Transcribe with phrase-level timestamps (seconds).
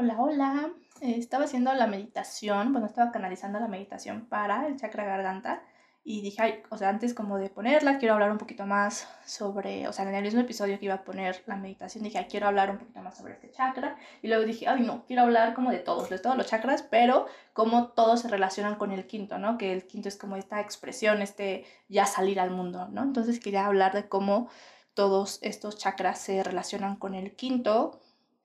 [0.00, 0.70] Hola, hola.
[1.00, 5.60] Eh, estaba haciendo la meditación, bueno, estaba canalizando la meditación para el chakra garganta
[6.04, 9.92] y dije, o sea, antes como de ponerla, quiero hablar un poquito más sobre, o
[9.92, 12.78] sea, en el mismo episodio que iba a poner la meditación, dije, quiero hablar un
[12.78, 16.08] poquito más sobre este chakra y luego dije, ay, no, quiero hablar como de todos,
[16.10, 19.58] de todos los chakras, pero como todos se relacionan con el quinto, ¿no?
[19.58, 23.02] Que el quinto es como esta expresión, este ya salir al mundo, ¿no?
[23.02, 24.48] Entonces quería hablar de cómo
[24.94, 27.98] todos estos chakras se relacionan con el quinto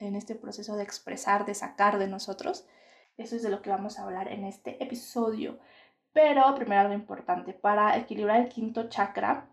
[0.04, 2.66] en este proceso de expresar, de sacar de nosotros.
[3.18, 5.60] Eso es de lo que vamos a hablar en este episodio.
[6.14, 9.50] Pero primero algo importante, para equilibrar el quinto chakra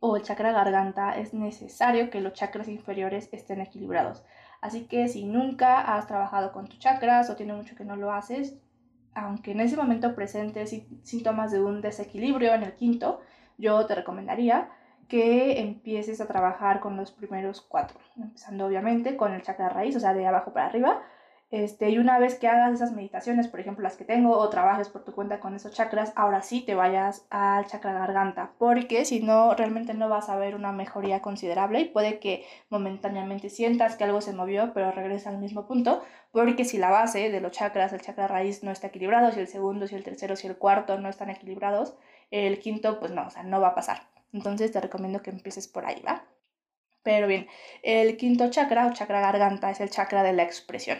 [0.00, 4.24] o el chakra garganta es necesario que los chakras inferiores estén equilibrados.
[4.60, 8.12] Así que si nunca has trabajado con tus chakras o tiene mucho que no lo
[8.12, 8.56] haces,
[9.14, 13.20] aunque en ese momento presentes síntomas de un desequilibrio en el quinto,
[13.58, 14.70] yo te recomendaría
[15.10, 20.00] que empieces a trabajar con los primeros cuatro, empezando obviamente con el chakra raíz, o
[20.00, 21.02] sea, de abajo para arriba.
[21.50, 24.88] Este, y una vez que hagas esas meditaciones, por ejemplo, las que tengo, o trabajes
[24.88, 29.20] por tu cuenta con esos chakras, ahora sí te vayas al chakra garganta, porque si
[29.20, 34.04] no, realmente no vas a ver una mejoría considerable y puede que momentáneamente sientas que
[34.04, 37.92] algo se movió, pero regresa al mismo punto, porque si la base de los chakras,
[37.92, 40.98] el chakra raíz no está equilibrado, si el segundo, si el tercero, si el cuarto
[40.98, 41.96] no están equilibrados,
[42.30, 44.02] el quinto, pues no, o sea, no va a pasar.
[44.32, 46.24] Entonces te recomiendo que empieces por ahí, ¿va?
[47.02, 47.48] Pero bien,
[47.82, 50.98] el quinto chakra o chakra garganta es el chakra de la expresión.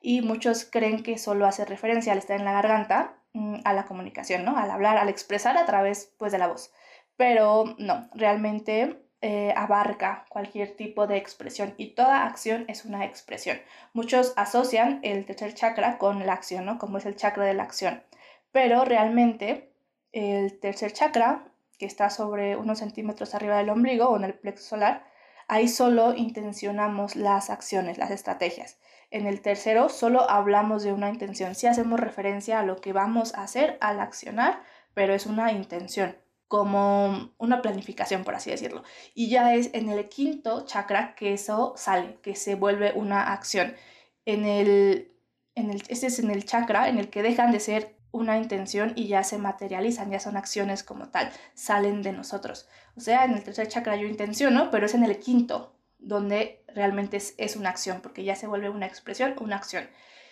[0.00, 3.84] Y muchos creen que solo hace referencia al estar en la garganta mm, a la
[3.84, 4.56] comunicación, ¿no?
[4.56, 6.72] Al hablar, al expresar a través pues, de la voz.
[7.16, 13.60] Pero no, realmente eh, abarca cualquier tipo de expresión y toda acción es una expresión.
[13.92, 16.78] Muchos asocian el tercer chakra con la acción, ¿no?
[16.78, 18.02] Como es el chakra de la acción.
[18.50, 19.72] Pero realmente
[20.10, 21.44] el tercer chakra
[21.82, 25.04] que está sobre unos centímetros arriba del ombligo o en el plexo solar,
[25.48, 28.78] ahí solo intencionamos las acciones, las estrategias.
[29.10, 33.34] En el tercero solo hablamos de una intención, sí hacemos referencia a lo que vamos
[33.34, 34.62] a hacer al accionar,
[34.94, 36.16] pero es una intención,
[36.46, 38.84] como una planificación, por así decirlo.
[39.12, 43.74] Y ya es en el quinto chakra que eso sale, que se vuelve una acción.
[44.24, 45.10] En el,
[45.56, 48.92] en el, este es en el chakra en el que dejan de ser una intención
[48.94, 52.68] y ya se materializan, ya son acciones como tal, salen de nosotros.
[52.96, 57.16] O sea, en el tercer chakra yo intenciono, pero es en el quinto donde realmente
[57.16, 59.88] es, una acción, porque ya se vuelve una expresión, una acción.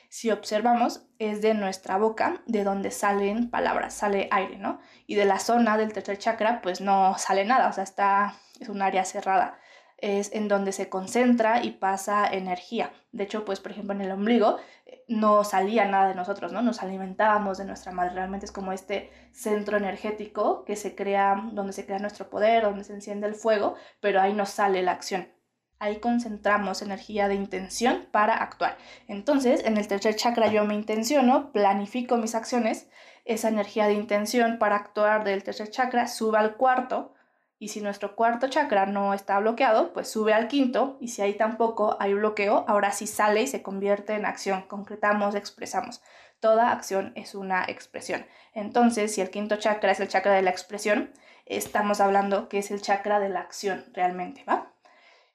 [0.09, 4.81] Si observamos, es de nuestra boca de donde salen palabras, sale aire, ¿no?
[5.07, 8.69] Y de la zona del tercer chakra, pues no sale nada, o sea, está, es
[8.69, 9.59] un área cerrada
[10.03, 12.93] es en donde se concentra y pasa energía.
[13.13, 16.63] De hecho, pues por ejemplo en el ombligo eh, no salía nada de nosotros, ¿no?
[16.63, 18.15] Nos alimentábamos de nuestra madre.
[18.15, 22.85] Realmente es como este centro energético que se crea, donde se crea nuestro poder, donde
[22.85, 25.29] se enciende el fuego, pero ahí no sale la acción.
[25.79, 28.77] Ahí concentramos energía de intención para actuar.
[29.09, 32.91] Entonces, en el tercer chakra yo me intenciono, planifico mis acciones,
[33.25, 37.15] esa energía de intención para actuar del tercer chakra sube al cuarto,
[37.63, 40.97] y si nuestro cuarto chakra no está bloqueado, pues sube al quinto.
[40.99, 44.63] Y si ahí tampoco hay bloqueo, ahora sí sale y se convierte en acción.
[44.63, 46.01] Concretamos, expresamos.
[46.41, 48.25] Toda acción es una expresión.
[48.55, 51.13] Entonces, si el quinto chakra es el chakra de la expresión,
[51.45, 54.73] estamos hablando que es el chakra de la acción realmente, ¿va?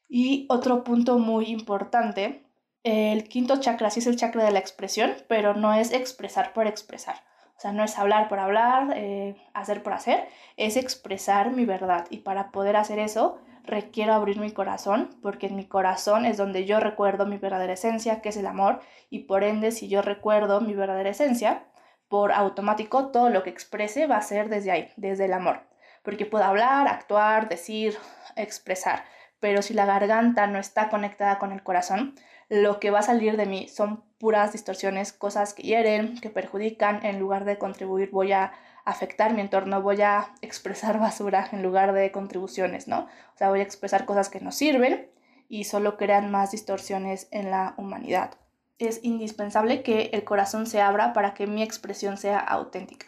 [0.09, 2.43] Y otro punto muy importante,
[2.81, 6.65] el quinto chakra sí es el chakra de la expresión, pero no es expresar por
[6.65, 7.17] expresar.
[7.57, 10.27] O sea, no es hablar por hablar, eh, hacer por hacer,
[10.57, 12.05] es expresar mi verdad.
[12.09, 16.65] Y para poder hacer eso, requiero abrir mi corazón, porque en mi corazón es donde
[16.65, 18.81] yo recuerdo mi verdadera esencia, que es el amor.
[19.09, 21.63] Y por ende, si yo recuerdo mi verdadera esencia,
[22.09, 25.61] por automático todo lo que exprese va a ser desde ahí, desde el amor.
[26.03, 27.97] Porque puedo hablar, actuar, decir,
[28.35, 29.05] expresar.
[29.39, 32.15] Pero si la garganta no está conectada con el corazón,
[32.49, 37.05] lo que va a salir de mí son puras distorsiones, cosas que hieren, que perjudican,
[37.05, 38.53] en lugar de contribuir voy a
[38.85, 43.01] afectar mi entorno, voy a expresar basura en lugar de contribuciones, ¿no?
[43.01, 45.09] O sea, voy a expresar cosas que no sirven
[45.49, 48.35] y solo crean más distorsiones en la humanidad.
[48.77, 53.07] Es indispensable que el corazón se abra para que mi expresión sea auténtica.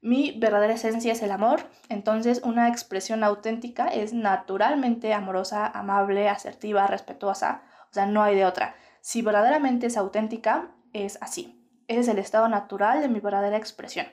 [0.00, 6.86] Mi verdadera esencia es el amor, entonces una expresión auténtica es naturalmente amorosa, amable, asertiva,
[6.86, 8.74] respetuosa, o sea, no hay de otra.
[9.00, 11.64] Si verdaderamente es auténtica, es así.
[11.86, 14.06] Ese es el estado natural de mi verdadera expresión.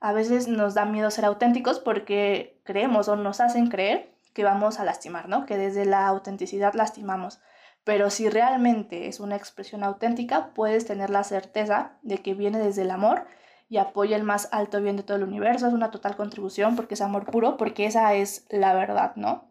[0.00, 4.78] A veces nos da miedo ser auténticos porque creemos o nos hacen creer que vamos
[4.78, 5.46] a lastimar, ¿no?
[5.46, 7.40] Que desde la autenticidad lastimamos.
[7.84, 12.82] Pero si realmente es una expresión auténtica, puedes tener la certeza de que viene desde
[12.82, 13.26] el amor
[13.68, 15.66] y apoya el más alto bien de todo el universo.
[15.66, 19.50] Es una total contribución porque es amor puro, porque esa es la verdad, ¿no?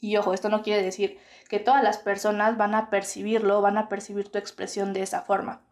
[0.00, 3.88] Y ojo, esto no quiere decir que todas las personas van a percibirlo, van a
[3.88, 5.62] percibir tu expresión de esa forma,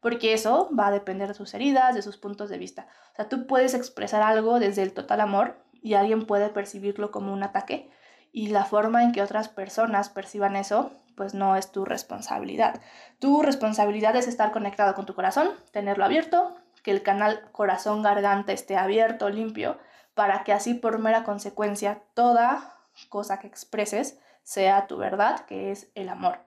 [0.00, 2.86] porque eso va a depender de sus heridas, de sus puntos de vista.
[3.12, 7.32] O sea, tú puedes expresar algo desde el total amor y alguien puede percibirlo como
[7.32, 7.90] un ataque
[8.32, 12.80] y la forma en que otras personas perciban eso, pues no es tu responsabilidad.
[13.20, 18.76] Tu responsabilidad es estar conectado con tu corazón, tenerlo abierto, que el canal corazón-garganta esté
[18.76, 19.78] abierto, limpio,
[20.14, 22.76] para que así por mera consecuencia toda
[23.08, 26.38] cosa que expreses sea tu verdad, que es el amor.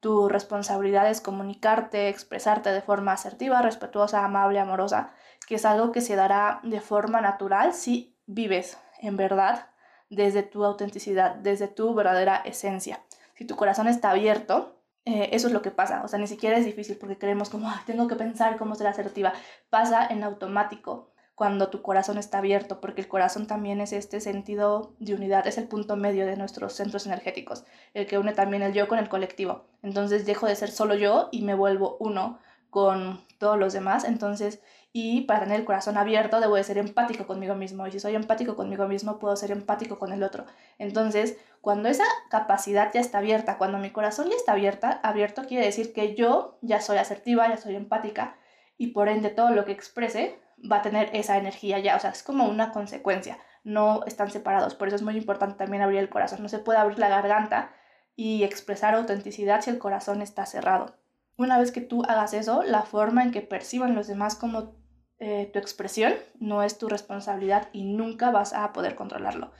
[0.00, 5.12] Tu responsabilidad es comunicarte, expresarte de forma asertiva, respetuosa, amable, amorosa,
[5.46, 9.66] que es algo que se dará de forma natural si vives en verdad
[10.08, 13.00] desde tu autenticidad, desde tu verdadera esencia.
[13.34, 16.02] Si tu corazón está abierto, eh, eso es lo que pasa.
[16.04, 19.32] O sea, ni siquiera es difícil porque creemos como, tengo que pensar cómo ser asertiva.
[19.68, 21.09] Pasa en automático
[21.40, 25.56] cuando tu corazón está abierto, porque el corazón también es este sentido de unidad, es
[25.56, 27.64] el punto medio de nuestros centros energéticos,
[27.94, 29.64] el que une también el yo con el colectivo.
[29.82, 32.38] Entonces dejo de ser solo yo y me vuelvo uno
[32.68, 34.04] con todos los demás.
[34.04, 34.60] Entonces,
[34.92, 37.86] y para tener el corazón abierto debo de ser empático conmigo mismo.
[37.86, 40.44] Y si soy empático conmigo mismo, puedo ser empático con el otro.
[40.76, 45.64] Entonces, cuando esa capacidad ya está abierta, cuando mi corazón ya está abierta, abierto quiere
[45.64, 48.36] decir que yo ya soy asertiva, ya soy empática
[48.76, 50.38] y por ende todo lo que exprese
[50.70, 54.74] va a tener esa energía ya, o sea, es como una consecuencia, no están separados,
[54.74, 57.72] por eso es muy importante también abrir el corazón, no se puede abrir la garganta
[58.16, 60.96] y expresar autenticidad si el corazón está cerrado.
[61.36, 64.74] Una vez que tú hagas eso, la forma en que perciban los demás como
[65.18, 69.52] eh, tu expresión no es tu responsabilidad y nunca vas a poder controlarlo.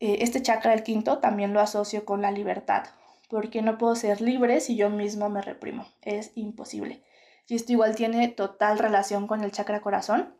[0.00, 2.84] Eh, este chakra del quinto también lo asocio con la libertad,
[3.28, 7.02] porque no puedo ser libre si yo mismo me reprimo, es imposible.
[7.46, 10.34] Y esto igual tiene total relación con el chakra corazón.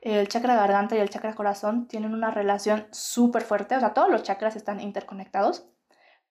[0.00, 4.10] El chakra garganta y el chakra corazón tienen una relación súper fuerte, o sea, todos
[4.10, 5.66] los chakras están interconectados,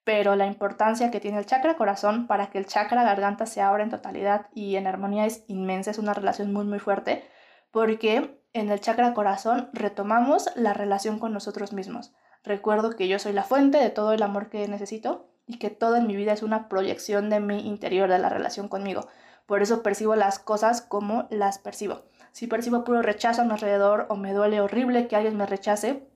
[0.03, 3.83] pero la importancia que tiene el chakra corazón para que el chakra garganta se abra
[3.83, 7.27] en totalidad y en armonía es inmensa, es una relación muy muy fuerte,
[7.71, 12.13] porque en el chakra corazón retomamos la relación con nosotros mismos.
[12.43, 15.95] Recuerdo que yo soy la fuente de todo el amor que necesito y que todo
[15.95, 19.07] en mi vida es una proyección de mi interior, de la relación conmigo.
[19.45, 22.03] Por eso percibo las cosas como las percibo.
[22.31, 26.07] Si percibo puro rechazo a mi alrededor o me duele horrible que alguien me rechace,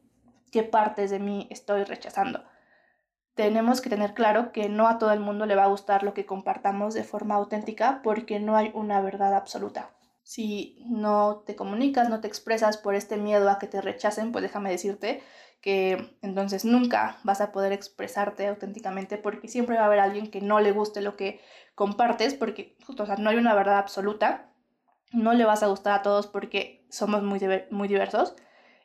[0.52, 2.44] ¿qué partes de mí estoy rechazando?
[3.36, 6.16] Tenemos que tener claro que no a todo el mundo le va a gustar lo
[6.16, 9.92] que compartamos de forma auténtica porque no hay una verdad absoluta.
[10.24, 14.42] Si no te comunicas, no te expresas por este miedo a que te rechacen, pues
[14.42, 15.22] déjame decirte
[15.62, 20.42] que entonces nunca vas a poder expresarte auténticamente porque siempre va a haber alguien que
[20.42, 21.40] no le guste lo que
[21.78, 24.50] compartes porque o sea, no hay una verdad absoluta,
[25.14, 27.40] no le vas a gustar a todos porque somos muy,
[27.70, 28.36] muy diversos,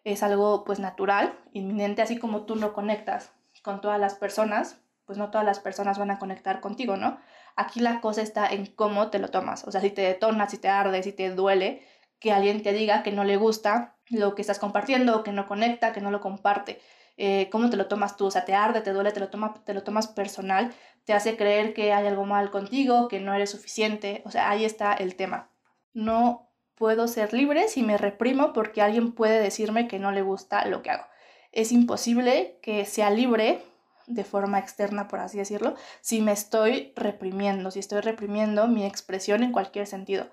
[0.05, 5.17] es algo pues natural, inminente, así como tú no conectas con todas las personas, pues
[5.17, 7.19] no todas las personas van a conectar contigo, ¿no?
[7.57, 10.59] Aquí la cosa está en cómo te lo tomas, o sea, si te detonas, si
[10.59, 11.87] te arde, si te duele,
[12.19, 15.95] que alguien te diga que no le gusta lo que estás compartiendo, que no conecta,
[15.95, 16.83] que no lo comparte.
[17.17, 18.27] Eh, ¿Cómo te lo tomas tú?
[18.27, 20.73] O sea, te arde, te duele, te lo, toma, te lo tomas personal,
[21.05, 24.23] te hace creer que hay algo mal contigo, que no eres suficiente.
[24.25, 25.51] O sea, ahí está el tema.
[25.93, 30.67] No puedo ser libre si me reprimo porque alguien puede decirme que no le gusta
[30.67, 31.05] lo que hago.
[31.53, 33.63] Es imposible que sea libre
[34.07, 39.43] de forma externa, por así decirlo, si me estoy reprimiendo, si estoy reprimiendo mi expresión
[39.43, 40.27] en cualquier sentido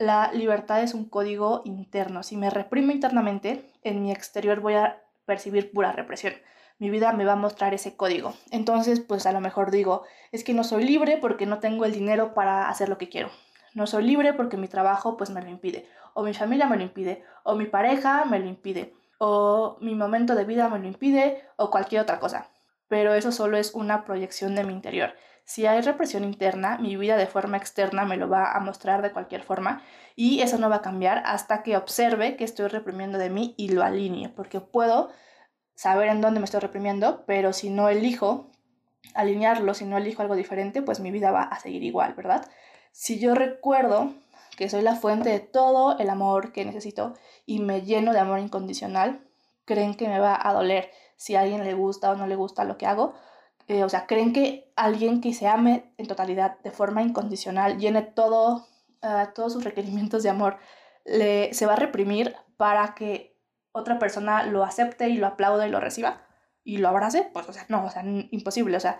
[0.00, 2.22] la libertad es un código interno.
[2.22, 6.34] Si me reprimo internamente, en mi exterior voy a percibir pura represión.
[6.80, 8.34] Mi vida me va a mostrar ese código.
[8.50, 11.92] Entonces, pues a lo mejor digo, es que no soy libre porque no tengo el
[11.92, 13.30] dinero para hacer lo que quiero.
[13.74, 15.86] No soy libre porque mi trabajo pues me lo impide.
[16.14, 17.22] O mi familia me lo impide.
[17.44, 18.92] O mi pareja me lo impide.
[19.18, 21.44] O mi momento de vida me lo impide.
[21.54, 22.48] O cualquier otra cosa.
[22.88, 25.14] Pero eso solo es una proyección de mi interior.
[25.44, 29.12] Si hay represión interna, mi vida de forma externa me lo va a mostrar de
[29.12, 29.82] cualquier forma
[30.14, 33.68] y eso no va a cambiar hasta que observe que estoy reprimiendo de mí y
[33.68, 35.10] lo alinee, porque puedo
[35.74, 38.50] saber en dónde me estoy reprimiendo, pero si no elijo
[39.14, 42.46] alinearlo, si no elijo algo diferente, pues mi vida va a seguir igual, ¿verdad?
[42.92, 44.12] Si yo recuerdo
[44.56, 47.14] que soy la fuente de todo el amor que necesito
[47.46, 49.20] y me lleno de amor incondicional,
[49.64, 52.64] creen que me va a doler si a alguien le gusta o no le gusta
[52.64, 53.14] lo que hago,
[53.70, 58.02] eh, o sea, creen que alguien que se ame en totalidad, de forma incondicional, llene
[58.02, 58.66] todo,
[59.00, 60.58] ah, todos sus requerimientos de amor,
[61.04, 63.38] le, se va a reprimir para que
[63.70, 66.26] otra persona lo acepte y lo aplaude y lo reciba
[66.64, 68.98] y lo abrace, pues, o sea, no, o sea, imposible, o sea,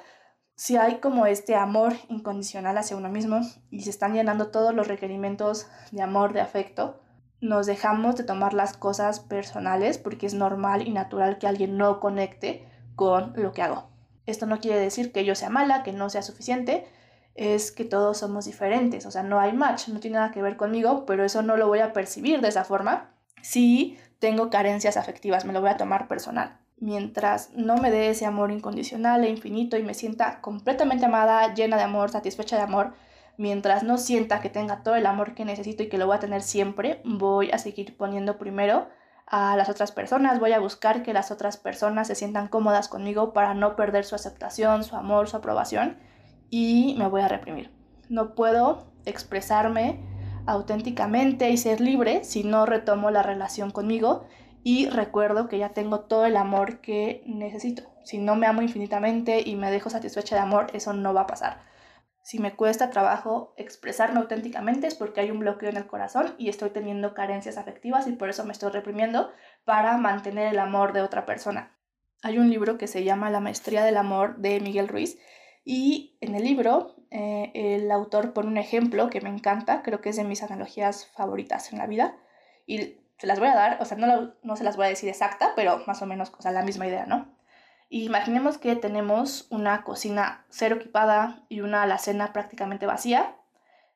[0.55, 4.87] si hay como este amor incondicional hacia uno mismo y se están llenando todos los
[4.87, 7.01] requerimientos de amor, de afecto,
[7.41, 11.99] nos dejamos de tomar las cosas personales porque es normal y natural que alguien no
[11.99, 13.90] conecte con lo que hago
[14.31, 16.87] Esto no quiere decir que yo sea mala, que no sea suficiente,
[17.35, 20.57] es que todos somos diferentes, o sea, no hay match, no tiene nada que ver
[20.57, 23.15] conmigo, pero eso no lo voy a percibir de esa forma.
[23.43, 26.59] Si tengo carencias afectivas, me lo voy a tomar personal.
[26.79, 31.77] Mientras no me dé ese amor incondicional e infinito y me sienta completamente amada, llena
[31.77, 32.93] de amor, satisfecha de amor,
[33.37, 36.21] mientras no sienta que tenga todo el amor que necesito y que lo voy a
[36.21, 38.89] tener siempre, voy a seguir poniendo primero
[39.31, 43.33] a las otras personas, voy a buscar que las otras personas se sientan cómodas conmigo
[43.33, 45.99] para no perder su aceptación, su amor, su aprobación
[46.51, 47.71] y me voy a reprimir.
[48.09, 50.01] No puedo expresarme
[50.47, 54.25] auténticamente y ser libre si no retomo la relación conmigo
[54.65, 57.85] y recuerdo que ya tengo todo el amor que necesito.
[58.03, 61.27] Si no me amo infinitamente y me dejo satisfecha de amor, eso no va a
[61.29, 61.61] pasar.
[62.23, 66.49] Si me cuesta trabajo expresarme auténticamente es porque hay un bloqueo en el corazón y
[66.49, 69.33] estoy teniendo carencias afectivas y por eso me estoy reprimiendo
[69.65, 71.77] para mantener el amor de otra persona.
[72.23, 75.19] Hay un libro que se llama La maestría del amor de Miguel Ruiz
[75.65, 80.11] y en el libro eh, el autor pone un ejemplo que me encanta, creo que
[80.11, 82.17] es de mis analogías favoritas en la vida
[82.67, 85.09] y se las voy a dar, o sea, no, no se las voy a decir
[85.09, 87.40] exacta, pero más o menos o sea, la misma idea, ¿no?
[87.93, 93.35] Imaginemos que tenemos una cocina cero equipada y una alacena prácticamente vacía,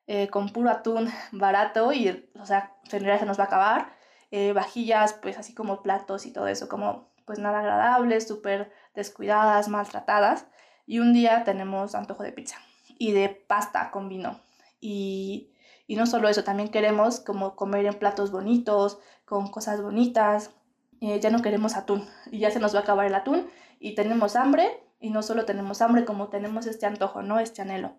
[0.05, 3.95] eh, con puro atún barato y, o sea, en se nos va a acabar.
[4.31, 9.69] Eh, vajillas, pues así como platos y todo eso, como pues nada agradables, súper descuidadas,
[9.69, 10.45] maltratadas.
[10.85, 12.57] Y un día tenemos antojo de pizza
[12.99, 14.41] y de pasta con vino.
[14.81, 15.53] Y,
[15.87, 20.51] y no solo eso, también queremos como comer en platos bonitos, con cosas bonitas.
[20.99, 23.49] Eh, ya no queremos atún y ya se nos va a acabar el atún
[23.85, 27.39] y tenemos hambre y no solo tenemos hambre como tenemos este antojo, ¿no?
[27.39, 27.97] Este anhelo.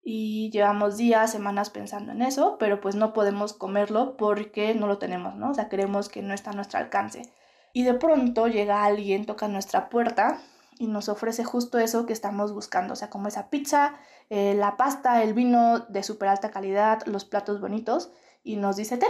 [0.00, 4.98] Y llevamos días, semanas pensando en eso, pero pues no podemos comerlo porque no lo
[4.98, 5.50] tenemos, ¿no?
[5.50, 7.22] O sea, creemos que no está a nuestro alcance.
[7.72, 10.40] Y de pronto llega alguien, toca nuestra puerta
[10.78, 13.96] y nos ofrece justo eso que estamos buscando, o sea, como esa pizza,
[14.30, 18.12] eh, la pasta, el vino de súper alta calidad, los platos bonitos,
[18.44, 19.06] y nos dice, te,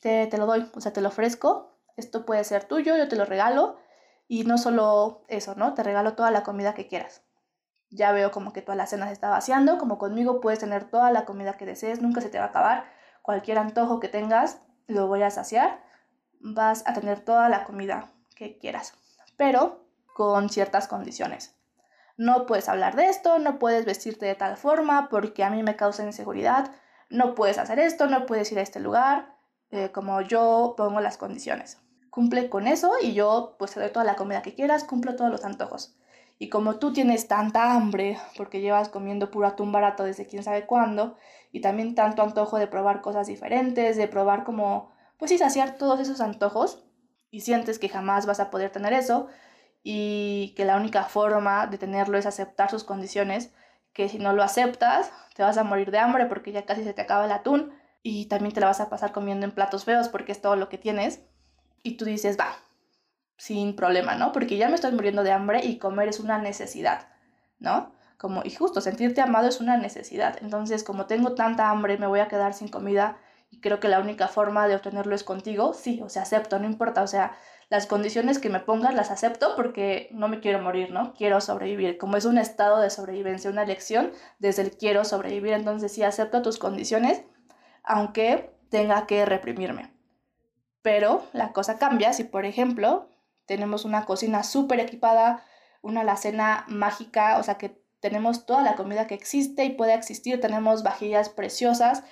[0.00, 3.16] te, te lo doy, o sea, te lo ofrezco, esto puede ser tuyo, yo te
[3.16, 3.76] lo regalo,
[4.28, 5.74] y no solo eso, ¿no?
[5.74, 7.22] Te regalo toda la comida que quieras.
[7.90, 11.10] Ya veo como que toda la cena se está vaciando, como conmigo puedes tener toda
[11.12, 12.84] la comida que desees, nunca se te va a acabar.
[13.22, 15.84] Cualquier antojo que tengas, lo voy a saciar.
[16.40, 18.94] Vas a tener toda la comida que quieras,
[19.36, 21.54] pero con ciertas condiciones.
[22.16, 25.76] No puedes hablar de esto, no puedes vestirte de tal forma porque a mí me
[25.76, 26.70] causa inseguridad,
[27.10, 29.36] no puedes hacer esto, no puedes ir a este lugar,
[29.70, 31.78] eh, como yo pongo las condiciones
[32.16, 35.30] cumple con eso y yo pues te doy toda la comida que quieras, cumplo todos
[35.30, 35.94] los antojos.
[36.38, 40.64] Y como tú tienes tanta hambre, porque llevas comiendo puro atún barato desde quién sabe
[40.64, 41.18] cuándo,
[41.52, 46.00] y también tanto antojo de probar cosas diferentes, de probar como, pues sí, saciar todos
[46.00, 46.86] esos antojos,
[47.30, 49.26] y sientes que jamás vas a poder tener eso,
[49.82, 53.52] y que la única forma de tenerlo es aceptar sus condiciones,
[53.92, 56.94] que si no lo aceptas, te vas a morir de hambre porque ya casi se
[56.94, 60.08] te acaba el atún, y también te la vas a pasar comiendo en platos feos
[60.08, 61.20] porque es todo lo que tienes
[61.86, 62.56] y tú dices, va,
[63.36, 64.32] sin problema, ¿no?
[64.32, 67.06] Porque ya me estoy muriendo de hambre y comer es una necesidad,
[67.60, 67.92] ¿no?
[68.18, 70.36] Como, y justo, sentirte amado es una necesidad.
[70.42, 73.18] Entonces, como tengo tanta hambre, me voy a quedar sin comida
[73.50, 76.66] y creo que la única forma de obtenerlo es contigo, sí, o sea, acepto, no
[76.66, 77.36] importa, o sea,
[77.68, 81.14] las condiciones que me pongas las acepto porque no me quiero morir, ¿no?
[81.14, 81.98] Quiero sobrevivir.
[81.98, 86.42] Como es un estado de sobrevivencia, una elección desde el quiero sobrevivir, entonces sí acepto
[86.42, 87.22] tus condiciones,
[87.84, 89.95] aunque tenga que reprimirme.
[90.86, 93.08] Pero la cosa cambia si, por ejemplo,
[93.44, 95.42] tenemos una cocina súper equipada,
[95.82, 100.40] una alacena mágica, o sea que tenemos toda la comida que existe y puede existir,
[100.40, 102.04] tenemos vajillas preciosas,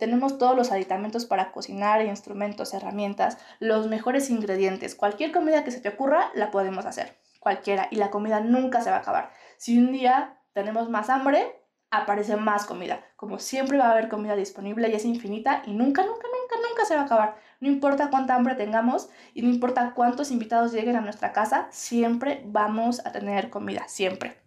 [0.00, 4.96] tenemos todos los aditamentos para cocinar, instrumentos, herramientas, los mejores ingredientes.
[4.96, 8.90] Cualquier comida que se te ocurra, la podemos hacer, cualquiera, y la comida nunca se
[8.90, 9.30] va a acabar.
[9.56, 11.62] Si un día tenemos más hambre,
[11.92, 13.04] aparece más comida.
[13.14, 16.39] Como siempre va a haber comida disponible y es infinita y nunca, nunca, nunca,
[16.70, 17.36] nunca se va a acabar.
[17.60, 22.42] No importa cuánta hambre tengamos y no importa cuántos invitados lleguen a nuestra casa, siempre
[22.46, 24.38] vamos a tener comida, siempre.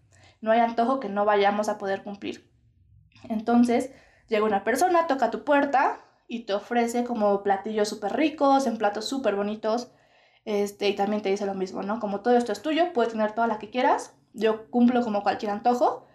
[0.42, 2.50] No hay antojo que no vayamos a poder cumplir.
[3.30, 3.92] Entonces,
[4.28, 9.06] llega una persona, toca tu puerta y te ofrece como platillos súper ricos, en platos
[9.06, 9.92] súper bonitos.
[10.46, 12.00] Este, y también te dice lo mismo, ¿no?
[12.00, 14.16] Como todo esto es tuyo, puedes tener toda la que quieras.
[14.34, 16.08] Yo cumplo como cualquier antojo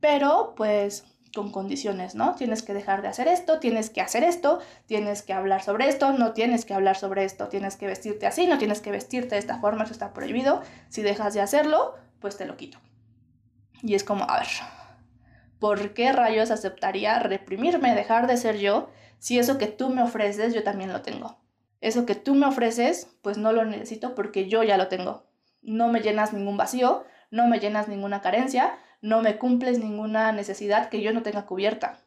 [0.00, 2.34] pero pues con condiciones, ¿no?
[2.34, 6.12] Tienes que dejar de hacer esto, tienes que hacer esto, tienes que hablar sobre esto,
[6.12, 9.38] no tienes que hablar sobre esto, tienes que vestirte así, no tienes que vestirte de
[9.38, 10.62] esta forma, eso está prohibido.
[10.88, 12.78] Si dejas de hacerlo, pues te lo quito.
[13.82, 14.48] Y es como, a ver,
[15.58, 20.52] ¿por qué rayos aceptaría reprimirme, dejar de ser yo, si eso que tú me ofreces
[20.54, 21.38] yo también lo tengo?
[21.80, 25.26] Eso que tú me ofreces, pues no lo necesito porque yo ya lo tengo.
[25.62, 30.88] No me llenas ningún vacío, no me llenas ninguna carencia, no me cumples ninguna necesidad
[30.88, 32.00] que yo no tenga cubierta.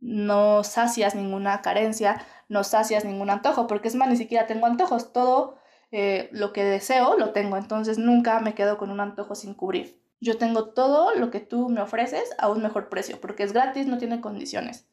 [0.00, 5.12] No sacias ninguna carencia, no sacias ningún antojo, porque es más, ni siquiera tengo antojos,
[5.12, 5.58] todo
[5.90, 10.02] eh, lo que deseo lo tengo, entonces nunca me quedo con un antojo sin cubrir.
[10.20, 13.86] Yo tengo todo lo que tú me ofreces a un mejor precio, porque es gratis,
[13.86, 14.88] no tiene condiciones.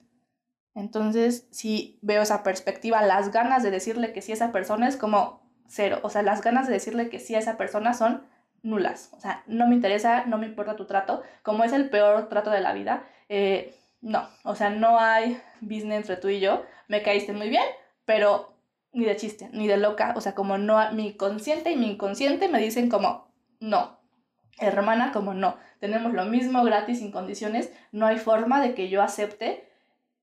[0.75, 4.97] Entonces, si veo esa perspectiva, las ganas de decirle que sí a esa persona es
[4.97, 5.99] como cero.
[6.03, 8.23] O sea, las ganas de decirle que sí a esa persona son
[8.65, 9.11] nulas.
[9.15, 11.23] O sea, no me interesa, no me importa tu trato.
[11.43, 14.27] Como es el peor trato de la vida, eh, no.
[14.43, 16.63] O sea, no hay business entre tú y yo.
[16.87, 17.63] Me caíste muy bien,
[18.03, 18.53] pero
[18.91, 20.13] ni de chiste, ni de loca.
[20.17, 23.27] O sea, como no, mi consciente y mi inconsciente me dicen como,
[23.59, 23.99] no.
[24.59, 25.57] Hermana, como no.
[25.79, 27.71] Tenemos lo mismo gratis, sin condiciones.
[27.91, 29.69] No hay forma de que yo acepte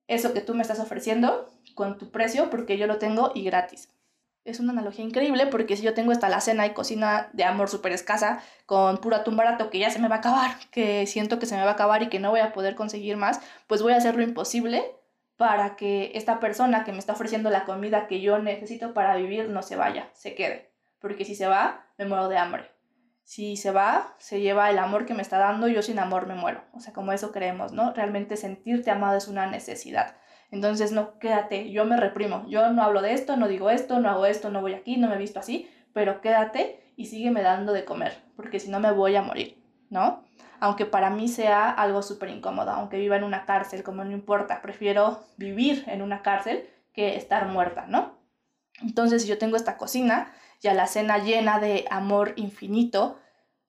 [0.08, 3.88] eso que tú me estás ofreciendo con tu precio porque yo lo tengo y gratis.
[4.44, 7.92] Es una analogía increíble porque si yo tengo esta alacena y cocina de amor súper
[7.92, 11.46] escasa con puro atún barato que ya se me va a acabar, que siento que
[11.46, 13.92] se me va a acabar y que no voy a poder conseguir más, pues voy
[13.92, 14.84] a hacer lo imposible
[15.36, 19.48] para que esta persona que me está ofreciendo la comida que yo necesito para vivir
[19.48, 20.72] no se vaya, se quede.
[20.98, 22.70] Porque si se va, me muero de hambre.
[23.24, 26.34] Si se va, se lleva el amor que me está dando, yo sin amor me
[26.34, 26.64] muero.
[26.74, 27.92] O sea, como eso creemos, ¿no?
[27.92, 30.16] Realmente sentirte amado es una necesidad.
[30.52, 32.44] Entonces, no, quédate, yo me reprimo.
[32.46, 35.08] Yo no hablo de esto, no digo esto, no hago esto, no voy aquí, no
[35.08, 39.16] me visto así, pero quédate y sígueme dando de comer, porque si no me voy
[39.16, 40.22] a morir, ¿no?
[40.60, 44.60] Aunque para mí sea algo súper incómodo, aunque viva en una cárcel, como no importa,
[44.60, 48.18] prefiero vivir en una cárcel que estar muerta, ¿no?
[48.82, 53.18] Entonces, si yo tengo esta cocina, ya la cena llena de amor infinito,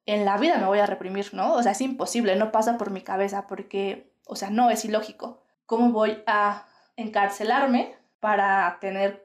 [0.06, 1.54] en la vida me voy a reprimir, ¿no?
[1.54, 5.42] O sea, es imposible, no pasa por mi cabeza porque, o sea, no, es ilógico.
[5.66, 9.24] ¿Cómo voy a encarcelarme para tener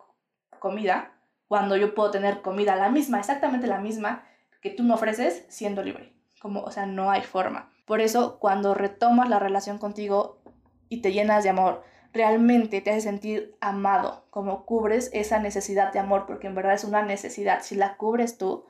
[0.58, 1.12] comida
[1.46, 4.25] cuando yo puedo tener comida la misma, exactamente la misma
[4.60, 6.14] que tú me ofreces siendo libre?
[6.40, 7.72] Como, o sea, no hay forma.
[7.87, 10.42] Por eso, cuando retomas la relación contigo
[10.88, 11.82] y te llenas de amor,
[12.12, 16.84] realmente te hace sentir amado, como cubres esa necesidad de amor, porque en verdad es
[16.84, 17.62] una necesidad.
[17.62, 18.66] Si la cubres tú,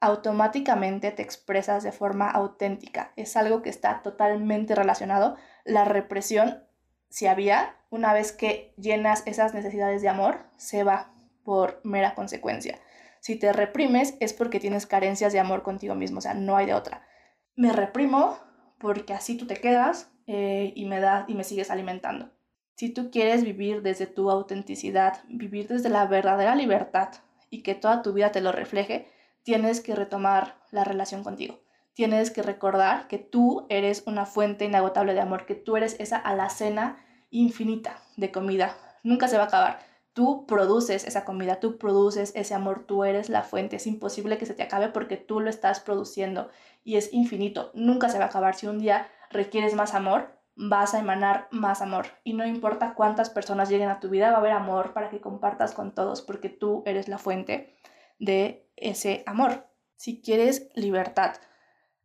[0.00, 3.12] automáticamente te expresas de forma auténtica.
[3.16, 5.36] Es algo que está totalmente relacionado.
[5.64, 6.65] La represión,
[7.08, 11.12] si había, una vez que llenas esas necesidades de amor, se va
[11.44, 12.78] por mera consecuencia.
[13.20, 16.66] Si te reprimes es porque tienes carencias de amor contigo mismo, o sea, no hay
[16.66, 17.06] de otra.
[17.54, 18.38] Me reprimo
[18.78, 22.30] porque así tú te quedas eh, y me da y me sigues alimentando.
[22.76, 27.08] Si tú quieres vivir desde tu autenticidad, vivir desde la verdadera libertad
[27.48, 29.08] y que toda tu vida te lo refleje,
[29.44, 31.58] tienes que retomar la relación contigo.
[31.96, 36.18] Tienes que recordar que tú eres una fuente inagotable de amor, que tú eres esa
[36.18, 38.76] alacena infinita de comida.
[39.02, 39.78] Nunca se va a acabar.
[40.12, 43.76] Tú produces esa comida, tú produces ese amor, tú eres la fuente.
[43.76, 46.50] Es imposible que se te acabe porque tú lo estás produciendo
[46.84, 47.70] y es infinito.
[47.72, 48.56] Nunca se va a acabar.
[48.56, 52.08] Si un día requieres más amor, vas a emanar más amor.
[52.24, 55.22] Y no importa cuántas personas lleguen a tu vida, va a haber amor para que
[55.22, 57.74] compartas con todos porque tú eres la fuente
[58.18, 59.64] de ese amor.
[59.96, 61.36] Si quieres libertad,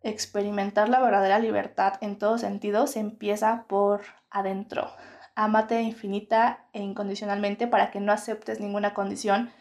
[0.04, 4.92] experimentar la verdadera libertad en todo sentido se empieza por adentro.
[5.36, 9.52] Ámate infinita e incondicionalmente para que no aceptes ninguna condición,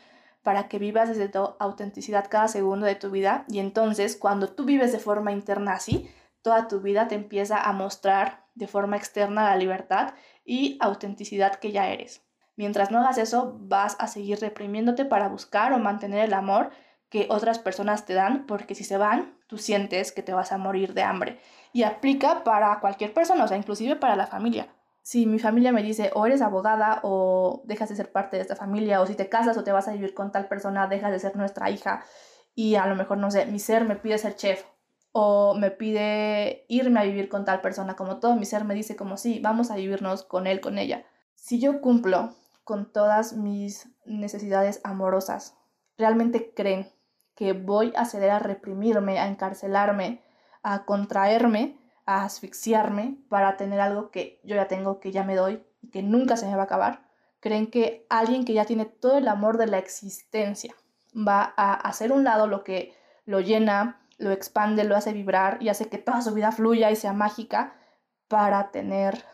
[0.42, 4.64] para que vivas desde tu autenticidad cada segundo de tu vida y entonces cuando tú
[4.64, 6.10] vives de forma interna así,
[6.42, 11.72] toda tu vida te empieza a mostrar de forma externa la libertad y autenticidad que
[11.72, 12.22] ya eres.
[12.56, 16.70] Mientras no hagas eso, vas a seguir reprimiéndote para buscar o mantener el amor
[17.08, 20.58] que otras personas te dan, porque si se van, tú sientes que te vas a
[20.58, 21.38] morir de hambre.
[21.74, 24.68] Y aplica para cualquier persona, o sea, inclusive para la familia.
[25.02, 28.56] Si mi familia me dice, o eres abogada, o dejas de ser parte de esta
[28.56, 31.18] familia, o si te casas o te vas a vivir con tal persona, dejas de
[31.18, 32.02] ser nuestra hija,
[32.54, 34.64] y a lo mejor, no sé, mi ser me pide ser chef,
[35.12, 38.96] o me pide irme a vivir con tal persona, como todo mi ser me dice
[38.96, 41.04] como sí, vamos a vivirnos con él, con ella.
[41.34, 42.34] Si yo cumplo
[42.70, 45.56] con todas mis necesidades amorosas.
[45.98, 46.88] ¿Realmente creen
[47.40, 50.20] que voy a ceder a reprimirme, a encarcelarme,
[50.62, 55.62] a contraerme, a asfixiarme para tener algo que yo ya tengo, que ya me doy
[55.80, 57.08] y que nunca se me va a acabar?
[57.40, 60.74] ¿Creen que alguien que ya tiene todo el amor de la existencia
[61.16, 62.92] va a hacer un lado lo que
[63.24, 66.96] lo llena, lo expande, lo hace vibrar y hace que toda su vida fluya y
[66.96, 67.72] sea mágica
[68.28, 69.24] para tener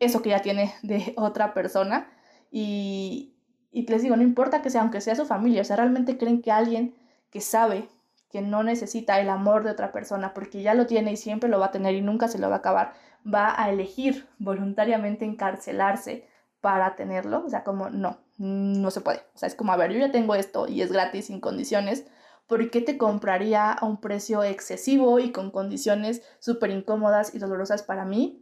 [0.00, 2.10] eso que ya tiene de otra persona?
[2.50, 3.36] Y,
[3.70, 6.42] y les digo, no importa que sea, aunque sea su familia, o sea, realmente creen
[6.42, 7.00] que alguien
[7.32, 7.88] que sabe
[8.30, 11.58] que no necesita el amor de otra persona porque ya lo tiene y siempre lo
[11.58, 12.92] va a tener y nunca se lo va a acabar,
[13.26, 16.28] va a elegir voluntariamente encarcelarse
[16.60, 19.92] para tenerlo, o sea, como no, no se puede, o sea, es como, a ver,
[19.92, 22.06] yo ya tengo esto y es gratis, sin condiciones,
[22.46, 27.82] ¿por qué te compraría a un precio excesivo y con condiciones súper incómodas y dolorosas
[27.82, 28.41] para mí?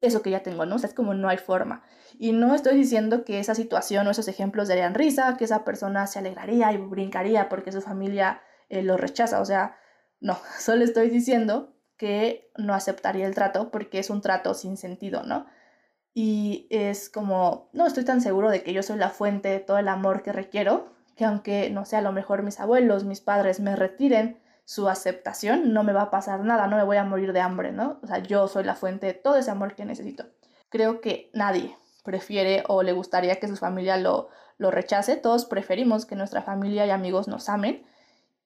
[0.00, 0.76] Eso que ya tengo, ¿no?
[0.76, 1.82] O sea, es como no hay forma.
[2.18, 6.06] Y no estoy diciendo que esa situación o esos ejemplos darían risa, que esa persona
[6.06, 9.40] se alegraría y brincaría porque su familia eh, lo rechaza.
[9.40, 9.76] O sea,
[10.20, 15.22] no, solo estoy diciendo que no aceptaría el trato porque es un trato sin sentido,
[15.22, 15.46] ¿no?
[16.14, 19.78] Y es como, no estoy tan seguro de que yo soy la fuente de todo
[19.78, 23.60] el amor que requiero, que aunque, no sé, a lo mejor mis abuelos, mis padres
[23.60, 27.32] me retiren su aceptación, no me va a pasar nada, no me voy a morir
[27.32, 27.98] de hambre, ¿no?
[28.04, 30.26] O sea, yo soy la fuente de todo ese amor que necesito.
[30.68, 34.28] Creo que nadie prefiere o le gustaría que su familia lo,
[34.58, 37.84] lo rechace, todos preferimos que nuestra familia y amigos nos amen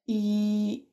[0.06, 0.88] y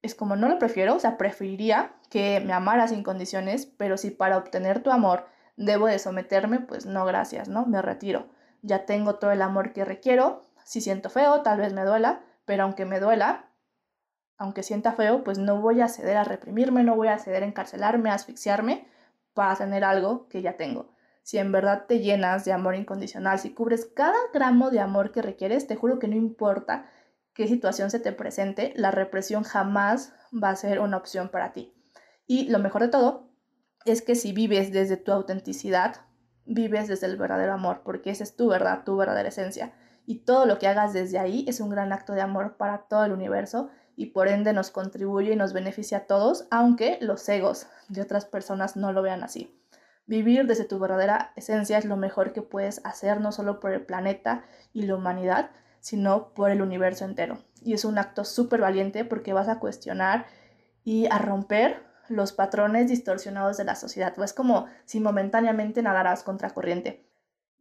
[0.00, 4.12] es como no lo prefiero, o sea, preferiría que me amara sin condiciones, pero si
[4.12, 7.66] para obtener tu amor debo de someterme, pues no, gracias, ¿no?
[7.66, 8.28] Me retiro.
[8.62, 10.44] Ya tengo todo el amor que requiero.
[10.62, 13.48] Si siento feo, tal vez me duela, pero aunque me duela,
[14.38, 17.46] aunque sienta feo, pues no voy a ceder a reprimirme, no voy a ceder a
[17.46, 18.88] encarcelarme, a asfixiarme
[19.34, 20.92] para tener algo que ya tengo.
[21.22, 25.22] Si en verdad te llenas de amor incondicional, si cubres cada gramo de amor que
[25.22, 26.90] requieres, te juro que no importa
[27.34, 31.74] qué situación se te presente, la represión jamás va a ser una opción para ti.
[32.26, 33.30] Y lo mejor de todo
[33.84, 35.96] es que si vives desde tu autenticidad,
[36.44, 39.72] vives desde el verdadero amor, porque esa es tu verdad, tu verdadera esencia.
[40.04, 43.04] Y todo lo que hagas desde ahí es un gran acto de amor para todo
[43.04, 43.70] el universo
[44.02, 48.24] y por ende nos contribuye y nos beneficia a todos, aunque los egos de otras
[48.24, 49.56] personas no lo vean así.
[50.06, 53.86] Vivir desde tu verdadera esencia es lo mejor que puedes hacer, no solo por el
[53.86, 57.44] planeta y la humanidad, sino por el universo entero.
[57.60, 60.26] Y es un acto súper valiente porque vas a cuestionar
[60.82, 64.18] y a romper los patrones distorsionados de la sociedad.
[64.20, 67.08] Es como si momentáneamente nadaras contra corriente.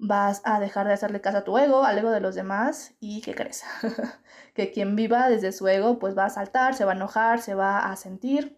[0.04, 3.22] Vas a dejar de hacerle caso a tu ego, al ego de los demás y
[3.22, 3.64] ¿qué crees?
[4.56, 7.54] que quien viva desde su ego pues va a saltar, se va a enojar, se
[7.54, 8.58] va a sentir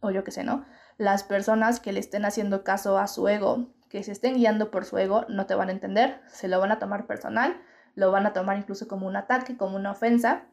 [0.00, 0.64] o yo qué sé, ¿no?
[0.96, 4.86] Las personas que le estén haciendo caso a su ego, que se estén guiando por
[4.86, 7.60] su ego, no te van a entender, se lo van a tomar personal
[7.94, 10.46] lo van a tomar incluso como un ataque, como una ofensa.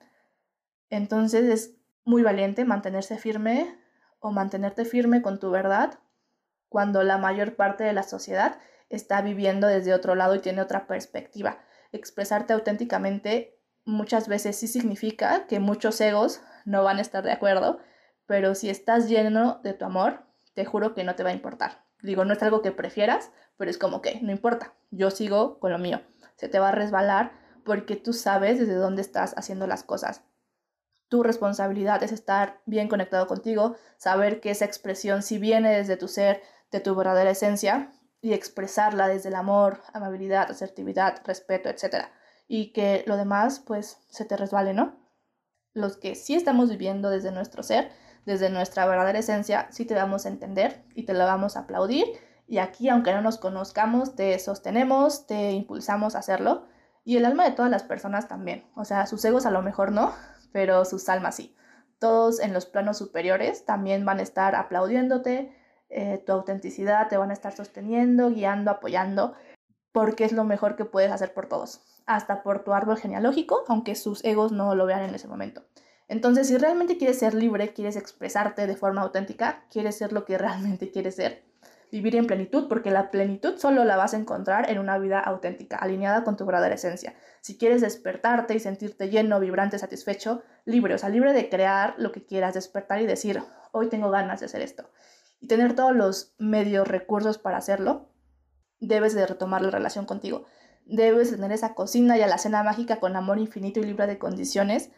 [0.90, 3.78] Entonces es muy valiente mantenerse firme
[4.20, 6.00] o mantenerte firme con tu verdad
[6.70, 8.60] cuando la mayor parte de la sociedad
[8.90, 11.60] está viviendo desde otro lado y tiene otra perspectiva.
[11.92, 17.80] Expresarte auténticamente muchas veces sí significa que muchos egos no van a estar de acuerdo,
[18.26, 21.86] pero si estás lleno de tu amor, te juro que no te va a importar.
[22.02, 25.72] Digo, no es algo que prefieras, pero es como que no importa, yo sigo con
[25.72, 26.02] lo mío
[26.38, 27.34] se te va a resbalar
[27.66, 30.24] porque tú sabes desde dónde estás haciendo las cosas.
[31.10, 36.08] Tu responsabilidad es estar bien conectado contigo, saber que esa expresión si viene desde tu
[36.08, 42.08] ser, de tu verdadera esencia, y expresarla desde el amor, amabilidad, asertividad, respeto, etc.
[42.48, 44.96] Y que lo demás, pues, se te resbale, ¿no?
[45.74, 47.92] Los que sí estamos viviendo desde nuestro ser,
[48.26, 52.08] desde nuestra verdadera esencia, sí te vamos a entender y te lo vamos a aplaudir
[52.48, 56.66] y aquí, aunque no nos conozcamos, te sostenemos, te impulsamos a hacerlo.
[57.04, 58.66] Y el alma de todas las personas también.
[58.76, 60.14] O sea, sus egos a lo mejor no,
[60.54, 61.56] pero sus almas sí.
[62.00, 65.54] Todos en los planos superiores también van a estar aplaudiéndote,
[65.90, 69.34] eh, tu autenticidad te van a estar sosteniendo, guiando, apoyando,
[69.92, 73.96] porque es lo mejor que puedes hacer por todos, hasta por tu árbol genealógico, aunque
[73.96, 75.64] sus egos no lo vean en ese momento.
[76.08, 80.38] Entonces, si realmente quieres ser libre, quieres expresarte de forma auténtica, quieres ser lo que
[80.38, 81.44] realmente quieres ser,
[81.92, 85.78] vivir en plenitud, porque la plenitud solo la vas a encontrar en una vida auténtica,
[85.78, 87.16] alineada con tu verdadera esencia.
[87.42, 92.12] Si quieres despertarte y sentirte lleno, vibrante, satisfecho, libre, o sea, libre de crear lo
[92.12, 94.90] que quieras, despertar y decir, hoy tengo ganas de hacer esto.
[95.40, 98.10] Y tener todos los medios, recursos para hacerlo,
[98.80, 100.46] debes de retomar la relación contigo.
[100.86, 104.18] Debes tener esa cocina y a la cena mágica con amor infinito y libre de
[104.18, 104.92] condiciones,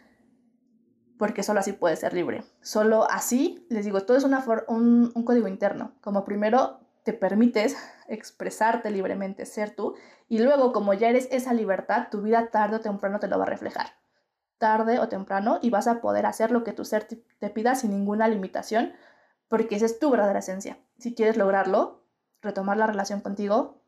[1.18, 2.44] porque solo así puedes ser libre.
[2.62, 5.94] Solo así, les digo, todo es una un, un código interno.
[6.02, 7.76] Como primero te permites
[8.08, 9.96] expresarte libremente, ser tú,
[10.28, 13.46] y luego como ya eres esa libertad, tu vida tarde o temprano te lo va
[13.46, 13.88] a reflejar.
[14.60, 17.92] Tarde o temprano y vas a poder hacer lo que tu ser te pida sin
[17.92, 18.94] ninguna limitación,
[19.50, 20.80] porque esa es tu verdadera esencia.
[20.98, 22.06] Si quieres lograrlo,
[22.42, 23.84] retomar la relación contigo,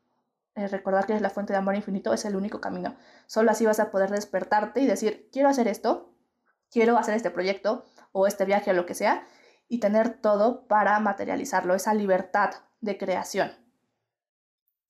[0.56, 2.98] eh, recordar que eres la fuente de amor infinito, es el único camino.
[3.28, 6.14] Solo así vas a poder despertarte y decir, quiero hacer esto,
[6.70, 9.26] quiero hacer este proyecto o este viaje o lo que sea
[9.70, 13.52] y tener todo para materializarlo, esa libertad de creación.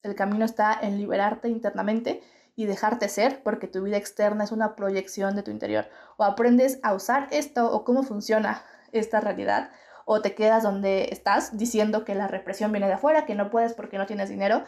[0.02, 2.24] El camino está en liberarte internamente
[2.56, 5.88] y dejarte ser porque tu vida externa es una proyección de tu interior.
[6.18, 9.70] O aprendes a usar esto o cómo funciona esta realidad
[10.06, 13.74] o te quedas donde estás diciendo que la represión viene de afuera, que no puedes
[13.74, 14.64] porque no tienes dinero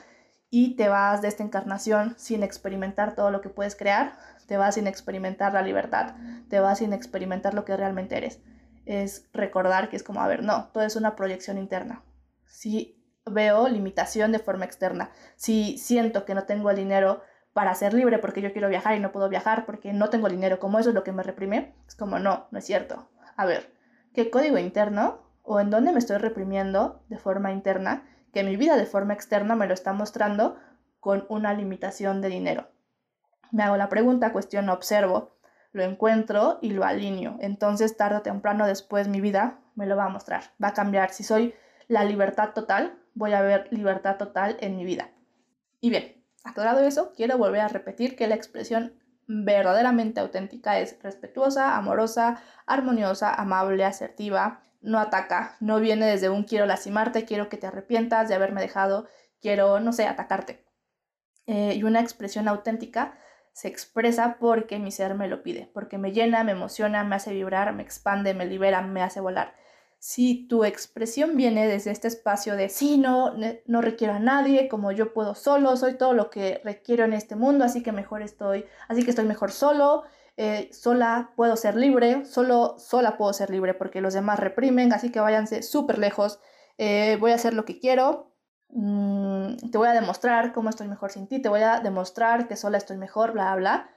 [0.56, 4.14] y te vas de esta encarnación sin experimentar todo lo que puedes crear,
[4.46, 6.14] te vas sin experimentar la libertad,
[6.48, 8.40] te vas sin experimentar lo que realmente eres.
[8.86, 12.04] Es recordar que es como, a ver, no, todo es una proyección interna.
[12.46, 17.96] Si veo limitación de forma externa, si siento que no tengo el dinero para ser
[17.96, 20.90] libre porque yo quiero viajar y no puedo viajar porque no tengo dinero, como eso
[20.90, 23.10] es lo que me reprime, es como, no, no es cierto.
[23.36, 23.73] A ver,
[24.14, 28.78] ¿qué código interno o en dónde me estoy reprimiendo de forma interna que mi vida
[28.78, 30.58] de forma externa me lo está mostrando
[31.00, 32.70] con una limitación de dinero?
[33.52, 35.36] Me hago la pregunta, cuestiono, observo,
[35.74, 37.38] lo encuentro y lo alineo.
[37.40, 41.12] Entonces, tarde o temprano después mi vida me lo va a mostrar, va a cambiar.
[41.12, 41.54] Si soy
[41.88, 45.10] la libertad total, voy a ver libertad total en mi vida.
[45.82, 48.94] Y bien, aclarado eso, quiero volver a repetir que la expresión
[49.44, 56.66] verdaderamente auténtica es respetuosa, amorosa, armoniosa, amable, asertiva, no ataca, no viene desde un quiero
[56.66, 59.08] lastimarte, quiero que te arrepientas de haberme dejado,
[59.42, 60.66] quiero, no sé, atacarte.
[61.48, 63.18] Eh, y una expresión auténtica
[63.54, 67.34] se expresa porque mi ser me lo pide, porque me llena, me emociona, me hace
[67.34, 69.56] vibrar, me expande, me libera, me hace volar
[70.04, 73.34] si tu expresión viene desde este espacio de sí, no,
[73.66, 77.38] no requiero a nadie, como yo puedo solo, soy todo lo que requiero en este
[77.38, 80.04] mundo, así que mejor estoy, así que estoy mejor solo,
[80.36, 85.10] eh, sola puedo ser libre, solo sola puedo ser libre porque los demás reprimen, así
[85.10, 86.42] que váyanse súper lejos,
[86.78, 88.36] eh, voy a hacer lo que quiero,
[88.72, 92.58] mm, te voy a demostrar cómo estoy mejor sin ti, te voy a demostrar que
[92.58, 93.90] sola estoy mejor, bla, bla,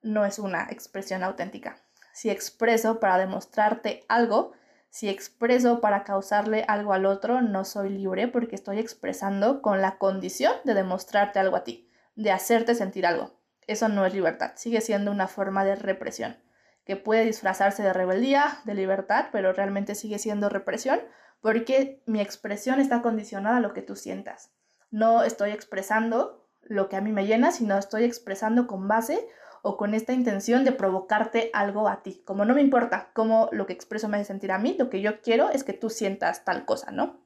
[0.00, 1.76] no es una expresión auténtica.
[2.14, 4.52] Si expreso para demostrarte algo,
[4.90, 9.98] si expreso para causarle algo al otro, no soy libre porque estoy expresando con la
[9.98, 13.40] condición de demostrarte algo a ti, de hacerte sentir algo.
[13.68, 16.36] Eso no es libertad, sigue siendo una forma de represión,
[16.84, 21.00] que puede disfrazarse de rebeldía, de libertad, pero realmente sigue siendo represión
[21.40, 24.50] porque mi expresión está condicionada a lo que tú sientas.
[24.90, 29.26] No estoy expresando lo que a mí me llena, sino estoy expresando con base
[29.62, 32.22] o con esta intención de provocarte algo a ti.
[32.24, 35.00] Como no me importa cómo lo que expreso me hace sentir a mí, lo que
[35.00, 37.20] yo quiero es que tú sientas tal cosa, ¿no?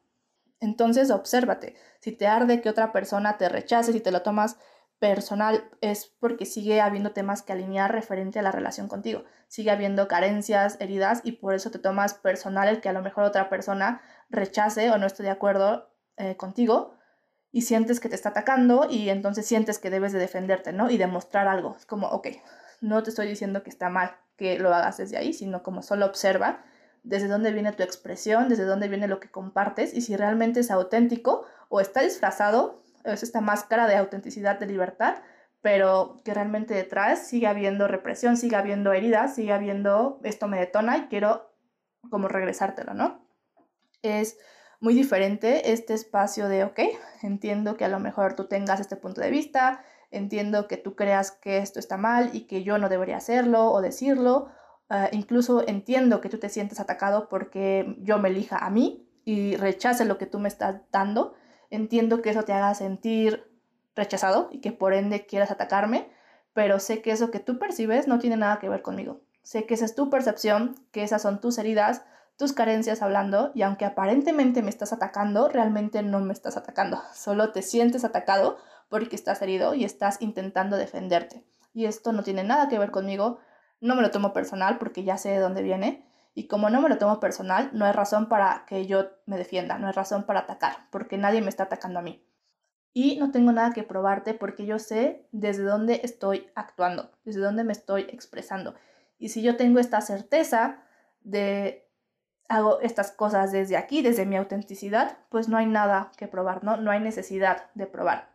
[0.61, 1.75] Entonces, obsérvate.
[2.01, 4.57] Si te arde que otra persona te rechace, si te lo tomas
[4.99, 9.25] personal, es porque sigue habiendo temas que alinear referente a la relación contigo.
[9.49, 13.25] Sigue habiendo carencias, heridas y por eso te tomas personal el que a lo mejor
[13.25, 16.95] otra persona rechace o no esté de acuerdo eh, contigo
[17.55, 20.91] y sientes que te está atacando y entonces sientes que debes de defenderte, ¿no?
[20.91, 21.77] Y demostrar algo.
[21.79, 22.27] Es como, ok,
[22.81, 26.05] no te estoy diciendo que está mal que lo hagas desde ahí, sino como solo
[26.05, 26.65] observa
[27.05, 30.73] desde dónde viene tu expresión, desde dónde viene lo que compartes y si realmente es
[30.73, 35.19] auténtico o está disfrazado, es esta máscara de autenticidad, de libertad,
[35.63, 40.97] pero que realmente detrás sigue habiendo represión, sigue habiendo heridas, sigue habiendo esto me detona
[40.97, 41.55] y quiero
[42.11, 43.25] como regresártelo, ¿no?
[44.03, 44.39] Es
[44.85, 46.79] muy diferente este espacio de, ok,
[47.23, 51.31] entiendo que a lo mejor tú tengas este punto de vista, entiendo que tú creas
[51.31, 54.49] que esto está mal y que yo no debería hacerlo o decirlo,
[54.91, 59.57] ah, incluso entiendo que tú te sientes atacado porque yo me elija a mí y
[59.57, 61.33] rechace lo que tú me estás dando,
[61.71, 63.51] entiendo que eso te haga sentir
[63.97, 66.11] rechazado y que por ende quieras atacarme,
[66.53, 69.23] pero sé que eso que tú percibes no tiene nada que ver conmigo.
[69.43, 72.03] Sé que esa es tu percepción, que esas son tus heridas,
[72.37, 77.01] tus carencias hablando y aunque aparentemente me estás atacando, realmente no me estás atacando.
[77.15, 81.45] Solo te sientes atacado porque estás herido y estás intentando defenderte.
[81.73, 83.39] Y esto no tiene nada que ver conmigo.
[83.81, 86.09] No me lo tomo personal porque ya sé de dónde viene.
[86.35, 89.79] Y como no me lo tomo personal, no hay razón para que yo me defienda,
[89.79, 92.27] no hay razón para atacar, porque nadie me está atacando a mí.
[92.93, 97.63] Y no tengo nada que probarte porque yo sé desde dónde estoy actuando, desde dónde
[97.63, 98.75] me estoy expresando.
[99.19, 100.83] Y si yo tengo esta certeza
[101.21, 101.84] de
[102.55, 106.77] hago estas cosas desde aquí, desde mi autenticidad, pues no hay nada que probar, ¿no?
[106.77, 108.31] No hay necesidad de probar.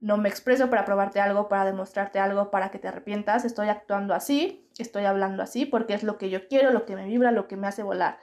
[0.00, 3.44] No me expreso para probarte algo, para demostrarte algo, para que te arrepientas.
[3.44, 7.06] Estoy actuando así, estoy hablando así, porque es lo que yo quiero, lo que me
[7.06, 8.18] vibra, lo que me hace volar.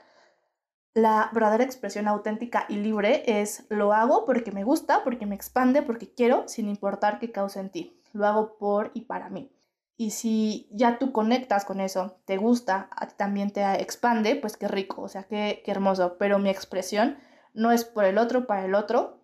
[0.94, 5.82] La verdadera expresión auténtica y libre es lo hago porque me gusta, porque me expande,
[5.82, 8.02] porque quiero, sin importar qué cause en ti.
[8.12, 9.52] Lo hago por y para mí.
[10.00, 15.02] Y si ya tú conectas con eso, te gusta, también te expande, pues qué rico,
[15.02, 16.16] o sea, qué, qué hermoso.
[16.18, 17.18] Pero mi expresión
[17.54, 19.20] no es por el otro, para el otro,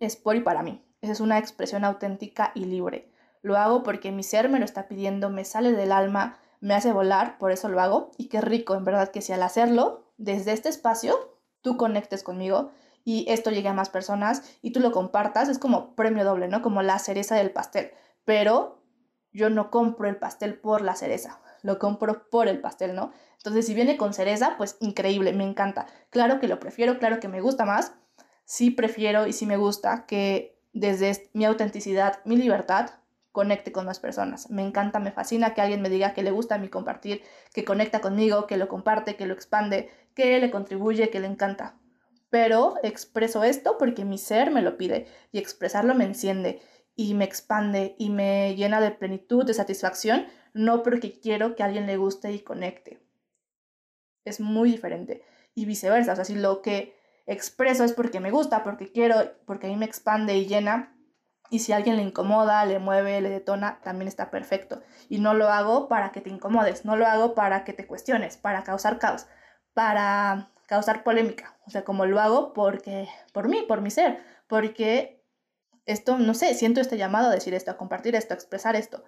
[0.00, 0.84] es por y para mí.
[1.00, 3.12] Esa es una expresión auténtica y libre.
[3.40, 6.90] Lo hago porque mi ser me lo está pidiendo, me sale del alma, me hace
[6.90, 8.10] volar, por eso lo hago.
[8.18, 12.72] Y qué rico, en verdad, que si al hacerlo, desde este espacio, tú conectes conmigo
[13.04, 16.62] y esto llegue a más personas y tú lo compartas, es como premio doble, ¿no?
[16.62, 17.92] Como la cereza del pastel.
[18.24, 18.79] Pero
[19.32, 23.12] yo no compro el pastel por la cereza, lo compro por el pastel, ¿no?
[23.36, 25.86] Entonces, si viene con cereza, pues increíble, me encanta.
[26.10, 27.94] Claro que lo prefiero, claro que me gusta más.
[28.44, 32.90] Sí prefiero y sí me gusta que desde mi autenticidad, mi libertad,
[33.32, 34.50] conecte con más personas.
[34.50, 37.22] Me encanta, me fascina que alguien me diga que le gusta mi compartir,
[37.54, 41.76] que conecta conmigo, que lo comparte, que lo expande, que le contribuye, que le encanta.
[42.28, 46.60] Pero expreso esto porque mi ser me lo pide y expresarlo me enciende
[47.00, 51.86] y me expande y me llena de plenitud, de satisfacción, no porque quiero que alguien
[51.86, 53.00] le guste y conecte.
[54.26, 55.22] Es muy diferente.
[55.54, 59.66] Y viceversa, o sea, si lo que expreso es porque me gusta, porque quiero, porque
[59.66, 60.94] a mí me expande y llena,
[61.48, 64.82] y si alguien le incomoda, le mueve, le detona, también está perfecto.
[65.08, 68.36] Y no lo hago para que te incomodes, no lo hago para que te cuestiones,
[68.36, 69.26] para causar caos,
[69.72, 71.56] para causar polémica.
[71.66, 75.19] O sea, como lo hago porque, por mí, por mi ser, porque
[75.86, 79.04] esto, no sé, siento este llamado a decir esto, a compartir esto, a expresar esto.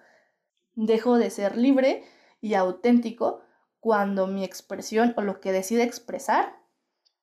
[0.75, 2.03] Dejo de ser libre
[2.41, 3.41] y auténtico
[3.79, 6.57] cuando mi expresión o lo que decide expresar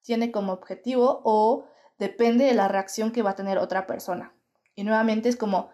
[0.03, 1.67] tiene como objetivo o
[1.99, 4.35] depende de la reacción que va a tener otra persona.
[4.75, 5.71] Y nuevamente es como,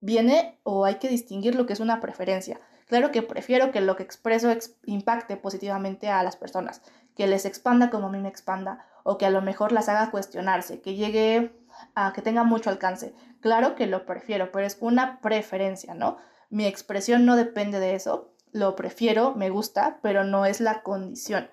[0.00, 2.60] viene o hay que distinguir lo que es una preferencia.
[2.86, 4.48] Claro que prefiero que lo que expreso
[4.84, 6.82] impacte positivamente a las personas,
[7.16, 10.10] que les expanda como a mí me expanda, o que a lo mejor las haga
[10.10, 11.52] cuestionarse, que llegue
[11.94, 13.14] a que tenga mucho alcance.
[13.40, 16.18] Claro que lo prefiero, pero es una preferencia, ¿no?
[16.50, 21.48] Mi expresión no depende de eso, lo prefiero, me gusta, pero no es la condición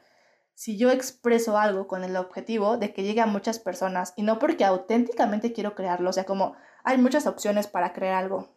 [0.55, 4.39] si yo expreso algo con el objetivo de que llegue a muchas personas y no
[4.39, 8.49] porque auténticamente quiero crearlo, o sea, como hay muchas opciones para crear algo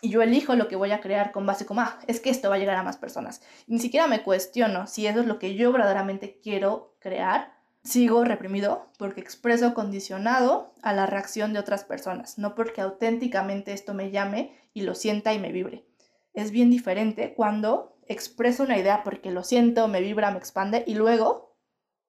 [0.00, 2.48] y yo elijo lo que voy a crear con base como, ah, es que esto
[2.48, 3.40] va a llegar a más personas.
[3.66, 7.54] ni siquiera me cuestiono si eso es lo que yo verdaderamente quiero crear.
[7.84, 13.92] Sigo reprimido porque expreso condicionado a la reacción de otras personas, no porque auténticamente esto
[13.92, 15.84] me llame y lo sienta y me vibre.
[16.32, 20.94] Es bien diferente cuando expreso una idea porque lo siento, me vibra, me expande y
[20.94, 21.56] luego,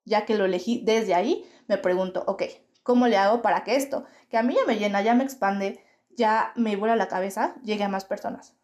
[0.05, 2.43] ya que lo elegí desde ahí, me pregunto, ok,
[2.83, 5.83] ¿cómo le hago para que esto, que a mí ya me llena, ya me expande,
[6.11, 8.55] ya me vuela la cabeza, llegue a más personas?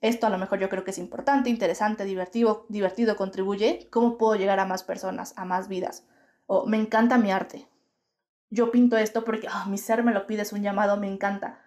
[0.00, 3.88] Esto a lo mejor yo creo que es importante, interesante, divertido, divertido, contribuye.
[3.90, 6.04] ¿Cómo puedo llegar a más personas, a más vidas?
[6.46, 7.68] O me encanta mi arte.
[8.50, 11.60] Yo pinto esto porque ah, mi ser me lo pide, es un llamado, me encanta.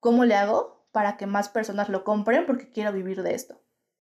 [0.00, 3.60] ¿Cómo le hago para que más personas lo compren porque quiero vivir de esto?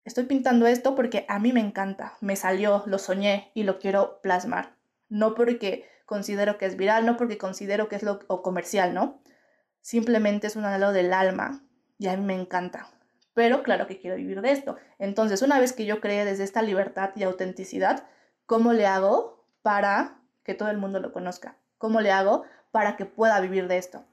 [0.05, 4.21] Estoy pintando esto porque a mí me encanta, me salió, lo soñé y lo quiero
[4.23, 4.77] plasmar.
[5.09, 9.23] No porque considero que es viral, no porque considero que es lo comercial, ¿no?
[9.81, 11.63] Simplemente es un anhelo del alma
[11.99, 12.91] y a mí me encanta.
[13.35, 14.77] Pero claro que quiero vivir de esto.
[14.99, 18.09] Entonces, una vez que yo creé desde esta libertad y autenticidad,
[18.47, 21.57] ¿cómo le hago para que todo el mundo lo conozca?
[21.79, 24.05] ¿Cómo le hago para que pueda vivir de esto?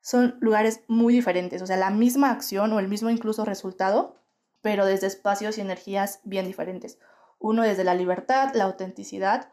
[0.00, 4.18] Son lugares muy diferentes, o sea, la misma acción o el mismo incluso resultado
[4.62, 6.98] pero desde espacios y energías bien diferentes.
[7.38, 9.50] Uno desde la libertad, la autenticidad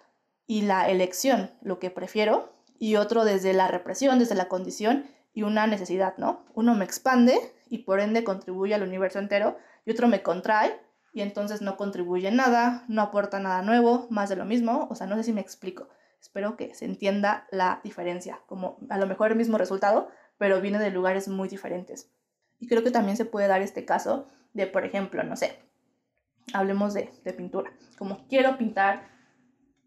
[0.47, 5.43] y la elección, lo que prefiero, y otro desde la represión, desde la condición y
[5.43, 6.45] una necesidad, ¿no?
[6.53, 7.38] Uno me expande
[7.69, 10.77] y por ende contribuye al universo entero y otro me contrae
[11.15, 15.08] y entonces no contribuye nada, no aporta nada nuevo, más de lo mismo, o sea,
[15.08, 15.88] no sé si me explico.
[16.19, 20.78] Espero que se entienda la diferencia, como a lo mejor el mismo resultado, pero viene
[20.78, 22.12] de lugares muy diferentes.
[22.60, 25.58] Y creo que también se puede dar este caso de, por ejemplo, no sé,
[26.54, 29.08] hablemos de, de pintura, como quiero pintar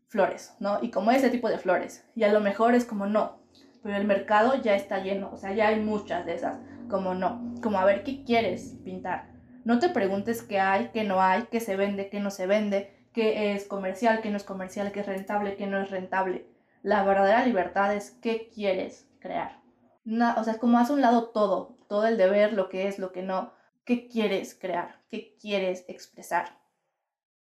[0.07, 0.79] flores, ¿no?
[0.81, 2.07] Y como ese tipo de flores.
[2.15, 3.43] Y a lo mejor es como no,
[3.83, 7.55] pero el mercado ya está lleno, o sea, ya hay muchas de esas, como no,
[7.63, 9.38] como a ver qué quieres pintar.
[9.69, 12.91] No te preguntes qué hay, qué no hay, qué se vende, qué no se vende,
[13.13, 16.47] qué es comercial, qué no es comercial, qué es rentable, qué no es rentable.
[16.83, 19.61] La verdadera libertad es qué quieres crear.
[20.07, 23.13] o sea, es como hace un lado todo, todo el deber, lo que es, lo
[23.13, 23.53] que no,
[23.85, 26.59] qué quieres crear, qué quieres expresar,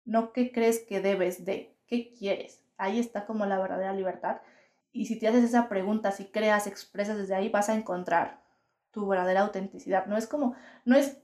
[0.06, 2.64] no qué crees que debes de, qué quieres.
[2.78, 4.38] Ahí está como la verdadera libertad.
[4.94, 8.42] Y si te haces esa pregunta, si creas, expresas desde ahí, vas a encontrar
[8.92, 10.06] tu verdadera autenticidad.
[10.06, 10.56] No es como,
[10.86, 11.18] no es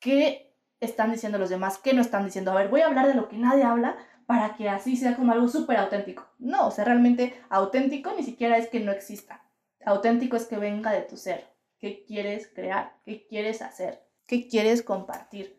[0.00, 2.52] qué están diciendo los demás, qué no están diciendo.
[2.52, 5.32] A ver, voy a hablar de lo que nadie habla para que así sea como
[5.32, 6.26] algo súper auténtico.
[6.38, 9.42] No, o sea, realmente auténtico ni siquiera es que no exista.
[9.84, 11.48] Auténtico es que venga de tu ser.
[11.78, 12.96] ¿Qué quieres crear?
[13.04, 14.04] ¿Qué quieres hacer?
[14.26, 15.58] ¿Qué quieres compartir?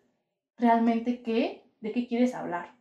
[0.58, 1.74] ¿Realmente qué?
[1.80, 2.76] ¿De qué quieres hablar?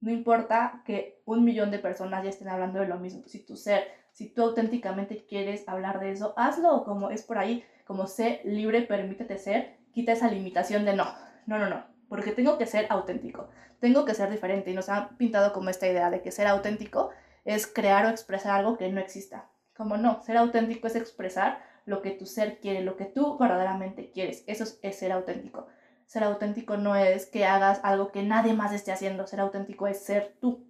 [0.00, 3.22] No importa que un millón de personas ya estén hablando de lo mismo.
[3.26, 7.64] Si tu ser, si tú auténticamente quieres hablar de eso, hazlo como es por ahí,
[7.86, 11.14] como sé libre, permítete ser, quita esa limitación de no,
[11.46, 13.48] no, no, no, porque tengo que ser auténtico,
[13.80, 17.10] tengo que ser diferente y nos han pintado como esta idea de que ser auténtico
[17.44, 19.50] es crear o expresar algo que no exista.
[19.76, 24.10] Como no, ser auténtico es expresar lo que tu ser quiere, lo que tú verdaderamente
[24.10, 24.44] quieres.
[24.46, 25.66] Eso es, ser auténtico.
[26.06, 29.26] Ser auténtico no es que hagas algo que nadie más esté haciendo.
[29.26, 30.66] Ser auténtico es ser tú.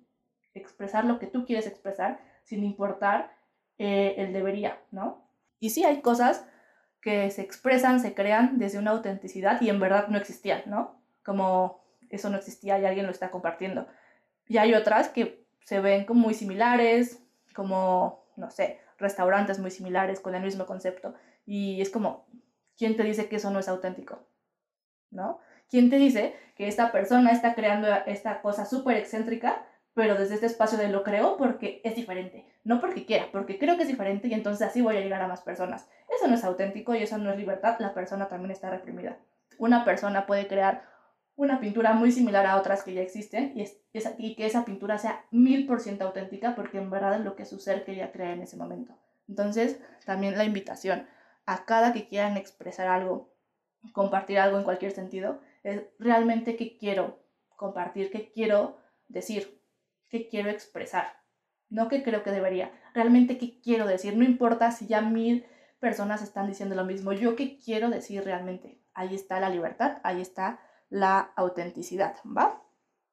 [0.54, 3.36] Expresar lo que tú quieres expresar sin importar
[3.78, 5.28] eh, el debería, ¿no?
[5.60, 6.46] Y sí hay cosas
[7.04, 10.98] que se expresan, se crean desde una autenticidad y en verdad no existían, ¿no?
[11.22, 13.86] Como eso no existía y alguien lo está compartiendo.
[14.48, 17.22] Y hay otras que se ven como muy similares,
[17.54, 21.14] como, no sé, restaurantes muy similares con el mismo concepto.
[21.44, 22.24] Y es como,
[22.78, 24.26] ¿quién te dice que eso no es auténtico?
[25.10, 25.40] ¿No?
[25.68, 30.46] ¿Quién te dice que esta persona está creando esta cosa súper excéntrica, pero desde este
[30.46, 32.44] espacio de lo creo porque es diferente?
[32.64, 35.28] No porque quiera, porque creo que es diferente y entonces así voy a llegar a
[35.28, 35.88] más personas.
[36.14, 39.16] Eso no es auténtico y eso no es libertad, la persona también está reprimida.
[39.58, 40.82] Una persona puede crear
[41.36, 43.76] una pintura muy similar a otras que ya existen y, es,
[44.18, 47.44] y que esa pintura sea mil por ciento auténtica porque en verdad es lo que
[47.44, 48.94] su ser quería crear en ese momento.
[49.28, 51.06] Entonces, también la invitación
[51.46, 53.32] a cada que quieran expresar algo,
[53.92, 57.18] compartir algo en cualquier sentido, es realmente qué quiero
[57.56, 58.78] compartir, qué quiero
[59.08, 59.53] decir,
[60.14, 61.08] qué quiero expresar.
[61.68, 64.16] No que creo que debería, realmente qué quiero decir.
[64.16, 65.44] No importa si ya mil
[65.80, 68.80] personas están diciendo lo mismo, yo qué quiero decir realmente.
[68.94, 72.62] Ahí está la libertad, ahí está la autenticidad, ¿va?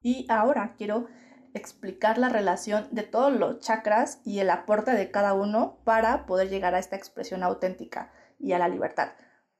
[0.00, 1.08] Y ahora quiero
[1.54, 6.50] explicar la relación de todos los chakras y el aporte de cada uno para poder
[6.50, 9.08] llegar a esta expresión auténtica y a la libertad.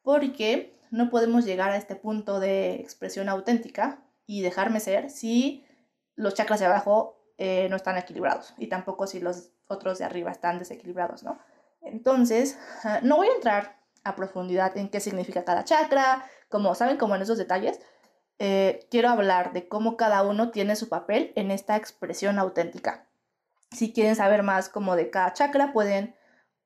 [0.03, 5.67] Porque no podemos llegar a este punto de expresión auténtica y dejarme ser si
[6.15, 10.31] los chakras de abajo eh, no están equilibrados y tampoco si los otros de arriba
[10.31, 11.39] están desequilibrados, ¿no?
[11.81, 16.97] Entonces, ah, no voy a entrar a profundidad en qué significa cada chakra, como saben,
[16.97, 17.81] como en esos detalles,
[18.39, 23.07] eh, quiero hablar de cómo cada uno tiene su papel en esta expresión auténtica.
[23.71, 26.15] Si quieren saber más como de cada chakra, pueden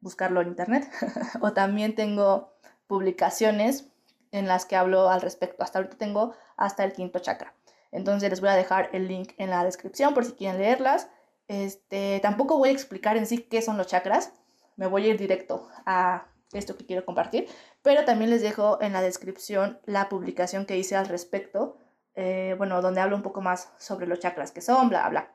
[0.00, 0.90] buscarlo en internet.
[1.40, 2.56] o también tengo
[2.86, 3.88] publicaciones
[4.32, 5.62] en las que hablo al respecto.
[5.62, 7.54] Hasta ahorita tengo hasta el quinto chakra.
[7.92, 11.08] Entonces les voy a dejar el link en la descripción por si quieren leerlas.
[11.48, 14.32] Este, tampoco voy a explicar en sí qué son los chakras.
[14.76, 17.48] Me voy a ir directo a esto que quiero compartir,
[17.82, 21.78] pero también les dejo en la descripción la publicación que hice al respecto,
[22.14, 25.34] eh, bueno, donde hablo un poco más sobre los chakras que son, bla, bla.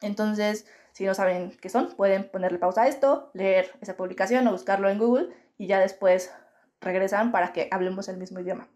[0.00, 4.52] Entonces, si no saben qué son, pueden ponerle pausa a esto, leer esa publicación o
[4.52, 6.32] buscarlo en Google y ya después
[6.80, 8.68] regresan para que hablemos el mismo idioma.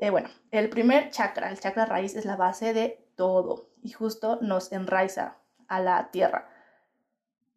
[0.00, 4.38] Eh, bueno, el primer chakra, el chakra raíz, es la base de todo y justo
[4.40, 5.36] nos enraiza
[5.68, 6.48] a la tierra.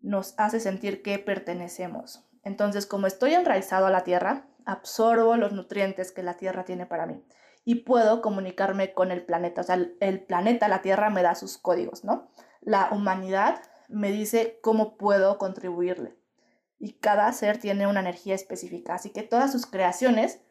[0.02, 2.28] Nos hace sentir que pertenecemos.
[2.44, 7.06] Entonces, como estoy enraizado a la tierra, absorbo los nutrientes que la tierra tiene para
[7.06, 7.24] mí
[7.64, 9.62] y puedo comunicarme con el planeta.
[9.62, 12.30] O sea, el, planeta, la tierra, me da sus códigos, ¿no?
[12.60, 16.18] La humanidad me dice cómo puedo contribuirle.
[16.78, 20.42] Y cada ser tiene una energía específica, así que todas sus creaciones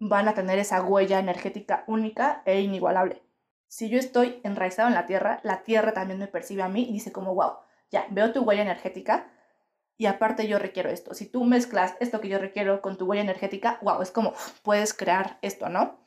[0.00, 3.22] van a tener esa huella energética única e inigualable.
[3.68, 6.92] Si yo estoy enraizado en la tierra, la tierra también me percibe a mí y
[6.94, 7.52] dice como, wow,
[7.90, 9.30] ya, veo tu huella energética,
[10.00, 11.12] y aparte yo requiero esto.
[11.12, 14.32] Si tú mezclas esto que yo requiero con tu huella energética, wow, es como
[14.62, 16.00] puedes crear esto, ¿no?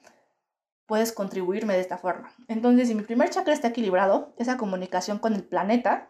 [0.88, 2.34] Puedes contribuirme de esta forma.
[2.48, 6.10] Entonces, si mi primer chakra está equilibrado, esa comunicación con el planeta,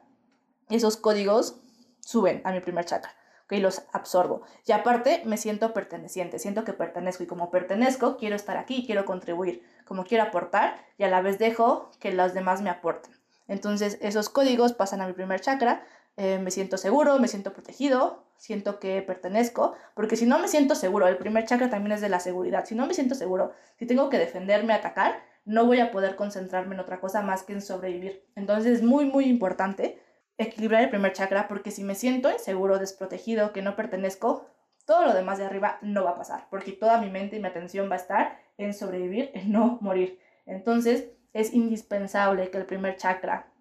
[0.69, 1.59] esos códigos
[1.99, 3.13] suben a mi primer chakra.
[3.53, 3.61] ¿Ok?
[3.61, 4.41] Los absorbo.
[4.65, 9.05] Y aparte me siento perteneciente, siento que pertenezco y como pertenezco, quiero estar aquí, quiero
[9.05, 13.13] contribuir, como quiero aportar y a la vez dejo que los demás me aporten.
[13.47, 15.85] Entonces esos códigos pasan a mi primer chakra,
[16.15, 20.75] eh, me siento seguro, me siento protegido, siento que pertenezco, porque si no me siento
[20.75, 23.85] seguro, el primer chakra también es de la seguridad, si no me siento seguro, si
[23.85, 27.61] tengo que defenderme, atacar, no voy a poder concentrarme en otra cosa más que en
[27.61, 28.23] sobrevivir.
[28.35, 30.01] Entonces es muy, muy importante
[30.37, 34.47] equilibrar el primer chakra porque si me siento inseguro, desprotegido, que no pertenezco,
[34.85, 37.47] todo lo demás de arriba no va a pasar, porque toda mi mente y mi
[37.47, 40.19] atención va a estar en sobrevivir, en no morir.
[40.45, 43.51] Entonces es indispensable que el primer chakra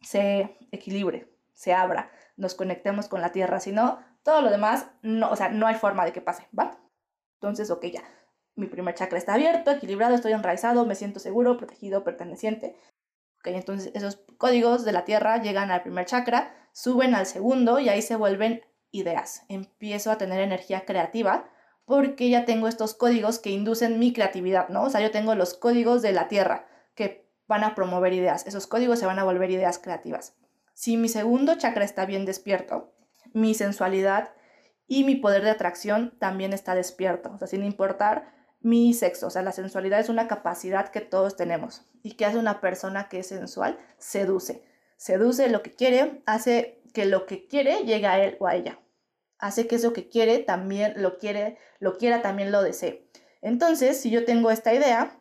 [0.00, 5.30] se equilibre se abra, nos conectemos con la tierra, si no, todo lo demás, no,
[5.30, 6.78] o sea, no hay forma de que pase, ¿va?
[7.34, 8.02] Entonces, ok, ya,
[8.54, 12.76] mi primer chakra está abierto, equilibrado, estoy enraizado, me siento seguro, protegido, perteneciente.
[13.42, 17.88] Ok, entonces esos códigos de la tierra llegan al primer chakra, suben al segundo y
[17.88, 18.62] ahí se vuelven
[18.92, 19.42] ideas.
[19.48, 21.50] Empiezo a tener energía creativa
[21.84, 24.84] porque ya tengo estos códigos que inducen mi creatividad, ¿no?
[24.84, 28.46] O sea, yo tengo los códigos de la tierra que van a promover ideas.
[28.46, 30.36] Esos códigos se van a volver ideas creativas.
[30.72, 32.94] Si mi segundo chakra está bien despierto,
[33.32, 34.34] mi sensualidad
[34.86, 39.30] y mi poder de atracción también está despierto, o sea, sin importar mi sexo, o
[39.30, 43.20] sea, la sensualidad es una capacidad que todos tenemos y que hace una persona que
[43.20, 44.62] es sensual, seduce,
[44.96, 48.78] seduce lo que quiere, hace que lo que quiere llegue a él o a ella,
[49.38, 53.08] hace que eso que quiere también lo quiere, lo quiera también lo desee.
[53.40, 55.18] Entonces, si yo tengo esta idea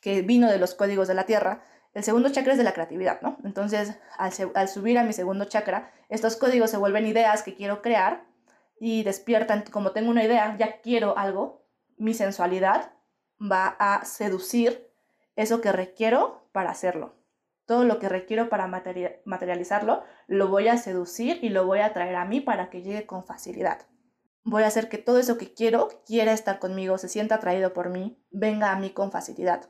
[0.00, 1.62] que vino de los códigos de la Tierra,
[1.92, 3.36] el segundo chakra es de la creatividad, ¿no?
[3.44, 8.24] Entonces, al, subir a mi segundo chakra, estos códigos se vuelven ideas que quiero crear
[8.78, 11.59] y despierta, como tengo una idea, ya quiero algo,
[12.00, 12.92] mi sensualidad
[13.40, 14.90] va a seducir
[15.36, 17.14] eso que requiero para hacerlo.
[17.66, 22.16] Todo lo que requiero para materializarlo, lo voy a seducir y lo voy a traer
[22.16, 23.86] a mí para que llegue con facilidad.
[24.44, 27.90] Voy a hacer que todo eso que quiero quiera estar conmigo, se sienta atraído por
[27.90, 29.68] mí, venga a mí con facilidad.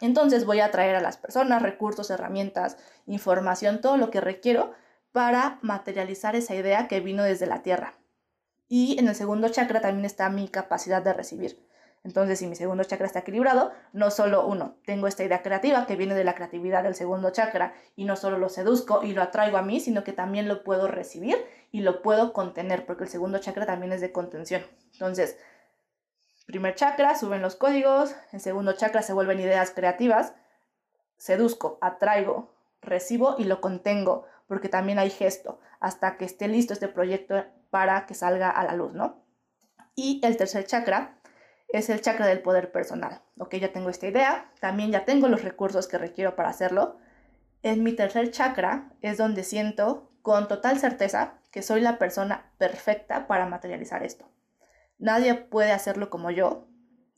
[0.00, 4.72] Entonces voy a traer a las personas, recursos, herramientas, información, todo lo que requiero
[5.12, 8.01] para materializar esa idea que vino desde la tierra.
[8.74, 11.62] Y en el segundo chakra también está mi capacidad de recibir.
[12.04, 15.94] Entonces, si mi segundo chakra está equilibrado, no solo uno, tengo esta idea creativa que
[15.94, 19.58] viene de la creatividad del segundo chakra y no solo lo seduzco y lo atraigo
[19.58, 21.36] a mí, sino que también lo puedo recibir
[21.70, 24.62] y lo puedo contener, porque el segundo chakra también es de contención.
[24.94, 25.36] Entonces,
[26.46, 30.32] primer chakra suben los códigos, el segundo chakra se vuelven ideas creativas,
[31.18, 36.88] seduzco, atraigo, recibo y lo contengo, porque también hay gesto, hasta que esté listo este
[36.88, 39.24] proyecto para que salga a la luz, ¿no?
[39.94, 41.16] Y el tercer chakra
[41.68, 43.22] es el chakra del poder personal.
[43.38, 46.98] Ok, ya tengo esta idea, también ya tengo los recursos que requiero para hacerlo.
[47.62, 53.26] En mi tercer chakra es donde siento con total certeza que soy la persona perfecta
[53.26, 54.30] para materializar esto.
[54.98, 56.68] Nadie puede hacerlo como yo,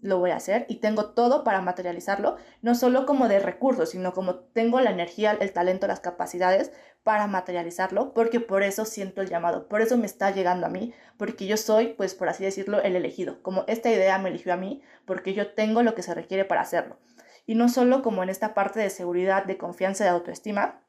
[0.05, 4.13] lo voy a hacer y tengo todo para materializarlo, no solo como de recursos, sino
[4.13, 9.31] como tengo la energía, el talento, las capacidades para materializarlo, porque por eso siento el
[9.31, 12.83] llamado, por eso me está llegando a mí, porque yo soy, pues por así decirlo,
[12.83, 16.15] el elegido, como esta idea me eligió a mí, porque yo tengo lo que se
[16.15, 16.99] requiere para hacerlo.
[17.47, 20.83] Y no solo como en esta parte de seguridad, de confianza, de autoestima,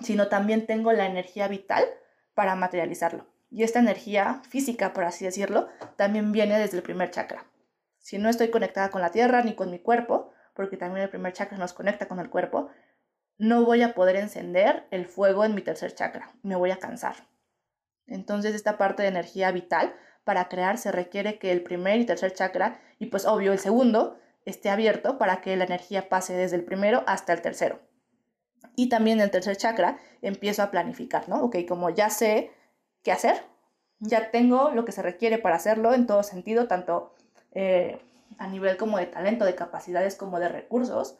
[0.00, 1.84] sino también tengo la energía vital
[2.34, 3.26] para materializarlo.
[3.50, 7.44] Y esta energía física, por así decirlo, también viene desde el primer chakra.
[8.02, 11.32] Si no estoy conectada con la tierra ni con mi cuerpo, porque también el primer
[11.32, 12.68] chakra nos conecta con el cuerpo,
[13.38, 17.14] no voy a poder encender el fuego en mi tercer chakra, me voy a cansar.
[18.06, 19.94] Entonces esta parte de energía vital
[20.24, 24.18] para crear se requiere que el primer y tercer chakra, y pues obvio el segundo,
[24.44, 27.80] esté abierto para que la energía pase desde el primero hasta el tercero.
[28.74, 31.42] Y también el tercer chakra empiezo a planificar, ¿no?
[31.42, 32.50] Ok, como ya sé
[33.02, 33.42] qué hacer,
[34.00, 37.14] ya tengo lo que se requiere para hacerlo en todo sentido, tanto
[37.54, 38.00] eh,
[38.38, 41.18] a nivel como de talento, de capacidades como de recursos.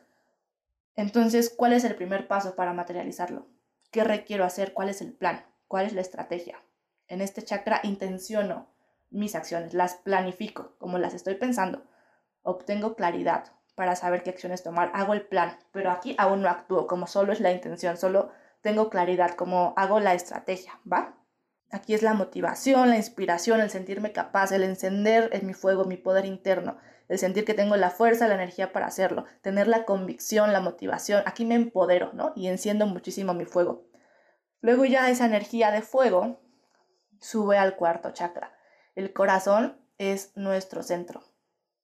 [0.94, 3.46] Entonces, ¿cuál es el primer paso para materializarlo?
[3.90, 4.72] ¿Qué requiero hacer?
[4.72, 5.44] ¿Cuál es el plan?
[5.68, 6.62] ¿Cuál es la estrategia?
[7.08, 8.72] En este chakra intenciono
[9.12, 11.84] mis acciones, las planifico como las estoy pensando,
[12.42, 16.86] obtengo claridad para saber qué acciones tomar, hago el plan, pero aquí aún no actúo,
[16.86, 18.30] como solo es la intención, solo
[18.62, 21.14] tengo claridad, como hago la estrategia, ¿va?
[21.72, 25.96] Aquí es la motivación, la inspiración, el sentirme capaz, el encender en mi fuego, mi
[25.96, 26.76] poder interno,
[27.08, 31.22] el sentir que tengo la fuerza, la energía para hacerlo, tener la convicción, la motivación.
[31.24, 32.34] Aquí me empodero, ¿no?
[32.36, 33.86] Y enciendo muchísimo mi fuego.
[34.60, 36.42] Luego ya esa energía de fuego
[37.20, 38.52] sube al cuarto chakra.
[38.94, 41.22] El corazón es nuestro centro,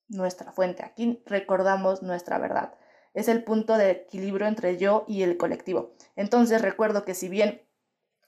[0.09, 0.84] nuestra fuente.
[0.84, 2.74] Aquí recordamos nuestra verdad.
[3.14, 5.95] Es el punto de equilibrio entre yo y el colectivo.
[6.14, 7.68] Entonces recuerdo que si bien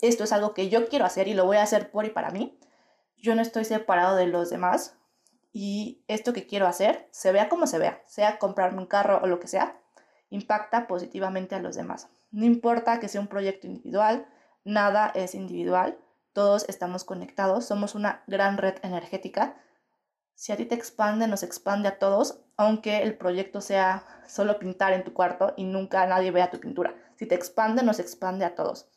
[0.08, 2.30] esto es algo que yo quiero hacer y lo voy a hacer por y para
[2.30, 2.58] mí.
[3.16, 4.96] Yo no estoy separado de los demás
[5.52, 9.26] y esto que quiero hacer, se vea como se vea, sea comprarme un carro o
[9.26, 9.80] lo que sea,
[10.30, 12.08] impacta positivamente a los demás.
[12.30, 14.26] No importa que sea un proyecto individual,
[14.64, 15.98] nada es individual,
[16.32, 19.60] todos estamos conectados, somos una gran red energética.
[20.34, 24.92] Si a ti te expande, nos expande a todos, aunque el proyecto sea solo pintar
[24.92, 26.94] en tu cuarto y nunca nadie vea tu pintura.
[27.16, 28.88] Si te expande, nos expande a todos.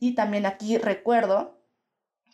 [0.00, 1.58] Y también aquí recuerdo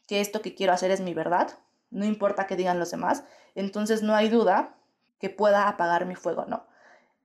[0.06, 1.58] que esto que quiero hacer es mi verdad,
[1.90, 4.76] no importa que digan los demás, entonces no hay duda
[5.18, 6.66] que pueda apagar mi fuego, no.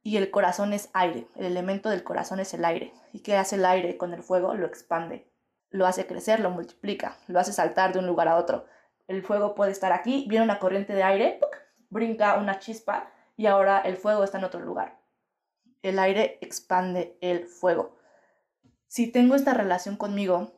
[0.02, 2.94] Y el corazón es aire, el elemento del corazón es el aire.
[3.12, 4.54] ¿Y qué hace el aire con el fuego?
[4.54, 5.30] Lo expande,
[5.70, 8.66] lo hace crecer, lo multiplica, lo hace saltar de un lugar a otro.
[9.08, 11.40] El fuego puede estar aquí, viene una corriente de aire,
[11.90, 15.00] brinca una chispa y ahora el fuego está en otro lugar.
[15.82, 17.99] El aire expande el fuego
[18.90, 20.52] si tengo esta relación conmigo,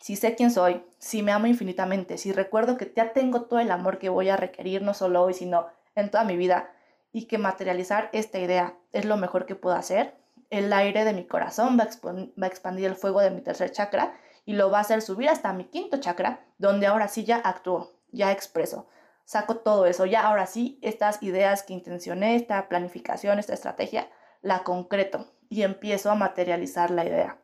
[0.00, 3.70] si sé quién soy, si me amo infinitamente, si recuerdo que ya tengo todo el
[3.70, 6.72] amor que voy a requerir, no solo hoy, sino en toda mi vida,
[7.12, 10.16] y que materializar esta idea es lo mejor que puedo hacer,
[10.50, 14.12] el aire de mi corazón va a, expandir el fuego de mi tercer chakra
[14.44, 17.92] y lo va a hacer subir hasta mi quinto chakra, donde ahora sí ya actúo,
[18.10, 18.88] ya expreso,
[19.24, 24.10] saco todo eso, ya ahora sí estas ideas que intencioné, esta planificación, esta estrategia,
[24.40, 27.41] la concreto y empiezo a materializar la idea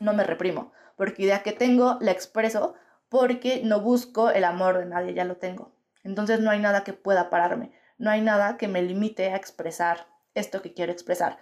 [0.00, 2.74] no me reprimo, porque idea que tengo la expreso
[3.08, 5.72] porque no busco el amor de nadie, ya lo tengo.
[6.04, 10.06] Entonces no hay nada que pueda pararme, no hay nada que me limite a expresar
[10.34, 11.38] esto que quiero expresar.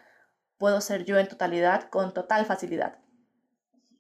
[0.59, 2.98] Puedo ser yo en totalidad con total facilidad.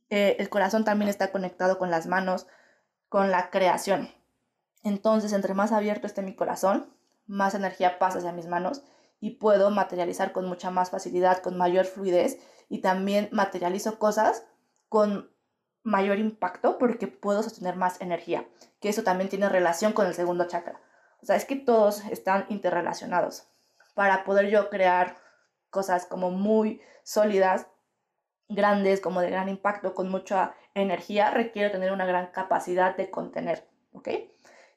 [0.08, 2.46] Eh, el corazón también está conectado con las manos,
[3.08, 4.10] con la creación.
[4.84, 6.94] Entonces, entre más abierto esté mi corazón,
[7.26, 8.84] más energía pasa hacia mis manos
[9.20, 12.38] y puedo materializar con mucha más facilidad, con mayor fluidez
[12.68, 14.44] y también materializo cosas
[14.88, 15.30] con
[15.82, 18.46] mayor impacto porque puedo sostener más energía,
[18.80, 20.80] que eso también tiene relación con el segundo chakra.
[21.22, 23.48] O sea, es que todos están interrelacionados.
[23.94, 25.16] Para poder yo crear
[25.70, 27.68] cosas como muy sólidas,
[28.48, 33.66] grandes, como de gran impacto, con mucha energía, requiero tener una gran capacidad de contener,
[33.92, 34.08] ¿ok?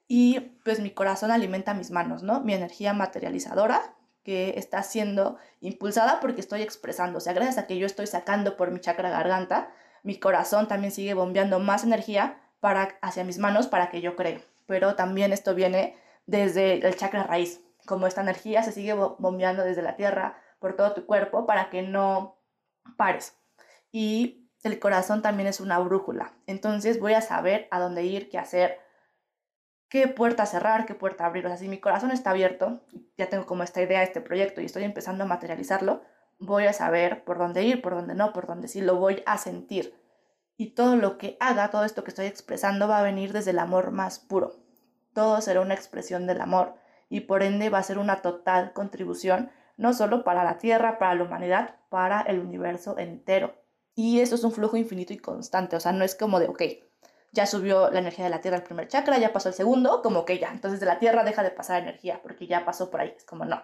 [0.08, 2.40] Y pues mi corazón alimenta mis manos, ¿no?
[2.42, 3.96] Mi energía materializadora
[4.30, 8.72] está siendo impulsada porque estoy expresando, o sea, gracias a que yo estoy sacando por
[8.72, 9.72] mi chakra garganta,
[10.04, 14.44] mi corazón también sigue bombeando más energía para, hacia mis manos para que yo cree.
[14.66, 19.82] Pero también esto viene desde el chakra raíz, como esta energía se sigue bombeando desde
[19.82, 22.38] la tierra por todo tu cuerpo para que no
[22.98, 23.36] pares.
[23.92, 26.34] Y el corazón también es una brújula.
[26.46, 28.80] Entonces voy a saber a dónde ir, qué hacer,
[29.90, 31.46] qué puerta cerrar, qué puerta abrir.
[31.46, 32.82] O sea, si mi corazón está abierto,
[33.18, 36.02] ya tengo como esta idea, este proyecto y estoy empezando a materializarlo,
[36.40, 39.38] voy a saber por dónde ir, por dónde no, por dónde sí, lo voy a
[39.38, 39.96] sentir.
[40.56, 43.60] Y todo lo que haga, todo esto que estoy expresando va a venir desde el
[43.60, 44.56] amor más puro.
[45.14, 46.76] Todo será una expresión del amor
[47.10, 51.16] y por ende va a ser una total contribución, no solo para la Tierra, para
[51.16, 53.56] la humanidad, para el universo entero.
[53.96, 56.62] Y eso es un flujo infinito y constante, o sea, no es como de, ok,
[57.32, 60.26] ya subió la energía de la Tierra al primer chakra, ya pasó el segundo, como
[60.26, 63.14] que ya, entonces de la Tierra deja de pasar energía porque ya pasó por ahí,
[63.16, 63.64] es como no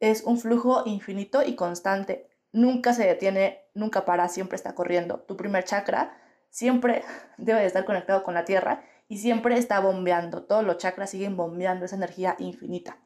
[0.00, 2.28] es un flujo infinito y constante.
[2.52, 5.20] Nunca se detiene, nunca para, siempre está corriendo.
[5.20, 6.16] Tu primer chakra
[6.50, 7.04] siempre
[7.38, 10.44] debe de estar conectado con la tierra y siempre está bombeando.
[10.44, 12.98] Todos los chakras siguen bombeando esa energía infinita.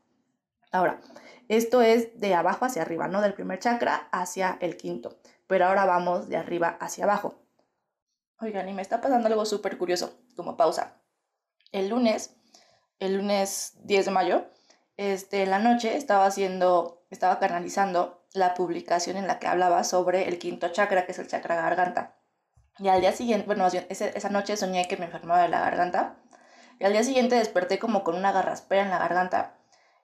[0.71, 1.01] Ahora,
[1.49, 3.21] esto es de abajo hacia arriba, ¿no?
[3.21, 5.19] Del primer chakra hacia el quinto.
[5.47, 7.43] Pero ahora vamos de arriba hacia abajo.
[8.43, 11.01] Oigan, y me está pasando algo súper curioso, como pausa.
[11.71, 12.35] El lunes,
[12.99, 14.45] el lunes 10 de mayo,
[14.97, 20.29] este, en la noche estaba haciendo, estaba canalizando la publicación en la que hablaba sobre
[20.29, 22.17] el quinto chakra, que es el chakra garganta.
[22.79, 26.17] Y al día siguiente, bueno, esa noche soñé que me enfermaba de la garganta.
[26.81, 29.55] Y al día siguiente desperté como con una garraspera en la garganta.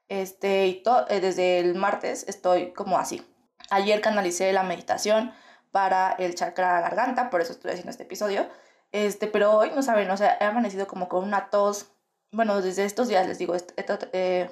[0.08, 3.26] Este, y eh, desde el martes estoy como así.
[3.70, 5.32] Ayer canalicé la meditación
[5.70, 8.48] para el chakra garganta, por eso estoy haciendo este episodio.
[8.92, 11.86] Este, pero hoy no saben, o sea, he amanecido como con una tos.
[12.32, 13.54] Bueno, desde estos días les digo,
[14.12, 14.50] eh,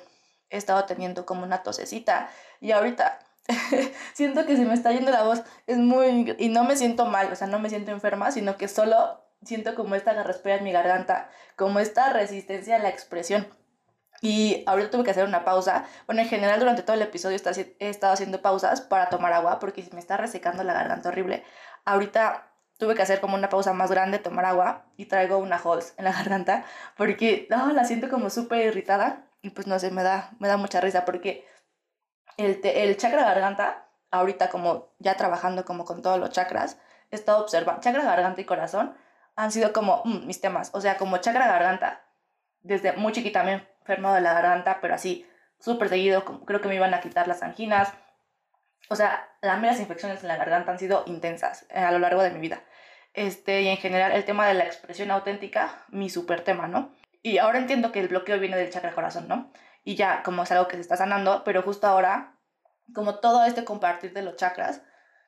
[0.51, 3.19] he estado teniendo como una tosecita y ahorita
[4.15, 7.33] siento que se me está yendo la voz, es muy, y no me siento mal,
[7.33, 10.73] o sea, no me siento enferma, sino que solo siento como esta garraspera en mi
[10.73, 13.47] garganta, como esta resistencia a la expresión.
[14.29, 15.85] Y ahorita tuve que hacer una pausa.
[16.07, 17.39] Bueno, en general durante todo el episodio
[17.79, 21.45] he estado haciendo pausas para tomar agua porque se me está resecando la garganta horrible.
[21.85, 25.95] Ahorita tuve que hacer como una pausa más grande, tomar agua y traigo una Halls
[25.97, 26.65] en la garganta
[26.97, 30.57] porque no, la siento como súper irritada y pues no sé, me da, me da
[30.57, 31.47] mucha risa porque
[32.37, 36.79] el, el chakra garganta, ahorita como ya trabajando como con todos los chakras,
[37.13, 38.97] he estado observando, chakra garganta y corazón
[39.37, 40.71] han sido como mm, mis temas.
[40.75, 42.03] O sea, como chakra garganta,
[42.63, 45.27] desde muy chiquita me he enfermado de la garganta, pero así
[45.59, 47.93] súper seguido, creo que me iban a quitar las anginas.
[48.89, 52.23] O sea, las meras infecciones en la garganta han sido intensas eh, a lo largo
[52.23, 52.63] de mi vida.
[53.15, 56.95] Este, y en general el tema de la expresión auténtica, mi súper tema, ¿no?
[57.23, 59.51] Y ahora entiendo que el bloqueo viene del chakra corazón, ¿no?
[59.85, 62.37] Y ya como es algo que se está sanando, pero justo ahora,
[62.95, 64.83] como todo este compartir de los chakras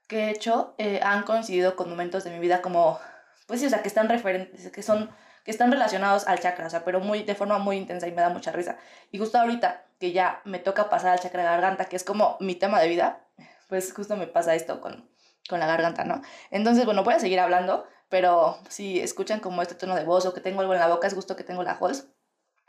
[0.07, 3.01] que he hecho, eh, han coincidido con momentos de mi vida como,
[3.47, 5.11] pues sí, o sea, que están referentes, que son,
[5.51, 8.29] están relacionados al chakra, o sea, pero muy, de forma muy intensa y me da
[8.29, 8.77] mucha risa.
[9.11, 12.55] Y justo ahorita que ya me toca pasar al chakra garganta, que es como mi
[12.55, 13.27] tema de vida,
[13.69, 15.09] pues justo me pasa esto con,
[15.49, 16.23] con la garganta, ¿no?
[16.51, 20.35] Entonces, bueno, voy a seguir hablando, pero si escuchan como este tono de voz o
[20.35, 22.09] que tengo algo en la boca, es justo que tengo la Halls,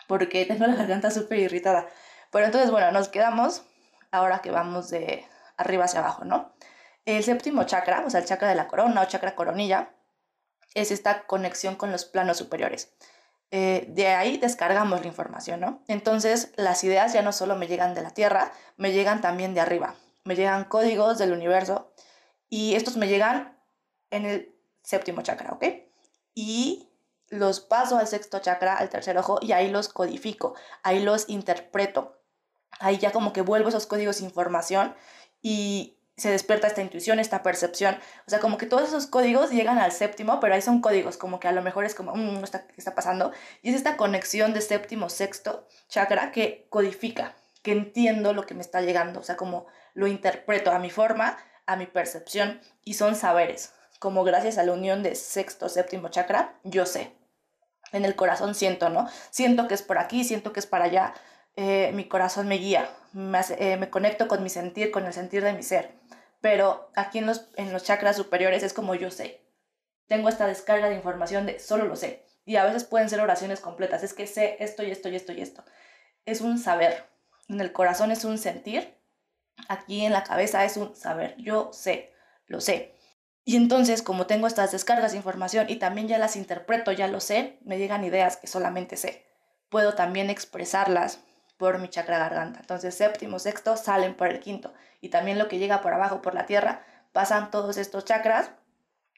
[0.07, 1.87] porque tengo la garganta súper irritada.
[2.31, 3.63] Pero entonces, bueno, nos quedamos
[4.11, 5.25] ahora que vamos de
[5.57, 6.53] arriba hacia abajo, ¿no?
[7.05, 9.89] El séptimo chakra, o sea, el chakra de la corona o chakra coronilla,
[10.73, 12.91] es esta conexión con los planos superiores.
[13.51, 15.81] Eh, de ahí descargamos la información, ¿no?
[15.87, 19.61] Entonces, las ideas ya no solo me llegan de la Tierra, me llegan también de
[19.61, 19.95] arriba.
[20.23, 21.91] Me llegan códigos del universo
[22.49, 23.57] y estos me llegan
[24.11, 25.65] en el séptimo chakra, ¿ok?
[26.35, 26.89] Y
[27.29, 32.17] los paso al sexto chakra, al tercer ojo, y ahí los codifico, ahí los interpreto.
[32.79, 34.95] Ahí ya como que vuelvo esos códigos información
[35.41, 37.97] y se despierta esta intuición, esta percepción.
[38.27, 41.39] O sea, como que todos esos códigos llegan al séptimo, pero ahí son códigos, como
[41.39, 43.31] que a lo mejor es como, mmm, ¿qué está pasando?
[43.61, 48.61] Y es esta conexión de séptimo, sexto chakra que codifica, que entiendo lo que me
[48.61, 53.15] está llegando, o sea, como lo interpreto a mi forma, a mi percepción, y son
[53.15, 57.11] saberes como gracias a la unión de sexto, séptimo chakra, yo sé.
[57.91, 59.09] En el corazón siento, ¿no?
[59.29, 61.13] Siento que es por aquí, siento que es para allá.
[61.55, 65.43] Eh, mi corazón me guía, me, eh, me, conecto con mi sentir, con el sentir
[65.43, 65.91] de mi ser.
[66.41, 69.41] Pero aquí en los, en los chakras superiores es como yo sé.
[70.07, 72.25] Tengo esta descarga de información de solo lo sé.
[72.45, 74.03] Y a veces pueden ser oraciones completas.
[74.03, 75.63] Es que sé esto y esto y esto y esto.
[76.25, 77.05] Es un saber.
[77.47, 78.97] En el corazón es un sentir.
[79.67, 81.35] Aquí en la cabeza es un saber.
[81.37, 82.13] Yo sé,
[82.47, 82.95] lo sé.
[83.43, 87.19] Y entonces, como tengo estas descargas de información y también ya las interpreto, ya lo
[87.19, 89.25] sé, me llegan ideas que solamente sé.
[89.69, 91.19] Puedo también expresarlas
[91.59, 92.61] por mi chakra garganta.
[92.61, 94.73] Entonces, séptimo, sexto salen por el quinto.
[95.01, 98.51] Y también lo que llega por abajo, por la tierra, pasan todos estos chakras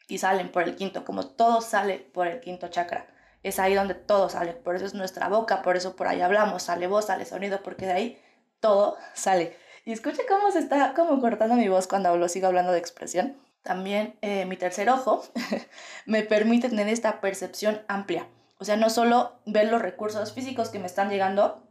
[0.08, 3.06] y salen por el quinto, como todo sale por el quinto chakra.
[3.44, 6.64] Es ahí donde todo sale, por eso es nuestra boca, por eso por ahí hablamos,
[6.64, 8.22] sale voz, sale sonido, porque de ahí
[8.60, 9.56] todo sale.
[9.86, 13.38] Y escuche cómo se está como cortando mi voz cuando hablo, sigo hablando de expresión.
[13.62, 15.24] También eh, mi tercer ojo
[16.08, 18.28] me permite tener esta percepción amplia.
[18.58, 21.68] O sea, no solo ver los recursos físicos que me están llegando,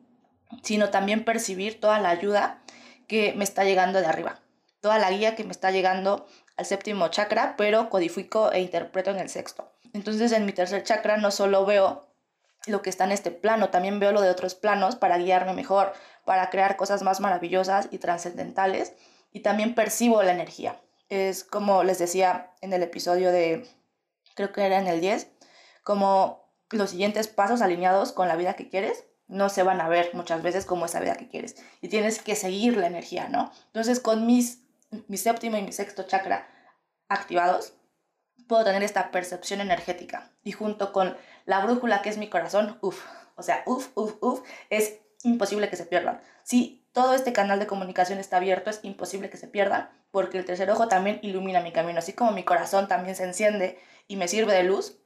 [0.62, 2.62] sino también percibir toda la ayuda
[3.07, 4.40] que me está llegando de arriba.
[4.80, 6.26] Toda la guía que me está llegando
[6.57, 9.72] al séptimo chakra, pero codifico e interpreto en el sexto.
[9.92, 12.09] Entonces en mi tercer chakra no solo veo
[12.66, 15.92] lo que está en este plano, también veo lo de otros planos para guiarme mejor,
[16.24, 18.92] para crear cosas más maravillosas y trascendentales.
[19.32, 20.80] Y también percibo la energía
[21.11, 23.68] es como les decía en el episodio de,
[24.34, 25.28] creo que era en el 10,
[25.82, 30.11] como los siguientes pasos alineados con la vida que quieres no se van a ver
[30.12, 33.53] muchas veces como esa vida que quieres y tienes que seguir la energía, ¿no?
[33.66, 34.62] Entonces con mis,
[35.09, 36.49] mi séptimo y mi sexto chakra
[37.09, 37.74] activados,
[38.49, 41.16] puedo tener esta percepción energética y junto con
[41.47, 43.05] la brújula que es mi corazón, uff,
[43.37, 46.20] o sea, uff, uff, uff, es imposible que se pierdan.
[46.43, 50.45] Si todo este canal de comunicación está abierto, es imposible que se pierda, porque el
[50.45, 53.78] tercer ojo también ilumina mi camino, así como mi corazón también se enciende
[54.09, 54.99] y me sirve de luz.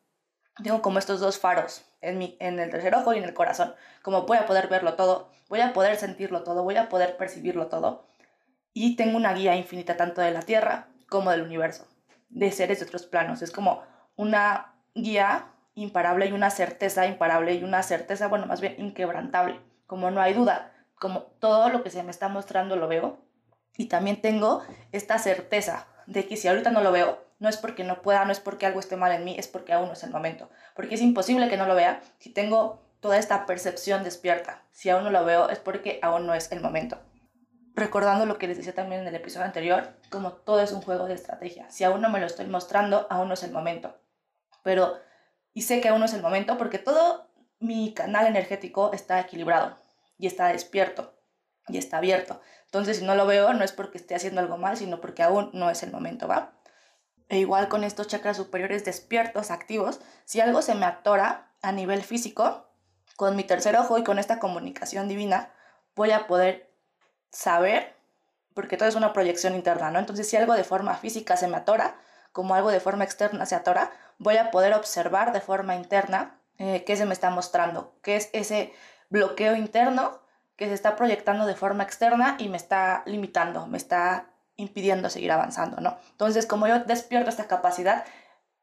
[0.63, 3.75] Tengo como estos dos faros en, mi, en el tercer ojo y en el corazón.
[4.03, 7.67] Como voy a poder verlo todo, voy a poder sentirlo todo, voy a poder percibirlo
[7.67, 8.07] todo.
[8.73, 11.87] Y tengo una guía infinita tanto de la Tierra como del universo,
[12.29, 13.43] de seres de otros planos.
[13.43, 13.83] Es como
[14.17, 19.61] una guía imparable y una certeza imparable y una certeza, bueno, más bien inquebrantable.
[19.87, 23.19] Como no hay duda, como todo lo que se me está mostrando lo veo.
[23.77, 27.85] Y también tengo esta certeza de que si ahorita no lo veo, no es porque
[27.85, 30.03] no pueda, no es porque algo esté mal en mí, es porque aún no es
[30.03, 30.51] el momento.
[30.75, 34.63] Porque es imposible que no lo vea si tengo toda esta percepción despierta.
[34.73, 36.99] Si aún no lo veo, es porque aún no es el momento.
[37.75, 41.07] Recordando lo que les decía también en el episodio anterior, como todo es un juego
[41.07, 41.69] de estrategia.
[41.71, 43.99] Si aún no me lo estoy mostrando, aún no es el momento.
[44.63, 44.97] Pero,
[45.53, 47.29] y sé que aún no es el momento porque todo
[47.59, 49.77] mi canal energético está equilibrado
[50.17, 51.15] y está despierto
[51.69, 52.41] y está abierto.
[52.67, 55.51] Entonces, si no lo veo, no es porque esté haciendo algo mal, sino porque aún
[55.53, 56.53] no es el momento, ¿va?
[57.29, 62.03] E igual con estos chakras superiores despiertos, activos, si algo se me atora a nivel
[62.03, 62.69] físico,
[63.17, 65.51] con mi tercer ojo y con esta comunicación divina,
[65.95, 66.71] voy a poder
[67.31, 67.97] saber,
[68.55, 69.99] porque todo es una proyección interna, ¿no?
[69.99, 71.97] Entonces, si algo de forma física se me atora,
[72.33, 76.85] como algo de forma externa se atora, voy a poder observar de forma interna eh,
[76.85, 78.73] qué se me está mostrando, qué es ese
[79.09, 80.21] bloqueo interno
[80.57, 85.33] que se está proyectando de forma externa y me está limitando, me está impidiendo seguir
[85.33, 85.99] avanzando, ¿no?
[86.11, 88.05] Entonces, como yo despierto esta capacidad,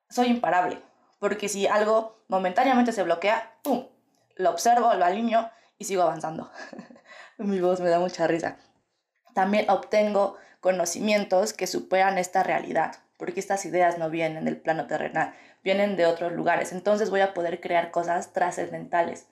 [0.09, 0.81] soy imparable,
[1.19, 3.87] porque si algo momentáneamente se bloquea, ¡pum!
[4.35, 6.51] Lo observo, lo alineo y sigo avanzando.
[7.37, 8.57] Mi voz me da mucha risa.
[9.33, 15.33] También obtengo conocimientos que superan esta realidad, porque estas ideas no vienen del plano terrenal,
[15.63, 16.71] vienen de otros lugares.
[16.71, 19.27] Entonces voy a poder crear cosas trascendentales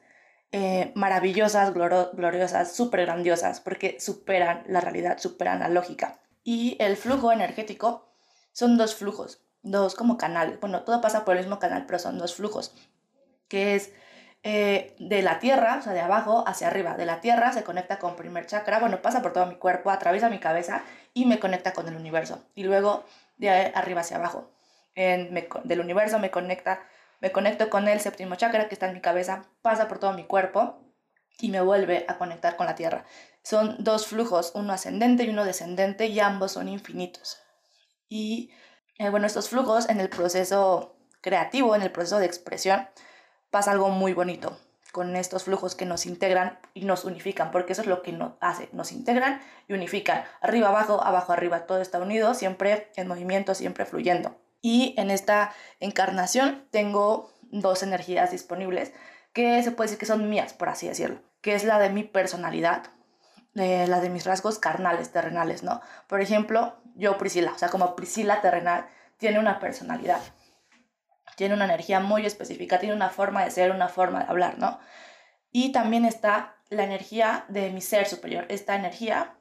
[0.51, 6.19] eh, maravillosas, gloriosas, súper grandiosas, porque superan la realidad, superan la lógica.
[6.43, 8.13] Y el flujo energético
[8.51, 10.59] son dos flujos, dos como canales.
[10.59, 12.73] Bueno, todo pasa por el mismo canal, pero son dos flujos,
[13.47, 13.91] que es
[14.43, 16.95] eh, de la tierra, o sea, de abajo hacia arriba.
[16.95, 20.29] De la tierra se conecta con primer chakra, bueno, pasa por todo mi cuerpo, atraviesa
[20.29, 20.83] mi cabeza
[21.13, 22.43] y me conecta con el universo.
[22.55, 23.03] Y luego
[23.37, 24.51] de arriba hacia abajo.
[24.95, 26.81] Del universo me conecta
[27.21, 30.23] me conecto con el séptimo chakra que está en mi cabeza, pasa por todo mi
[30.23, 30.79] cuerpo
[31.39, 33.05] y me vuelve a conectar con la tierra.
[33.49, 37.39] Son dos flujos, uno ascendente y uno descendente, y ambos son infinitos.
[38.07, 38.51] Y
[38.99, 42.87] eh, bueno, estos flujos en el proceso creativo, en el proceso de expresión,
[43.49, 44.59] pasa algo muy bonito
[44.91, 48.33] con estos flujos que nos integran y nos unifican, porque eso es lo que nos
[48.39, 50.25] hace, nos integran y unifican.
[50.41, 54.39] Arriba, abajo, abajo, arriba, todo está unido, siempre en movimiento, siempre fluyendo.
[54.61, 58.93] Y en esta encarnación tengo dos energías disponibles
[59.33, 62.03] que se puede decir que son mías, por así decirlo, que es la de mi
[62.03, 62.91] personalidad,
[63.55, 65.81] eh, la de mis rasgos carnales, terrenales, ¿no?
[66.07, 68.87] Por ejemplo, yo Priscila, o sea, como Priscila terrenal,
[69.17, 70.21] tiene una personalidad.
[71.35, 74.79] tiene una energía muy específica, tiene una forma de ser, una forma de hablar, ¿no?
[75.51, 79.35] Y también está la energía de mi ser superior, esta energía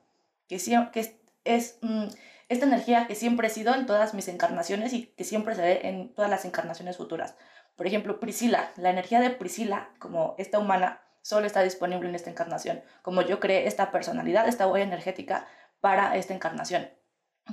[0.48, 0.58] que,
[0.92, 2.06] que es, mm,
[2.48, 5.80] esta energía que siempre he sido en todas mis encarnaciones y que siempre se ve
[5.84, 7.34] en todas las encarnaciones futuras.
[7.76, 12.30] Por ejemplo, Priscila, la energía de Priscila, como esta humana, solo está disponible en esta
[12.30, 15.46] encarnación, como yo creé esta personalidad, esta huella energética
[15.82, 16.88] para esta encarnación.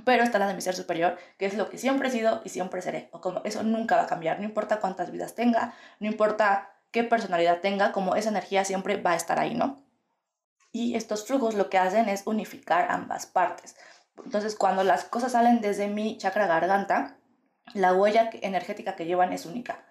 [0.05, 2.49] Pero está la de mi ser superior, que es lo que siempre he sido y
[2.49, 6.07] siempre seré, o como eso nunca va a cambiar, no importa cuántas vidas tenga, no
[6.07, 9.83] importa qué personalidad tenga, como esa energía siempre va a estar ahí, ¿no?
[10.71, 13.75] Y estos flujos lo que hacen es unificar ambas partes.
[14.23, 17.17] Entonces, cuando las cosas salen desde mi chakra garganta,
[17.73, 19.83] la huella energética que llevan es única,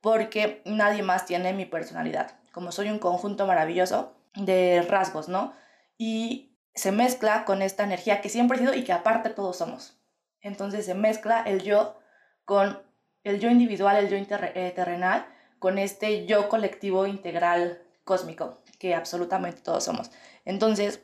[0.00, 2.32] porque nadie más tiene mi personalidad.
[2.58, 5.54] Como soy un conjunto maravilloso de rasgos, ¿no?
[5.96, 9.96] Y se mezcla con esta energía que siempre he sido y que aparte todos somos.
[10.40, 11.96] Entonces se mezcla el yo
[12.44, 12.82] con
[13.22, 15.24] el yo individual, el yo eh, terrenal,
[15.60, 20.10] con este yo colectivo integral cósmico, que absolutamente todos somos.
[20.44, 21.00] Entonces,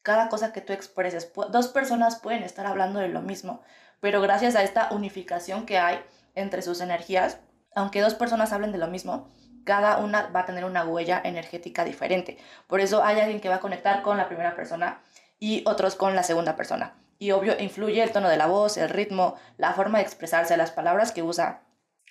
[0.00, 3.60] cada cosa que tú expreses, dos personas pueden estar hablando de lo mismo,
[4.00, 6.02] pero gracias a esta unificación que hay
[6.34, 7.38] entre sus energías,
[7.74, 9.28] aunque dos personas hablen de lo mismo,
[9.66, 12.38] cada una va a tener una huella energética diferente.
[12.68, 15.02] Por eso hay alguien que va a conectar con la primera persona
[15.40, 16.94] y otros con la segunda persona.
[17.18, 20.70] Y obvio, influye el tono de la voz, el ritmo, la forma de expresarse, las
[20.70, 21.62] palabras que usa,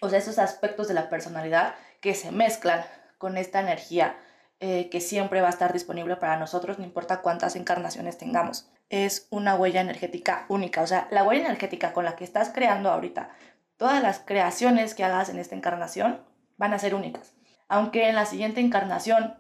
[0.02, 2.84] o sea, esos aspectos de la personalidad que se mezclan
[3.18, 4.18] con esta energía
[4.60, 8.70] eh, que siempre va a estar disponible para nosotros, no importa cuántas encarnaciones tengamos.
[8.90, 12.92] Es una huella energética única, o sea, la huella energética con la que estás creando
[12.92, 13.30] ahorita,
[13.78, 16.22] todas las creaciones que hagas en esta encarnación
[16.58, 17.35] van a ser únicas.
[17.68, 19.36] Aunque en la siguiente encarnación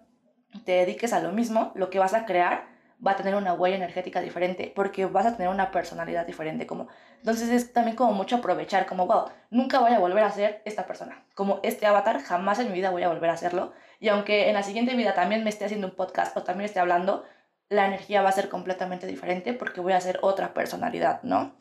[0.63, 3.75] te dediques a lo mismo, lo que vas a crear va a tener una huella
[3.75, 6.65] energética diferente porque vas a tener una personalidad diferente.
[6.65, 10.61] Como, entonces es también como mucho aprovechar, como, wow, nunca voy a volver a ser
[10.65, 11.25] esta persona.
[11.35, 13.73] Como este avatar, jamás en mi vida voy a volver a hacerlo.
[13.99, 16.79] Y aunque en la siguiente vida también me esté haciendo un podcast o también esté
[16.79, 17.23] hablando,
[17.69, 21.55] la energía va a ser completamente diferente porque voy a ser otra personalidad, ¿no?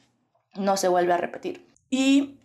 [0.54, 1.68] No se vuelve a repetir.
[1.90, 2.40] Y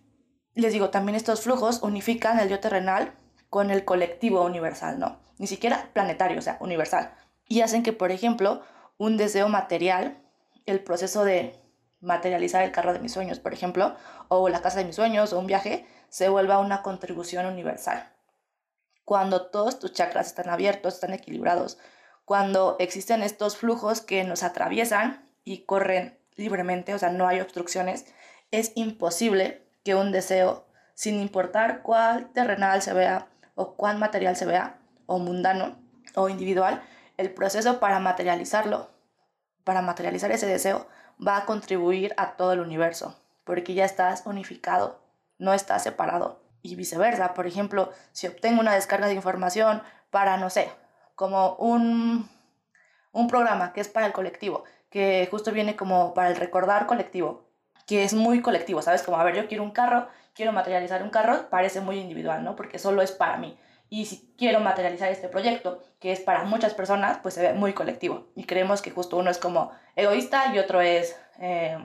[0.56, 3.14] les digo, también estos flujos unifican el yo terrenal
[3.50, 5.20] con el colectivo universal, ¿no?
[5.38, 7.14] Ni siquiera planetario, o sea, universal.
[7.48, 8.62] Y hacen que, por ejemplo,
[8.98, 10.22] un deseo material,
[10.66, 11.60] el proceso de
[12.02, 13.96] materializar el carro de mis sueños, por ejemplo,
[14.28, 18.12] o la casa de mis sueños, o un viaje, se vuelva una contribución universal.
[19.04, 21.80] Cuando todos tus chakras están abiertos, están equilibrados,
[22.26, 28.06] cuando existen estos flujos que nos atraviesan y corren libremente, o sea, no hay obstrucciones,
[28.52, 33.28] es imposible que un deseo, sin importar cuál terrenal se vea,
[33.60, 35.76] o cuán material se vea, o mundano,
[36.16, 36.82] o individual,
[37.18, 38.90] el proceso para materializarlo,
[39.66, 40.88] para materializar ese deseo,
[41.20, 45.04] va a contribuir a todo el universo, porque ya estás unificado,
[45.40, 46.42] no estás separado.
[46.62, 50.72] Y viceversa, por ejemplo, si obtengo una descarga de información para, no sé,
[51.16, 52.30] como un,
[53.12, 57.50] un programa que es para el colectivo, que justo viene como para el recordar colectivo,
[57.86, 59.04] que es muy colectivo, ¿sabes?
[59.04, 62.56] Como, a ver, yo quiero un carro, quiero materializar un carro, parece muy individual, ¿no?
[62.56, 63.58] Porque solo es para mí.
[63.90, 67.74] Y si quiero materializar este proyecto, que es para muchas personas, pues se ve muy
[67.74, 68.28] colectivo.
[68.36, 71.78] Y creemos que justo uno es como egoísta y otro es, eh,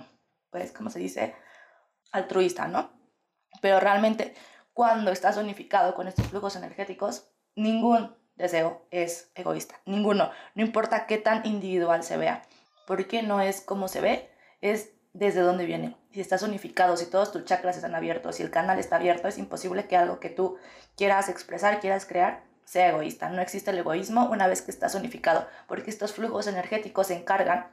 [0.51, 1.35] pues, ¿cómo se dice?
[2.13, 2.93] Altruista, ¿no?
[3.63, 4.35] Pero realmente,
[4.75, 9.81] cuando estás unificado con estos flujos energéticos, ningún deseo es egoísta.
[9.87, 10.31] Ninguno.
[10.55, 12.43] No importa qué tan individual se vea.
[12.87, 14.31] Porque no es como se ve,
[14.61, 15.97] es desde dónde viene.
[16.13, 19.39] Si estás unificado, si todos tus chakras están abiertos, si el canal está abierto, es
[19.39, 20.59] imposible que algo que tú
[20.97, 23.31] quieras expresar, quieras crear, sea egoísta.
[23.31, 27.69] No existe el egoísmo una vez que estás unificado, porque estos flujos energéticos se encargan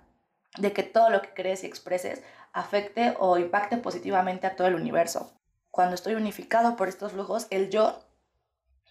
[0.58, 2.22] de que todo lo que crees y expreses
[2.54, 5.34] afecte o impacte positivamente a todo el universo.
[5.72, 8.04] Cuando estoy unificado por estos flujos, el yo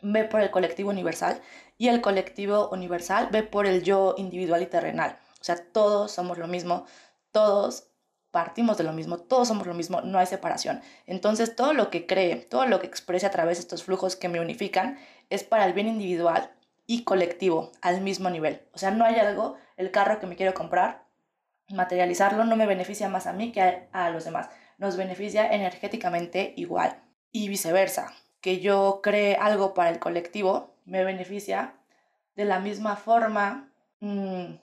[0.03, 1.41] ve por el colectivo universal
[1.77, 5.19] y el colectivo universal ve por el yo individual y terrenal.
[5.41, 6.87] O sea, todos somos lo mismo,
[7.33, 7.90] todos
[8.31, 10.81] partimos de lo mismo, todos somos lo mismo, no hay separación.
[11.07, 14.29] Entonces todo lo que cree, todo lo que exprese a través de estos flujos que
[14.29, 14.99] me unifican
[15.31, 16.51] es para el bien individual
[16.87, 18.63] y colectivo al mismo nivel.
[18.73, 21.05] O sea, no hay algo, el carro que me quiero comprar,
[21.69, 27.01] materializarlo no me beneficia más a mí que a, los demás, nos beneficia energéticamente igual
[27.33, 28.13] y viceversa.
[28.41, 31.75] Que yo cree algo para el colectivo me beneficia
[32.37, 33.71] de la misma forma
[34.01, 34.55] mm,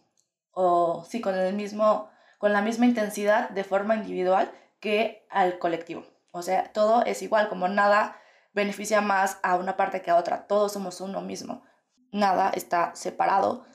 [0.51, 6.05] o sí, con el mismo con la misma intensidad de forma individual que al colectivo.
[6.31, 8.17] O sea, todo es igual, como nada
[8.53, 11.63] beneficia más a una parte que a otra, todos somos uno mismo.
[12.11, 13.65] Nada está separado,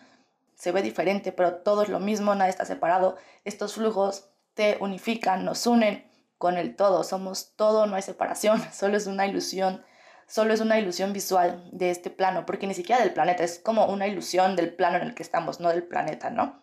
[0.54, 3.16] se ve diferente, pero todo es lo mismo, nada está separado.
[3.44, 8.96] Estos flujos te unifican, nos unen con el todo, somos todo, no hay separación, solo
[8.96, 9.84] es una ilusión
[10.32, 13.84] solo es una ilusión visual de este plano, porque ni siquiera del planeta, es como
[13.86, 16.61] una ilusión del plano en el que estamos, no del planeta, ¿no?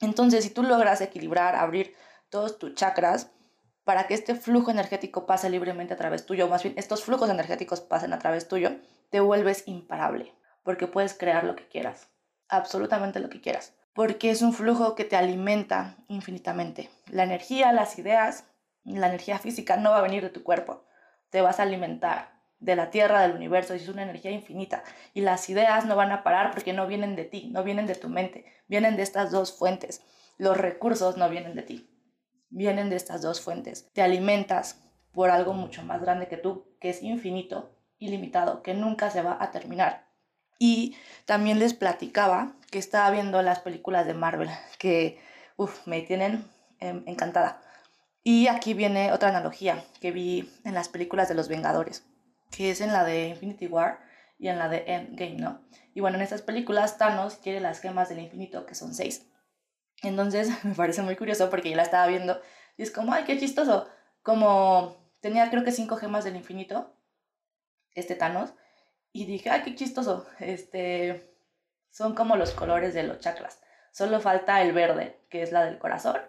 [0.00, 1.94] Entonces, si tú logras equilibrar, abrir
[2.28, 3.30] todos tus chakras
[3.84, 7.30] para que este flujo energético pase libremente a través tuyo, o más bien estos flujos
[7.30, 8.72] energéticos pasen a través tuyo,
[9.10, 10.34] te vuelves imparable,
[10.64, 12.08] porque puedes crear lo que quieras,
[12.48, 16.90] absolutamente lo que quieras, porque es un flujo que te alimenta infinitamente.
[17.06, 18.44] La energía, las ideas,
[18.84, 20.84] la energía física no va a venir de tu cuerpo,
[21.30, 24.82] te vas a alimentar de la tierra, del universo, es una energía infinita.
[25.14, 27.94] Y las ideas no van a parar porque no vienen de ti, no vienen de
[27.94, 30.02] tu mente, vienen de estas dos fuentes.
[30.38, 31.90] Los recursos no vienen de ti,
[32.50, 33.90] vienen de estas dos fuentes.
[33.92, 34.80] Te alimentas
[35.12, 39.38] por algo mucho más grande que tú, que es infinito, ilimitado, que nunca se va
[39.40, 40.06] a terminar.
[40.58, 45.18] Y también les platicaba que estaba viendo las películas de Marvel, que
[45.86, 46.44] me tienen
[46.80, 47.62] em, encantada.
[48.22, 52.04] Y aquí viene otra analogía que vi en las películas de los Vengadores,
[52.56, 54.00] que es en la de Infinity War
[54.38, 55.60] y en la de Endgame, ¿no?
[55.94, 59.30] Y bueno, en estas películas Thanos quiere las gemas del infinito, que son seis.
[60.02, 62.40] Entonces me parece muy curioso porque yo la estaba viendo
[62.76, 63.88] y es como, ay, qué chistoso.
[64.22, 66.94] Como tenía creo que cinco gemas del infinito,
[67.94, 68.52] este Thanos,
[69.12, 70.26] y dije, ay, qué chistoso.
[70.40, 71.36] Este,
[71.90, 73.60] son como los colores de los chakras.
[73.92, 76.20] Solo falta el verde, que es la del corazón,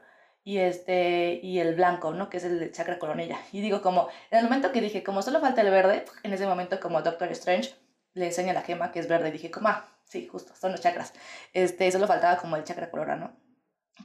[0.47, 2.29] y este y el blanco, ¿no?
[2.29, 3.37] Que es el chakra coronilla.
[3.51, 6.47] Y digo como, en el momento que dije, como solo falta el verde, en ese
[6.47, 7.75] momento como Doctor Strange
[8.13, 11.13] le enseña la gema que es verde, dije como, ah, sí, justo, son los chakras.
[11.51, 13.35] Este, solo faltaba como el chakra colora, ¿no?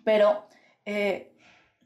[0.03, 0.49] Pero,
[0.85, 1.33] eh,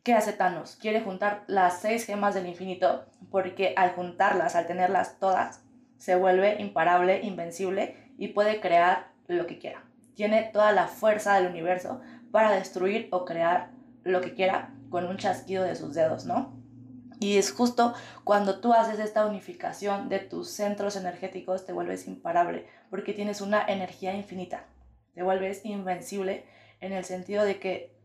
[0.02, 0.76] ¿qué hace Thanos?
[0.76, 5.66] Quiere juntar las seis gemas del infinito porque al juntarlas, al tenerlas todas,
[5.98, 9.84] se vuelve imparable, invencible y puede crear lo que quiera.
[10.14, 12.00] Tiene toda la fuerza del universo
[12.32, 13.75] para destruir o crear
[14.06, 16.54] lo que quiera con un chasquido de sus dedos, ¿no?
[17.18, 17.94] Y es justo
[18.24, 23.64] cuando tú haces esta unificación de tus centros energéticos, te vuelves imparable, porque tienes una
[23.66, 24.64] energía infinita,
[25.14, 26.44] te vuelves invencible
[26.80, 27.96] en el sentido de que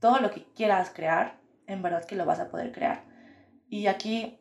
[0.00, 3.04] todo lo que quieras crear, en verdad que lo vas a poder crear.
[3.68, 4.40] Y aquí,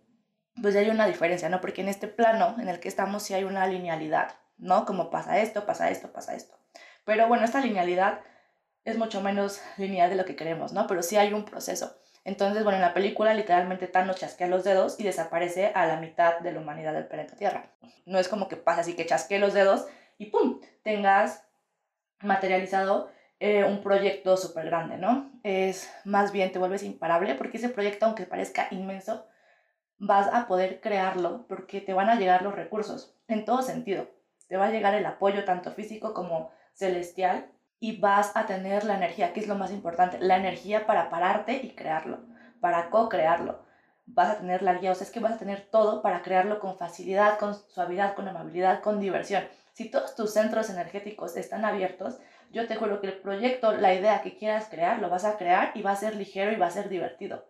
[0.62, 1.62] pues ya hay una diferencia, ¿no?
[1.62, 4.86] Porque en este plano en el que estamos sí hay una linealidad, ¿no?
[4.86, 6.58] Como pasa esto, pasa esto, pasa esto.
[7.06, 8.20] Pero bueno, esta linealidad
[8.88, 10.88] es mucho menos lineal de lo que queremos, ¿no?
[10.88, 11.98] Pero sí hay un proceso.
[12.24, 16.40] Entonces, bueno, en la película literalmente Thanos chasquea los dedos y desaparece a la mitad
[16.40, 17.74] de la humanidad del planeta Tierra.
[18.06, 20.62] No es como que pasa así que chasquee los dedos y ¡pum!
[20.84, 21.46] tengas
[22.22, 23.12] materializado
[23.42, 25.32] eh, un proyecto súper grande, ¿no?
[25.44, 29.28] Es más bien te vuelves imparable porque ese proyecto, aunque parezca inmenso,
[29.98, 34.08] vas a poder crearlo porque te van a llegar los recursos en todo sentido.
[34.48, 38.96] Te va a llegar el apoyo tanto físico como celestial y vas a tener la
[38.96, 42.20] energía, que es lo más importante, la energía para pararte y crearlo,
[42.60, 43.66] para co-crearlo.
[44.06, 46.60] Vas a tener la guía, o sea, es que vas a tener todo para crearlo
[46.60, 49.44] con facilidad, con suavidad, con amabilidad, con diversión.
[49.74, 52.18] Si todos tus centros energéticos están abiertos,
[52.52, 55.72] yo te juro que el proyecto, la idea que quieras crear, lo vas a crear
[55.76, 57.46] y va a ser ligero y va a ser divertido.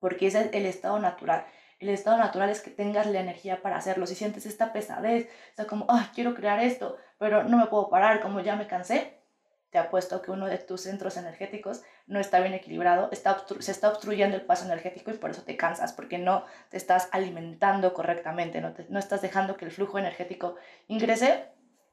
[0.00, 1.44] Porque ese es el estado natural.
[1.78, 4.06] El estado natural es que tengas la energía para hacerlo.
[4.06, 8.20] Si sientes esta pesadez, está como, ah, quiero crear esto, pero no me puedo parar,
[8.20, 9.19] como ya me cansé,
[9.70, 13.88] te apuesto que uno de tus centros energéticos no está bien equilibrado, está se está
[13.88, 18.60] obstruyendo el paso energético y por eso te cansas, porque no te estás alimentando correctamente,
[18.60, 20.56] no, no estás dejando que el flujo energético
[20.88, 21.48] ingrese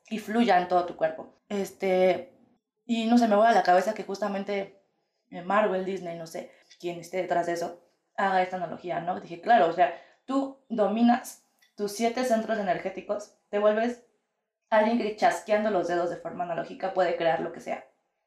[0.10, 1.36] y fluya en todo tu cuerpo.
[1.50, 2.34] Este,
[2.86, 4.82] y no se me voy a la cabeza que justamente
[5.30, 7.84] Marvel, Disney, no sé quién esté detrás de eso,
[8.16, 9.20] haga esta analogía, ¿no?
[9.20, 9.94] Dije, claro, o sea,
[10.26, 11.44] tú dominas
[11.76, 14.07] tus siete centros energéticos, te vuelves
[14.70, 17.86] alguien que chasqueando los dedos de forma analógica puede crear lo que sea.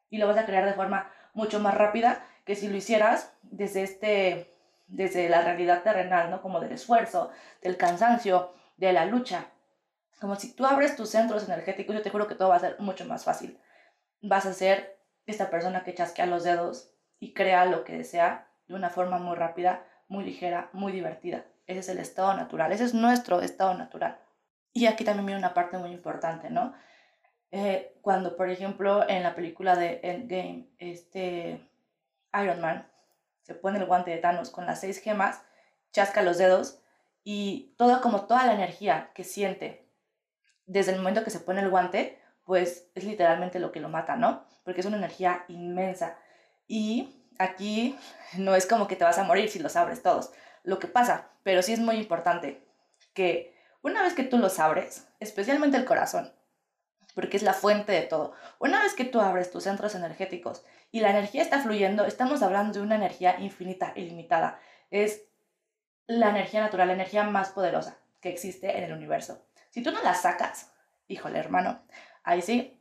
[0.08, 3.82] Y lo vas a crear de forma mucho más rápida que si lo hicieras desde,
[3.82, 4.54] este,
[4.86, 6.42] desde la realidad terrenal, ¿no?
[6.42, 7.30] Como del esfuerzo,
[7.62, 9.46] del cansancio, de la lucha.
[10.20, 12.76] Como si tú abres tus centros energéticos, yo te juro que todo va a ser
[12.80, 13.58] mucho más fácil.
[14.20, 18.74] Vas a ser esta persona que chasquea los dedos y crea lo que desea de
[18.74, 21.44] una forma muy rápida, muy ligera, muy divertida.
[21.66, 24.18] Ese es el estado natural, ese es nuestro estado natural.
[24.72, 26.74] Y aquí también viene una parte muy importante, ¿no?
[27.50, 31.68] Eh, cuando, por ejemplo, en la película de Endgame, este
[32.34, 32.88] Iron Man
[33.42, 35.42] se pone el guante de Thanos con las seis gemas,
[35.92, 36.80] chasca los dedos
[37.24, 39.90] y toda como toda la energía que siente
[40.66, 44.14] desde el momento que se pone el guante, pues es literalmente lo que lo mata,
[44.14, 44.44] ¿no?
[44.62, 46.16] Porque es una energía inmensa.
[46.68, 47.98] Y aquí
[48.38, 50.30] no es como que te vas a morir si los abres todos,
[50.62, 52.64] lo que pasa, pero sí es muy importante
[53.14, 56.32] que una vez que tú los abres, especialmente el corazón,
[57.14, 61.00] porque es la fuente de todo, una vez que tú abres tus centros energéticos y
[61.00, 64.58] la energía está fluyendo, estamos hablando de una energía infinita, ilimitada.
[64.90, 65.22] Es
[66.06, 67.98] la energía natural, la energía más poderosa.
[68.20, 69.46] que existe en el universo.
[69.70, 70.72] Si tú no la sacas,
[71.08, 71.80] híjole hermano,
[72.22, 72.78] ahí sí,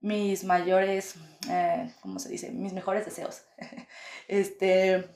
[0.00, 1.16] mis mayores,
[1.50, 2.50] eh, ¿cómo se dice?
[2.50, 3.42] Mis mejores deseos.
[4.28, 5.06] este,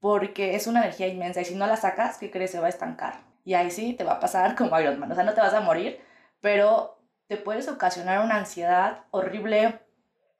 [0.00, 2.50] porque es una energía inmensa y si no la sacas, ¿qué crees?
[2.50, 3.20] Se va a estancar.
[3.44, 5.54] Y ahí sí te va a pasar como Iron Man, o sea, no te vas
[5.54, 6.00] a morir,
[6.40, 9.80] pero te puedes ocasionar una ansiedad horrible,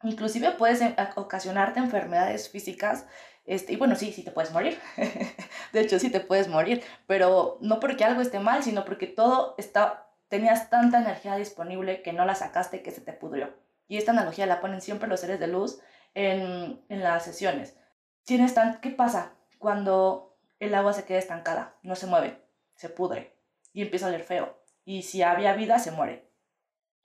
[0.03, 3.07] inclusive puedes eh, ocasionarte enfermedades físicas
[3.45, 4.79] este, y bueno, sí, sí te puedes morir.
[5.73, 9.55] de hecho, sí te puedes morir, pero no porque algo esté mal, sino porque todo
[9.59, 13.55] está, tenías tanta energía disponible que no la sacaste que se te pudrió.
[13.89, 15.81] Y esta analogía la ponen siempre los seres de luz
[16.15, 17.77] en, en las sesiones.
[18.25, 21.75] Tienes tan, ¿Qué pasa cuando el agua se queda estancada?
[21.83, 22.41] No se mueve,
[22.75, 23.37] se pudre
[23.73, 24.59] y empieza a oler feo.
[24.85, 26.31] Y si había vida, se muere.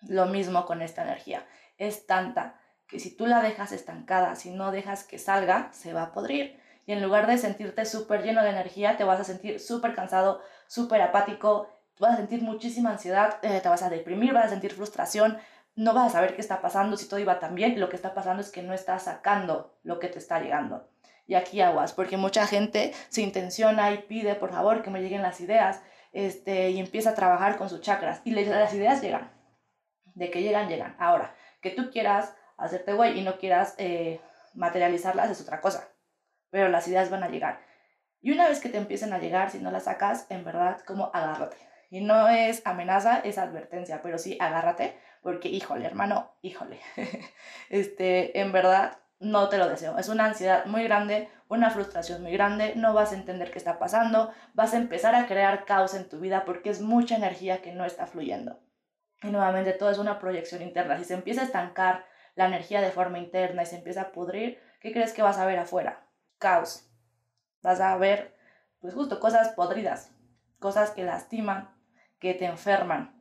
[0.02, 1.46] Lo mismo con esta energía.
[1.78, 6.04] Es tanta que si tú la dejas estancada, si no dejas que salga, se va
[6.04, 6.60] a podrir.
[6.86, 10.42] Y en lugar de sentirte súper lleno de energía, te vas a sentir súper cansado,
[10.68, 14.74] súper apático, vas a sentir muchísima ansiedad, eh, te vas a deprimir, vas a sentir
[14.74, 15.38] frustración,
[15.76, 18.14] no vas a saber qué está pasando, si todo iba tan bien, lo que está
[18.14, 20.90] pasando es que no estás sacando lo que te está llegando.
[21.28, 25.22] Y aquí aguas, porque mucha gente se intenciona y pide, por favor, que me lleguen
[25.22, 25.82] las ideas,
[26.14, 28.22] este, y empieza a trabajar con sus chakras.
[28.24, 29.32] Y las ideas llegan.
[30.16, 30.96] De que llegan, llegan.
[31.00, 34.20] Ahora, que tú quieras hacerte güey y no quieras eh,
[34.56, 35.90] materializarlas es otra cosa.
[36.50, 37.60] Pero las ideas van a llegar.
[38.22, 41.12] Y una vez que te empiecen a llegar, si no las sacas, en verdad, como
[41.14, 41.58] agárrate.
[41.90, 46.80] Y no es amenaza, es advertencia, pero sí agárrate, porque híjole, hermano, híjole.
[47.70, 49.98] este, en verdad, no te lo deseo.
[49.98, 53.80] Es una ansiedad muy grande, una frustración muy grande, no vas a entender qué está
[53.80, 57.74] pasando, vas a empezar a crear caos en tu vida porque es mucha energía que
[57.74, 58.60] no está fluyendo.
[59.24, 60.98] Y nuevamente todo es una proyección interna.
[60.98, 62.06] Si se empieza a estancar
[62.36, 65.46] la energía de forma interna y se empieza a pudrir, ¿qué crees que vas a
[65.46, 66.08] ver afuera?
[66.38, 66.88] Caos.
[67.64, 68.38] Vas a ver,
[68.80, 70.12] pues justo, cosas podridas,
[70.60, 71.76] cosas que lastiman,
[72.20, 73.20] que te enferman.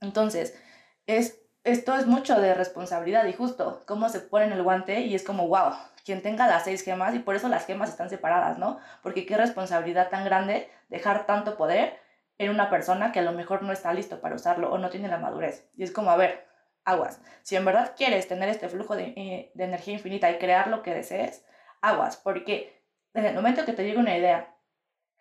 [0.00, 0.60] Entonces,
[1.06, 5.22] es, esto es mucho de responsabilidad y justo cómo se pone el guante y es
[5.22, 5.72] como, wow,
[6.04, 8.78] quien tenga las seis gemas y por eso las gemas están separadas, ¿no?
[9.02, 11.98] Porque qué responsabilidad tan grande dejar tanto poder
[12.38, 15.08] en una persona que a lo mejor no está listo para usarlo o no tiene
[15.08, 15.68] la madurez.
[15.76, 16.46] Y es como, a ver,
[16.84, 17.20] aguas.
[17.42, 20.94] Si en verdad quieres tener este flujo eh, de, energía infinita y crear lo que
[20.94, 21.44] desees,
[21.82, 22.82] aguas, porque
[23.12, 24.56] en el momento que te llegue una idea,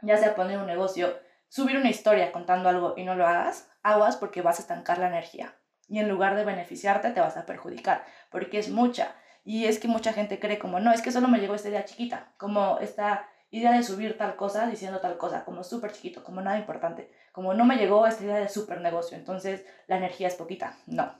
[0.01, 1.19] ya sea poner un negocio,
[1.49, 5.07] subir una historia contando algo y no lo hagas, aguas porque vas a estancar la
[5.07, 5.58] energía.
[5.89, 9.15] Y en lugar de beneficiarte, te vas a perjudicar, porque es mucha.
[9.43, 11.85] Y es que mucha gente cree como, no, es que solo me llegó esta idea
[11.85, 16.41] chiquita, como esta idea de subir tal cosa diciendo tal cosa, como súper chiquito, como
[16.41, 20.35] nada importante, como no me llegó esta idea de súper negocio, entonces la energía es
[20.35, 20.77] poquita.
[20.85, 21.13] No,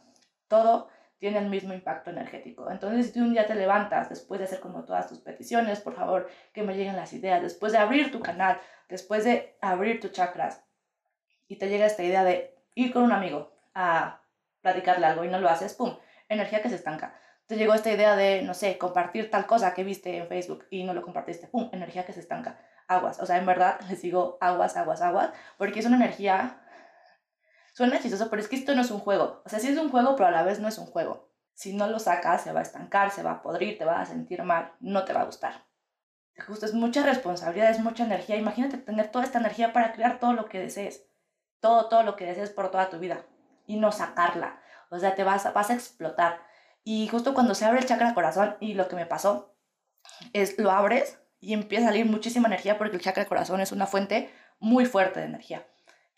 [0.47, 2.71] todo tiene el mismo impacto energético.
[2.71, 5.93] Entonces, si tú un día te levantas después de hacer como todas tus peticiones, por
[5.95, 10.11] favor, que me lleguen las ideas, después de abrir tu canal, después de abrir tus
[10.11, 10.63] chakras,
[11.47, 14.21] y te llega esta idea de ir con un amigo a
[14.61, 15.97] platicarle algo y no lo haces, ¡pum!
[16.27, 17.15] Energía que se estanca.
[17.47, 20.83] Te llegó esta idea de, no sé, compartir tal cosa que viste en Facebook y
[20.83, 21.69] no lo compartiste, ¡pum!
[21.73, 22.59] Energía que se estanca.
[22.87, 23.19] Aguas.
[23.19, 26.61] O sea, en verdad les digo aguas, aguas, aguas, porque es una energía
[27.79, 29.41] Suena chistoso, pero es que esto no es un juego.
[29.45, 31.29] O sea, sí es un juego, pero a la vez no es un juego.
[31.53, 34.05] Si no lo sacas, se va a estancar, se va a podrir, te va a
[34.05, 35.65] sentir mal, no te va a gustar.
[36.45, 38.35] Justo es mucha responsabilidad, es mucha energía.
[38.35, 41.05] Imagínate tener toda esta energía para crear todo lo que desees.
[41.61, 43.25] Todo, todo lo que desees por toda tu vida.
[43.69, 44.59] Y no sacarla.
[44.89, 46.41] O sea, te vas, vas a explotar.
[46.83, 49.55] Y justo cuando se abre el chakra corazón, y lo que me pasó,
[50.33, 53.87] es lo abres y empieza a salir muchísima energía porque el chakra corazón es una
[53.87, 55.65] fuente muy fuerte de energía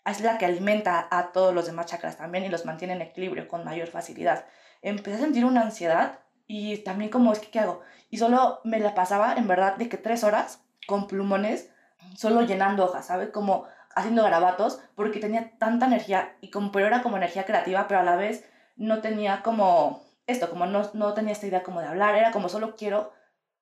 [0.04, 3.46] es la que alimenta a todos los demás chakras también y los mantiene en equilibrio
[3.46, 4.46] con mayor facilidad.
[4.80, 7.82] Empecé a sentir una ansiedad y también como es que, ¿qué hago?
[8.10, 11.70] Y solo me la pasaba en verdad de que tres horas con plumones,
[12.16, 13.30] solo llenando hojas, ¿sabes?
[13.30, 13.64] Como
[13.94, 18.04] haciendo garabatos porque tenía tanta energía y como, pero era como energía creativa, pero a
[18.04, 18.44] la vez
[18.76, 22.48] no tenía como esto, como no, no tenía esta idea como de hablar, era como
[22.48, 23.12] solo quiero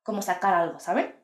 [0.03, 1.15] como sacar algo, ¿saben?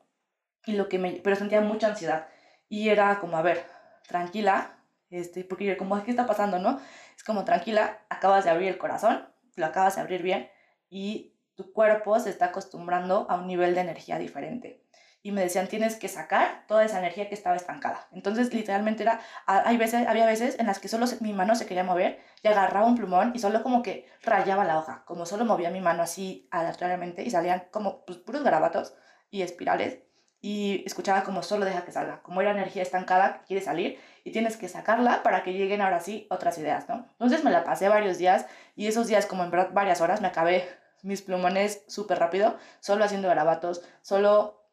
[0.65, 2.27] Y lo que me, pero sentía mucha ansiedad
[2.69, 3.65] y era como, a ver,
[4.07, 4.79] tranquila,
[5.09, 6.79] este, porque como, ¿qué está pasando, no?
[7.15, 10.49] Es como, tranquila, acabas de abrir el corazón, lo acabas de abrir bien
[10.89, 14.83] y tu cuerpo se está acostumbrando a un nivel de energía diferente.
[15.23, 18.07] Y me decían, tienes que sacar toda esa energía que estaba estancada.
[18.11, 21.83] Entonces, literalmente era, hay veces, había veces en las que solo mi mano se quería
[21.83, 25.69] mover y agarraba un plumón y solo como que rayaba la hoja, como solo movía
[25.69, 28.93] mi mano así aleatoriamente y salían como pues, puros garabatos
[29.29, 29.99] y espirales
[30.39, 34.31] y escuchaba como solo deja que salga, como era energía estancada que quiere salir y
[34.31, 37.07] tienes que sacarla para que lleguen ahora sí otras ideas, ¿no?
[37.13, 38.45] Entonces me la pasé varios días
[38.75, 40.67] y esos días como en varias horas me acabé
[41.01, 44.66] mis plumones súper rápido, solo haciendo garabatos, solo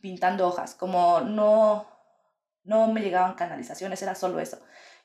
[0.00, 1.86] pintando hojas, como no,
[2.64, 4.60] no me llegaban canalizaciones, era solo eso.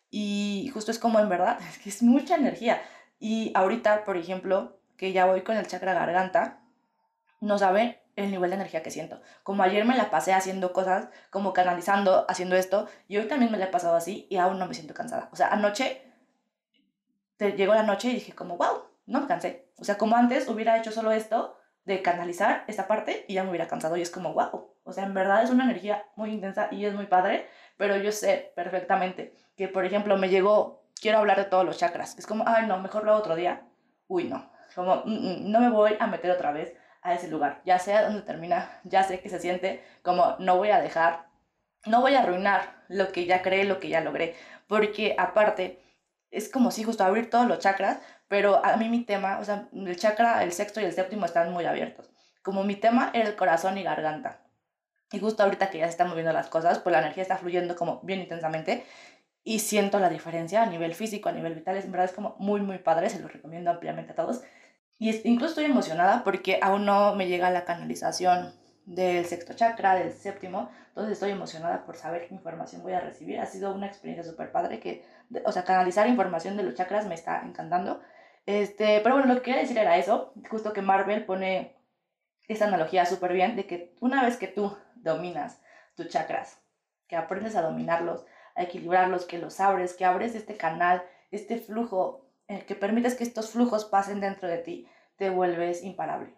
[0.09, 2.81] Y justo es como en verdad, es mucha energía.
[3.19, 6.61] Y ahorita, por ejemplo, que ya voy con el chakra garganta,
[7.41, 9.21] no sabe el nivel de energía que siento.
[9.43, 13.57] Como ayer me la pasé haciendo cosas, como canalizando, haciendo esto, y hoy también me
[13.57, 15.29] la he pasado así y aún no me siento cansada.
[15.31, 16.03] O sea, anoche,
[17.37, 19.71] te llegó la noche y dije como, wow, no me cansé.
[19.77, 23.49] O sea, como antes hubiera hecho solo esto de canalizar esta parte y ya me
[23.49, 24.73] hubiera cansado y es como, wow.
[24.85, 27.47] O sea, en verdad es una energía muy intensa y es muy padre,
[27.77, 32.17] pero yo sé perfectamente que, por ejemplo, me llegó, quiero hablar de todos los chakras.
[32.17, 33.67] Es como, ay, no, mejor lo hago otro día.
[34.07, 34.51] Uy, no.
[34.75, 37.61] Como, mm, mm, no me voy a meter otra vez a ese lugar.
[37.65, 41.27] Ya sé dónde termina, ya sé que se siente como no voy a dejar,
[41.85, 44.35] no voy a arruinar lo que ya creé, lo que ya logré.
[44.67, 45.81] Porque aparte,
[46.33, 49.69] es como si justo abrir todos los chakras, pero a mí mi tema, o sea,
[49.73, 52.09] el chakra, el sexto y el séptimo están muy abiertos.
[52.41, 54.41] Como mi tema era el corazón y garganta.
[55.11, 57.75] Y justo ahorita que ya se están moviendo las cosas, pues la energía está fluyendo
[57.75, 58.83] como bien intensamente
[59.43, 61.77] y siento la diferencia a nivel físico, a nivel vital.
[61.77, 64.41] Es, en verdad es como muy, muy padre, se lo recomiendo ampliamente a todos.
[64.97, 68.53] Y es, incluso estoy emocionada porque aún no me llega la canalización
[68.85, 70.69] del sexto chakra, del séptimo.
[70.89, 73.39] Entonces estoy emocionada por saber qué información voy a recibir.
[73.39, 75.05] Ha sido una experiencia súper padre que,
[75.45, 78.01] o sea, canalizar información de los chakras me está encantando.
[78.45, 81.75] Este, pero bueno, lo que quería decir era eso, justo que Marvel pone
[82.47, 85.61] esa analogía súper bien de que una vez que tú dominas
[85.95, 86.61] tus chakras,
[87.07, 92.27] que aprendes a dominarlos, a equilibrarlos, que los abres, que abres este canal, este flujo,
[92.47, 96.33] eh, que permites que estos flujos pasen dentro de ti, te vuelves imparable.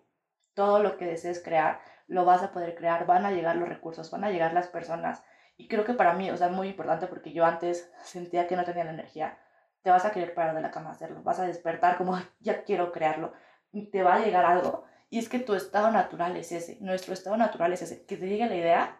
[0.53, 4.11] Todo lo que desees crear, lo vas a poder crear, van a llegar los recursos,
[4.11, 5.23] van a llegar las personas.
[5.57, 8.55] Y creo que para mí, o sea, es muy importante porque yo antes sentía que
[8.55, 9.37] no tenía la energía.
[9.81, 12.63] Te vas a querer parar de la cama a hacerlo, vas a despertar como, ya
[12.63, 13.33] quiero crearlo,
[13.91, 14.85] te va a llegar algo.
[15.09, 18.27] Y es que tu estado natural es ese, nuestro estado natural es ese, que te
[18.27, 18.99] llegue la idea,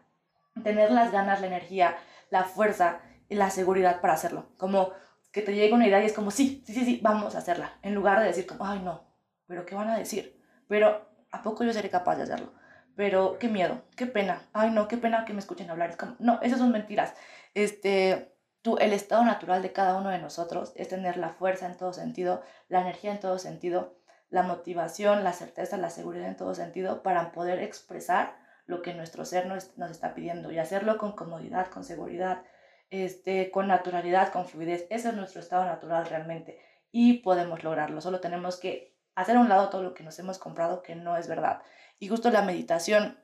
[0.64, 1.98] tener las ganas, la energía,
[2.30, 4.50] la fuerza y la seguridad para hacerlo.
[4.58, 4.92] Como
[5.32, 7.78] que te llegue una idea y es como, sí, sí, sí, sí, vamos a hacerla.
[7.82, 9.04] En lugar de decir como, ay, no,
[9.48, 10.42] pero ¿qué van a decir?
[10.68, 12.54] Pero ¿a poco yo seré capaz de hacerlo?
[12.96, 14.42] Pero qué miedo, qué pena.
[14.54, 15.90] Ay, no, qué pena que me escuchen hablar.
[15.90, 17.14] Es como, no, esas son mentiras.
[17.54, 21.78] Este, tú, el estado natural de cada uno de nosotros es tener la fuerza en
[21.78, 23.98] todo sentido, la energía en todo sentido,
[24.30, 29.26] la motivación, la certeza, la seguridad en todo sentido para poder expresar lo que nuestro
[29.26, 32.44] ser nos, nos está pidiendo y hacerlo con comodidad, con seguridad,
[32.90, 34.88] este, con naturalidad, con fluidez.
[34.90, 36.60] Ese es nuestro estado natural realmente
[36.92, 38.02] y podemos lograrlo.
[38.02, 41.18] Solo tenemos que hacer a un lado todo lo que nos hemos comprado que no
[41.18, 41.62] es verdad.
[42.00, 43.20] Y justo la meditación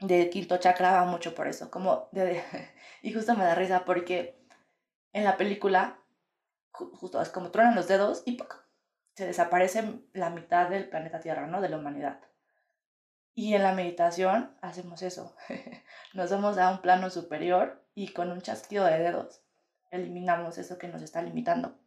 [0.00, 2.42] del quinto chakra va mucho por eso, como de,
[3.02, 4.38] y justo me da risa porque
[5.12, 6.00] en la película
[6.72, 8.36] justo es como truenan los dedos y
[9.14, 11.60] se desaparece la mitad del planeta Tierra, ¿no?
[11.60, 12.20] De la humanidad.
[13.32, 15.36] Y en la meditación hacemos eso.
[16.14, 19.44] Nos vamos a un plano superior y con un chasquido de dedos
[19.94, 21.78] eliminamos eso que nos está limitando.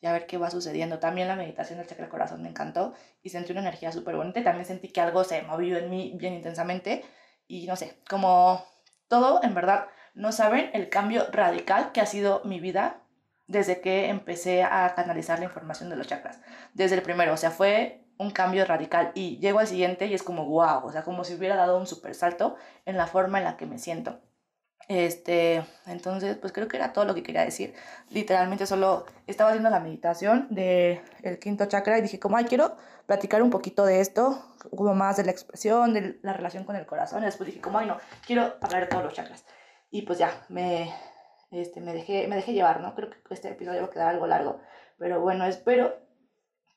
[0.00, 0.98] Y a ver qué va sucediendo.
[0.98, 4.42] También la meditación del chakra corazón me encantó y sentí una energía súper bonita.
[4.44, 7.04] también sentí que algo se movió en mí bien intensamente.
[7.46, 8.64] Y no sé, como
[9.08, 13.02] todo, en verdad, no saben el cambio radical que ha sido mi vida
[13.46, 16.40] desde que empecé a canalizar la información de los chakras.
[16.74, 20.22] Desde el primero, o sea, fue un cambio radical y llego al siguiente y es
[20.22, 23.44] como wow, o sea, como si hubiera dado un super salto en la forma en
[23.44, 24.20] la que me siento.
[24.88, 27.74] Este, entonces, pues creo que era todo lo que quería decir.
[28.08, 32.74] Literalmente solo estaba haciendo la meditación del el quinto chakra y dije como, ay, quiero
[33.04, 34.42] platicar un poquito de esto,
[34.74, 37.22] como más de la expresión, de la relación con el corazón.
[37.22, 39.44] Y después dije como, ay, no, quiero hablar de todos los chakras.
[39.90, 40.90] Y pues ya, me,
[41.50, 42.94] este, me, dejé, me dejé llevar, ¿no?
[42.94, 44.60] Creo que este episodio va a quedar algo largo.
[44.98, 45.96] Pero bueno, espero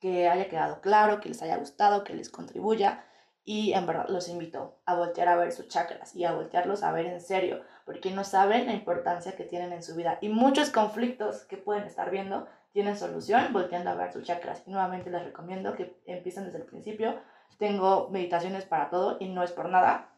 [0.01, 3.05] que haya quedado claro, que les haya gustado, que les contribuya
[3.43, 6.91] y en verdad los invito a voltear a ver sus chakras y a voltearlos a
[6.91, 10.69] ver en serio, porque no saben la importancia que tienen en su vida y muchos
[10.69, 14.63] conflictos que pueden estar viendo tienen solución volteando a ver sus chakras.
[14.65, 17.19] Y nuevamente les recomiendo que empiecen desde el principio.
[17.57, 20.09] Tengo meditaciones para todo y no es por nada,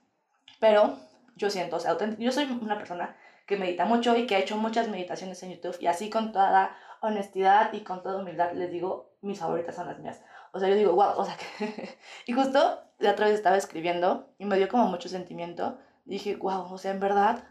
[0.59, 0.97] pero
[1.35, 4.55] yo siento, o sea, yo soy una persona que medita mucho y que ha hecho
[4.55, 9.13] muchas meditaciones en YouTube y así con toda honestidad y con toda humildad les digo,
[9.21, 10.21] mis favoritas son las mías.
[10.53, 11.97] O sea, yo digo, wow, o sea, que...
[12.27, 15.77] y justo la otra vez estaba escribiendo y me dio como mucho sentimiento.
[16.05, 17.43] Dije, wow, o sea, en verdad,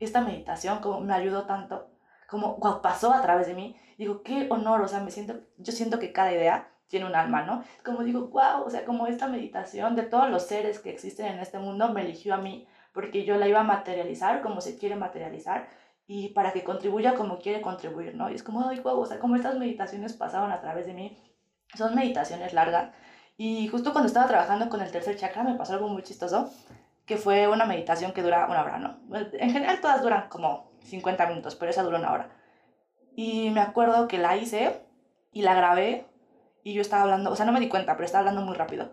[0.00, 1.90] esta meditación como me ayudó tanto,
[2.28, 3.76] como, wow, pasó a través de mí.
[3.98, 7.42] Digo, qué honor, o sea, me siento, yo siento que cada idea tiene un alma,
[7.42, 7.64] ¿no?
[7.84, 11.38] Como digo, wow, o sea, como esta meditación de todos los seres que existen en
[11.40, 14.96] este mundo me eligió a mí, porque yo la iba a materializar como se quiere
[14.96, 15.68] materializar
[16.06, 18.30] y para que contribuya como quiere contribuir, ¿no?
[18.30, 21.18] Y es como, ay, wow, o sea, como estas meditaciones pasaban a través de mí
[21.74, 22.94] son meditaciones largas.
[23.36, 26.50] Y justo cuando estaba trabajando con el tercer chakra me pasó algo muy chistoso,
[27.04, 28.98] que fue una meditación que dura una hora, ¿no?
[29.32, 32.30] En general todas duran como 50 minutos, pero esa dura una hora.
[33.14, 34.80] Y me acuerdo que la hice
[35.32, 36.06] y la grabé
[36.64, 38.90] y yo estaba hablando, o sea, no me di cuenta, pero estaba hablando muy rápido.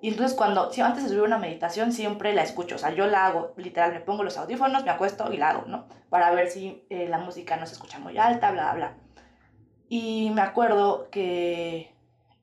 [0.00, 3.06] Y entonces cuando, si antes de subir una meditación, siempre la escucho, o sea, yo
[3.06, 5.86] la hago, literal, me pongo los audífonos, me acuesto y la hago, ¿no?
[6.10, 8.94] Para ver si eh, la música no se escucha muy alta, bla, bla, bla.
[9.88, 11.91] Y me acuerdo que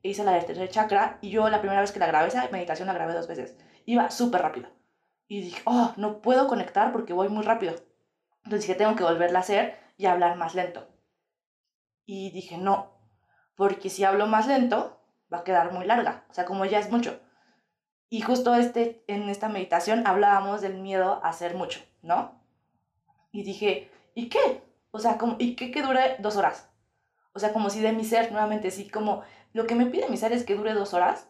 [0.02, 2.86] hice la del tercer chakra y yo la primera vez que la grabé, esa meditación
[2.86, 3.56] la grabé dos veces,
[3.86, 4.68] iba súper rápido.
[5.28, 7.74] Y dije, oh, no puedo conectar porque voy muy rápido.
[8.44, 10.88] Entonces dije, tengo que volverla a hacer y hablar más lento.
[12.04, 12.98] Y dije, no,
[13.54, 15.00] porque si hablo más lento,
[15.32, 16.24] va a quedar muy larga.
[16.30, 17.20] O sea, como ya es mucho.
[18.08, 22.42] Y justo este, en esta meditación hablábamos del miedo a hacer mucho, ¿no?
[23.30, 24.64] Y dije, ¿y qué?
[24.90, 26.68] O sea, como, ¿y qué que dure dos horas?
[27.32, 29.22] O sea, como si de mi ser, nuevamente, sí, como
[29.52, 31.28] lo que me pide mi ser es que dure dos horas.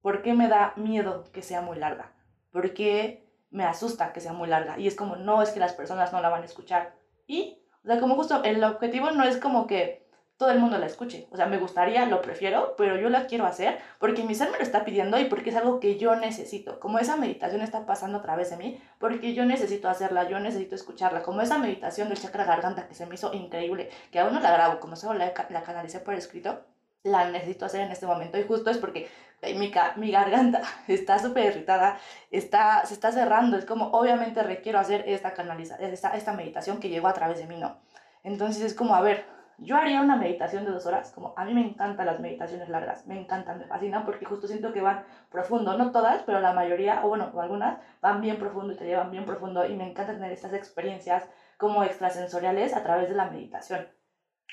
[0.00, 2.12] ¿Por qué me da miedo que sea muy larga?
[2.50, 4.78] ¿Por qué me asusta que sea muy larga?
[4.78, 6.94] Y es como, no, es que las personas no la van a escuchar.
[7.26, 10.06] Y, o sea, como justo, el objetivo no es como que
[10.36, 11.28] todo el mundo la escuche.
[11.30, 14.58] O sea, me gustaría, lo prefiero, pero yo la quiero hacer porque mi ser me
[14.58, 16.78] lo está pidiendo y porque es algo que yo necesito.
[16.78, 20.74] Como esa meditación está pasando a través de mí, porque yo necesito hacerla, yo necesito
[20.74, 21.22] escucharla.
[21.22, 24.52] Como esa meditación del chakra garganta que se me hizo increíble, que aún no la
[24.52, 26.64] grabo, como solo la, la canalicé por escrito,
[27.06, 28.38] la necesito hacer en este momento.
[28.38, 29.08] Y justo es porque
[29.42, 31.98] mi, mi garganta está súper irritada,
[32.30, 33.56] está, se está cerrando.
[33.56, 37.46] Es como, obviamente requiero hacer esta, canaliza, esta, esta meditación que llegó a través de
[37.46, 37.76] mí, ¿no?
[38.24, 39.24] Entonces es como, a ver,
[39.58, 43.06] yo haría una meditación de dos horas, como a mí me encantan las meditaciones largas,
[43.06, 47.04] me encantan, me fascinan porque justo siento que van profundo, no todas, pero la mayoría,
[47.04, 50.32] o bueno, algunas, van bien profundo y te llevan bien profundo y me encanta tener
[50.32, 51.24] estas experiencias
[51.56, 53.86] como extrasensoriales a través de la meditación.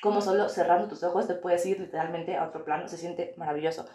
[0.02, 3.86] Como solo cerrando tus ojos te puedes ir literalmente a otro plano, se siente maravilloso.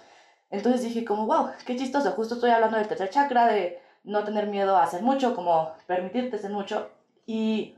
[0.50, 4.46] Entonces dije como, wow, qué chistoso, justo estoy hablando del tercer chakra, de no tener
[4.46, 6.90] miedo a hacer mucho, como permitirte hacer mucho
[7.26, 7.76] y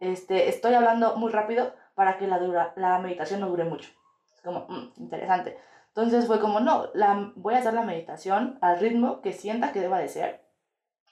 [0.00, 3.90] este, estoy hablando muy rápido para que la, dura, la meditación no dure mucho.
[4.34, 5.58] Es como, mm, interesante.
[5.88, 9.80] Entonces fue como, no, la, voy a hacer la meditación al ritmo que sienta que
[9.80, 10.44] deba de ser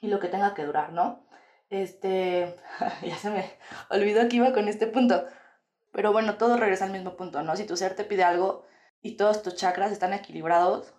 [0.01, 1.25] y lo que tenga que durar, ¿no?
[1.69, 2.55] Este,
[3.01, 3.51] ya se me
[3.89, 5.25] olvidó que iba con este punto.
[5.97, 7.55] Pero bueno, todo regresa al mismo punto, ¿no?
[7.55, 8.63] Si tu ser te pide algo
[9.01, 10.93] y todos tus chakras están equilibrados,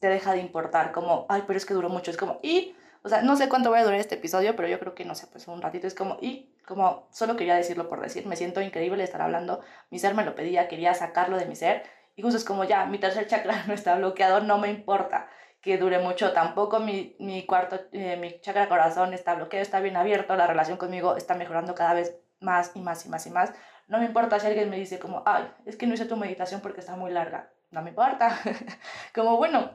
[0.00, 2.10] te deja de importar, como, ay, pero es que duró mucho.
[2.10, 4.78] Es como, y o sea, no sé cuánto voy a durar este episodio, pero yo
[4.80, 8.00] creo que, no sé, pues un ratito es como, y como solo quería decirlo por
[8.00, 9.60] decir, me siento increíble estar hablando,
[9.90, 11.82] mi ser me lo pedía, quería sacarlo de mi ser,
[12.16, 15.28] y justo es como ya, mi tercer chakra no está bloqueado, no me importa
[15.60, 19.98] que dure mucho, tampoco mi, mi cuarto, eh, mi chakra corazón está bloqueado, está bien
[19.98, 23.52] abierto, la relación conmigo está mejorando cada vez más y más y más y más.
[23.90, 26.60] No me importa si alguien me dice como, ay, es que no hice tu meditación
[26.60, 27.50] porque está muy larga.
[27.72, 28.38] No me importa.
[29.14, 29.72] como, bueno,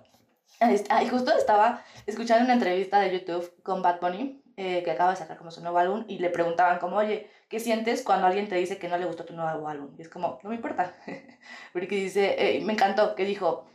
[0.62, 5.18] y justo estaba escuchando una entrevista de YouTube con Bad Bunny, eh, que acaba de
[5.18, 8.56] sacar como su nuevo álbum, y le preguntaban como, oye, ¿qué sientes cuando alguien te
[8.56, 9.94] dice que no le gustó tu nuevo álbum?
[9.98, 10.96] Y es como, no me importa,
[11.74, 13.66] porque dice, eh, me encantó, que dijo,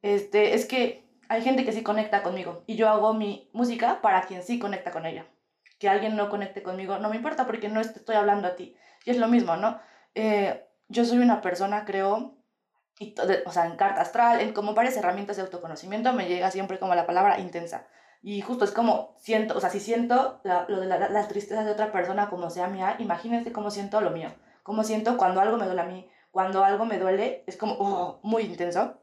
[0.00, 4.22] este, es que hay gente que sí conecta conmigo, y yo hago mi música para
[4.22, 5.26] quien sí conecta con ella.
[5.78, 8.74] Que alguien no conecte conmigo, no me importa porque no estoy hablando a ti.
[9.04, 9.78] Y es lo mismo, ¿no?
[10.14, 12.36] Eh, yo soy una persona, creo,
[12.98, 13.14] y
[13.46, 16.94] o sea, en carta astral, en como varias herramientas de autoconocimiento, me llega siempre como
[16.94, 17.86] la palabra intensa.
[18.22, 21.72] Y justo es como siento, o sea, si siento lo de la, las tristezas de
[21.72, 24.30] otra persona como sea mía, imagínense cómo siento lo mío.
[24.62, 26.10] Cómo siento cuando algo me duele a mí.
[26.30, 29.00] Cuando algo me duele, es como oh, muy intenso.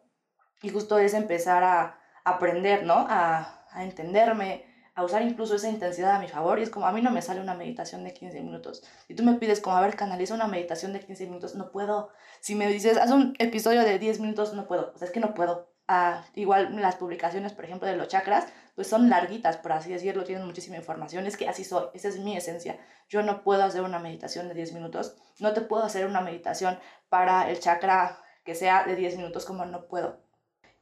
[0.62, 3.08] Y justo es empezar a aprender, ¿no?
[3.10, 4.66] A, a entenderme,
[4.98, 6.57] a usar incluso esa intensidad a mi favor.
[6.57, 8.84] Y es como, a mí no me sale una meditación de 15 minutos.
[9.07, 12.10] Si tú me pides como, a ver, canaliza una meditación de 15 minutos, no puedo.
[12.40, 14.91] Si me dices, haz un episodio de 10 minutos, no puedo.
[14.95, 15.72] O sea, es que no puedo.
[15.88, 20.24] Ah, igual las publicaciones, por ejemplo, de los chakras, pues son larguitas, por así decirlo,
[20.24, 21.28] tienen muchísima información.
[21.28, 22.80] Es que así soy, esa es mi esencia.
[23.07, 26.80] Yo no puedo hacer una meditación de 10 minutos, no te puedo hacer una meditación
[27.07, 30.19] para el chakra que sea de 10 minutos como no puedo.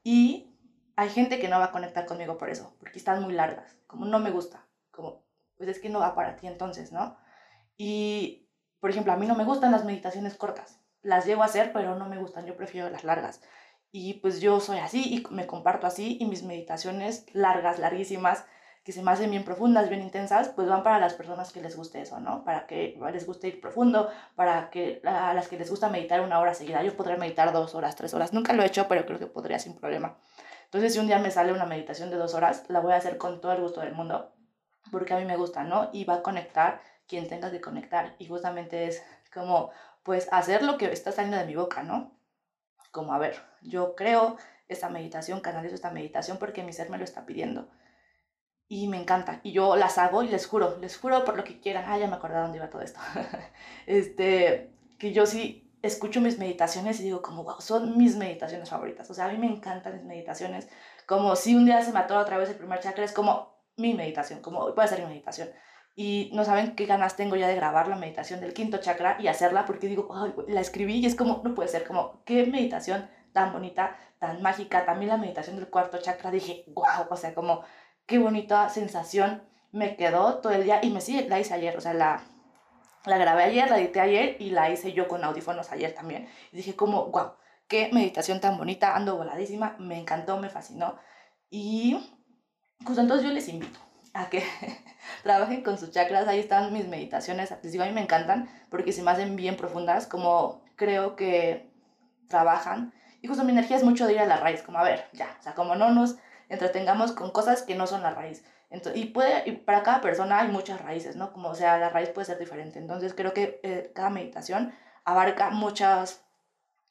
[0.03, 0.54] Y
[0.95, 4.05] hay gente que no va a conectar conmigo por eso, porque están muy largas, como
[4.05, 5.23] no me gusta, como
[5.57, 7.17] pues es que no va para ti entonces, ¿no?
[7.77, 8.49] Y,
[8.79, 11.95] por ejemplo, a mí no me gustan las meditaciones cortas, las llego a hacer, pero
[11.95, 13.41] no me gustan, yo prefiero las largas.
[13.91, 18.45] Y pues yo soy así y me comparto así y mis meditaciones largas, larguísimas,
[18.83, 21.75] que se me hacen bien profundas, bien intensas, pues van para las personas que les
[21.75, 22.43] guste eso, ¿no?
[22.43, 26.39] Para que les guste ir profundo, para que a las que les gusta meditar una
[26.39, 26.83] hora seguida.
[26.83, 28.31] Yo podría meditar dos horas, tres horas.
[28.31, 30.17] Nunca lo he hecho, pero creo que podría sin problema.
[30.65, 33.17] Entonces, si un día me sale una meditación de dos horas, la voy a hacer
[33.17, 34.33] con todo el gusto del mundo,
[34.91, 35.89] porque a mí me gusta, ¿no?
[35.93, 38.15] Y va a conectar quien tenga que conectar.
[38.19, 39.71] Y justamente es como,
[40.03, 42.17] pues, hacer lo que está saliendo de mi boca, ¿no?
[42.91, 44.37] Como, a ver, yo creo
[44.67, 47.69] esta meditación, canalizo esta meditación porque mi ser me lo está pidiendo.
[48.67, 49.41] Y me encanta.
[49.43, 51.85] Y yo las hago y les juro, les juro por lo que quieran.
[51.87, 52.99] Ah, ya me acordé dónde iba todo esto.
[53.85, 59.09] este, que yo sí escucho mis meditaciones y digo como, wow, son mis meditaciones favoritas.
[59.09, 60.67] O sea, a mí me encantan mis meditaciones.
[61.05, 63.93] Como si un día se me atora otra vez el primer chakra, es como mi
[63.93, 65.49] meditación, como puede ser mi meditación.
[65.95, 69.27] Y no saben qué ganas tengo ya de grabar la meditación del quinto chakra y
[69.27, 73.09] hacerla porque digo, Ay, la escribí y es como, no puede ser, como, qué meditación
[73.31, 74.85] tan bonita, tan mágica.
[74.85, 77.61] También la meditación del cuarto chakra, dije, wow, o sea, como,
[78.05, 81.81] qué bonita sensación me quedó todo el día y me sí, la hice ayer, o
[81.81, 82.23] sea, la,
[83.05, 86.27] la grabé ayer, la edité ayer y la hice yo con audífonos ayer también.
[86.51, 87.33] Y dije como, wow,
[87.67, 90.97] qué meditación tan bonita, ando voladísima, me encantó, me fascinó.
[91.49, 91.97] Y
[92.85, 93.79] pues entonces yo les invito
[94.13, 94.43] a que
[95.23, 98.91] trabajen con sus chakras, ahí están mis meditaciones, les digo, a mí me encantan porque
[98.91, 101.71] se me hacen bien profundas, como creo que
[102.27, 102.93] trabajan.
[103.21, 105.35] Y justo mi energía es mucho de ir a la raíz, como a ver, ya,
[105.39, 106.15] o sea, como no nos
[106.49, 108.43] entretengamos con cosas que no son la raíz.
[108.69, 111.31] Entonces, y, puede, y para cada persona hay muchas raíces, ¿no?
[111.31, 112.79] Como, o sea, la raíz puede ser diferente.
[112.79, 114.73] Entonces, creo que eh, cada meditación
[115.03, 116.25] abarca muchas,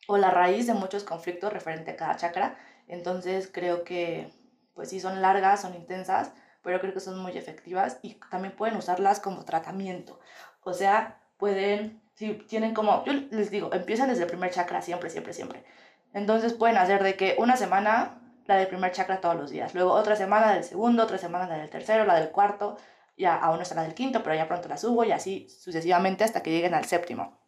[0.06, 2.56] o la raíz de muchos conflictos referente a cada chakra.
[2.88, 4.32] Entonces, creo que,
[4.74, 6.32] pues sí, son largas, son intensas,
[6.62, 10.20] pero creo que son muy efectivas y también pueden usarlas como tratamiento.
[10.62, 15.10] O sea, pueden, si tienen como, yo les digo, empiezan desde el primer chakra siempre,
[15.10, 15.64] siempre, siempre.
[16.12, 19.74] Entonces, pueden hacer de que una semana la del primer chakra todos los días.
[19.74, 22.76] Luego otra semana del segundo, otra semana del tercero, la del cuarto,
[23.16, 26.24] ya aún no está la del quinto, pero ya pronto la subo y así sucesivamente
[26.24, 27.38] hasta que lleguen al séptimo.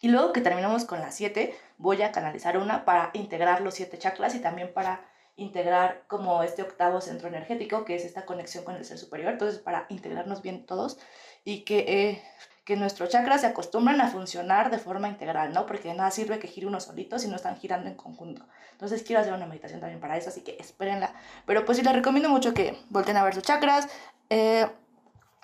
[0.00, 3.98] Y luego que terminamos con las siete, voy a canalizar una para integrar los siete
[3.98, 5.04] chakras y también para
[5.36, 9.32] integrar como este octavo centro energético, que es esta conexión con el ser superior.
[9.32, 10.98] Entonces, para integrarnos bien todos
[11.44, 12.22] y que eh,
[12.64, 15.66] que nuestros chakras se acostumbran a funcionar de forma integral, ¿no?
[15.66, 18.46] Porque de nada sirve que gire uno solito si no están girando en conjunto.
[18.72, 21.12] Entonces quiero hacer una meditación también para eso, así que espérenla.
[21.44, 23.88] Pero pues sí, les recomiendo mucho que volten a ver sus chakras.
[24.30, 24.66] Eh,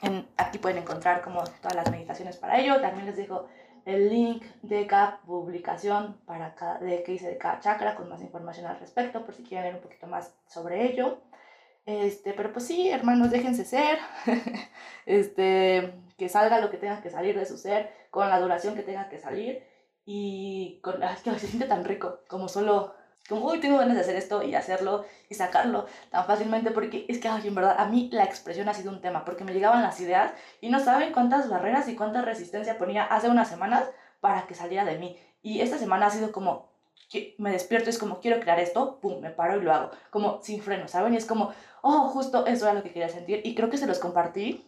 [0.03, 2.81] en, aquí pueden encontrar como todas las meditaciones para ello.
[2.81, 3.49] También les dejo
[3.85, 8.21] el link de cada publicación para cada, de que hice de cada chakra con más
[8.21, 11.19] información al respecto, por si quieren leer un poquito más sobre ello.
[11.89, 13.99] Este, pero pues sí, hermanos, déjense ser.
[15.07, 18.83] este, que salga lo que tenga que salir de su ser, con la duración que
[18.83, 19.63] tenga que salir.
[20.05, 22.95] Y con, es que se siente tan rico, como solo,
[23.27, 27.21] como hoy tengo ganas de hacer esto y hacerlo y sacarlo tan fácilmente, porque es
[27.21, 29.83] que, ay, en verdad, a mí la expresión ha sido un tema, porque me llegaban
[29.83, 33.89] las ideas y no saben cuántas barreras y cuánta resistencia ponía hace unas semanas
[34.21, 35.19] para que saliera de mí.
[35.41, 36.68] Y esta semana ha sido como,
[37.39, 40.63] me despierto, es como, quiero crear esto, pum, me paro y lo hago, como sin
[40.63, 41.15] freno, ¿saben?
[41.15, 41.53] Y es como,
[41.83, 43.41] oh, justo eso era lo que quería sentir.
[43.45, 44.65] Y creo que se los compartí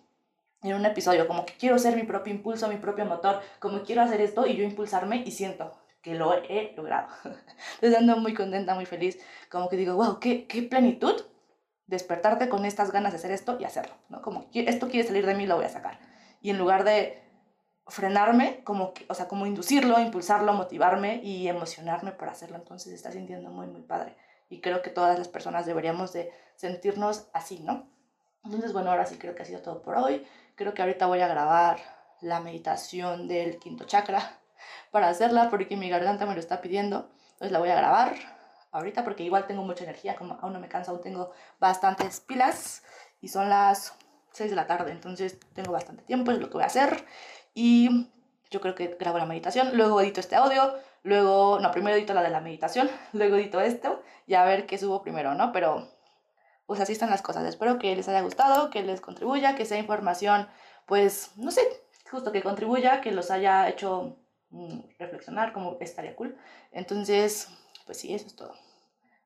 [0.63, 4.03] en un episodio, como que quiero ser mi propio impulso, mi propio motor, como quiero
[4.03, 5.73] hacer esto y yo impulsarme y siento
[6.03, 7.09] que lo he logrado.
[7.75, 9.19] Entonces ando muy contenta, muy feliz,
[9.51, 11.23] como que digo, wow, qué, qué plenitud
[11.87, 14.23] despertarte con estas ganas de hacer esto y hacerlo, ¿no?
[14.23, 15.99] Como esto quiere salir de mí, lo voy a sacar.
[16.41, 17.23] Y en lugar de
[17.91, 23.13] frenarme, como que, o sea, como inducirlo, impulsarlo, motivarme y emocionarme por hacerlo, entonces está
[23.13, 24.17] sintiendo muy, muy padre.
[24.49, 27.89] Y creo que todas las personas deberíamos de sentirnos así, ¿no?
[28.45, 30.27] Entonces, bueno, ahora sí creo que ha sido todo por hoy.
[30.57, 31.79] Creo que ahorita voy a grabar
[32.21, 34.39] la meditación del quinto chakra
[34.91, 37.11] para hacerla porque mi garganta me lo está pidiendo.
[37.33, 38.15] Entonces la voy a grabar
[38.73, 42.83] ahorita porque igual tengo mucha energía, como aún no me canso, aún tengo bastantes pilas
[43.21, 43.95] y son las
[44.33, 47.05] 6 de la tarde, entonces tengo bastante tiempo, es lo que voy a hacer.
[47.55, 48.09] Y
[48.51, 52.23] yo creo que grabo la meditación, luego edito este audio, luego, no, primero edito la
[52.23, 55.53] de la meditación, luego edito esto y a ver qué subo primero, ¿no?
[55.53, 55.89] Pero
[56.67, 57.45] pues así están las cosas.
[57.47, 60.49] Espero que les haya gustado, que les contribuya, que sea información,
[60.87, 61.63] pues, no sé,
[62.09, 64.17] justo que contribuya, que los haya hecho
[64.51, 66.37] mm, reflexionar, como estaría cool.
[66.71, 67.49] Entonces,
[67.87, 68.55] pues sí, eso es todo.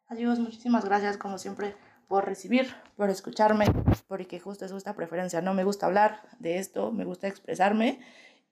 [0.08, 1.76] Adiós, muchísimas gracias como siempre
[2.08, 3.66] por recibir, por escucharme,
[4.08, 5.40] porque justo es esta preferencia.
[5.40, 8.00] No me gusta hablar de esto, me gusta expresarme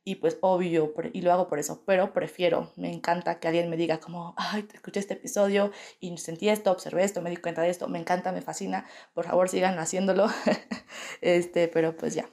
[0.05, 3.77] y pues obvio, y lo hago por eso, pero prefiero, me encanta que alguien me
[3.77, 5.71] diga como, ay, te escuché este episodio
[6.01, 9.27] y sentí esto, observé esto, me di cuenta de esto, me encanta, me fascina, por
[9.27, 10.27] favor sigan haciéndolo,
[11.21, 12.29] este, pero pues ya,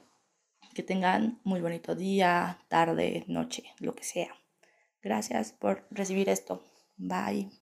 [0.74, 4.34] que tengan muy bonito día, tarde, noche, lo que sea.
[5.02, 6.62] Gracias por recibir esto.
[6.96, 7.50] Bye.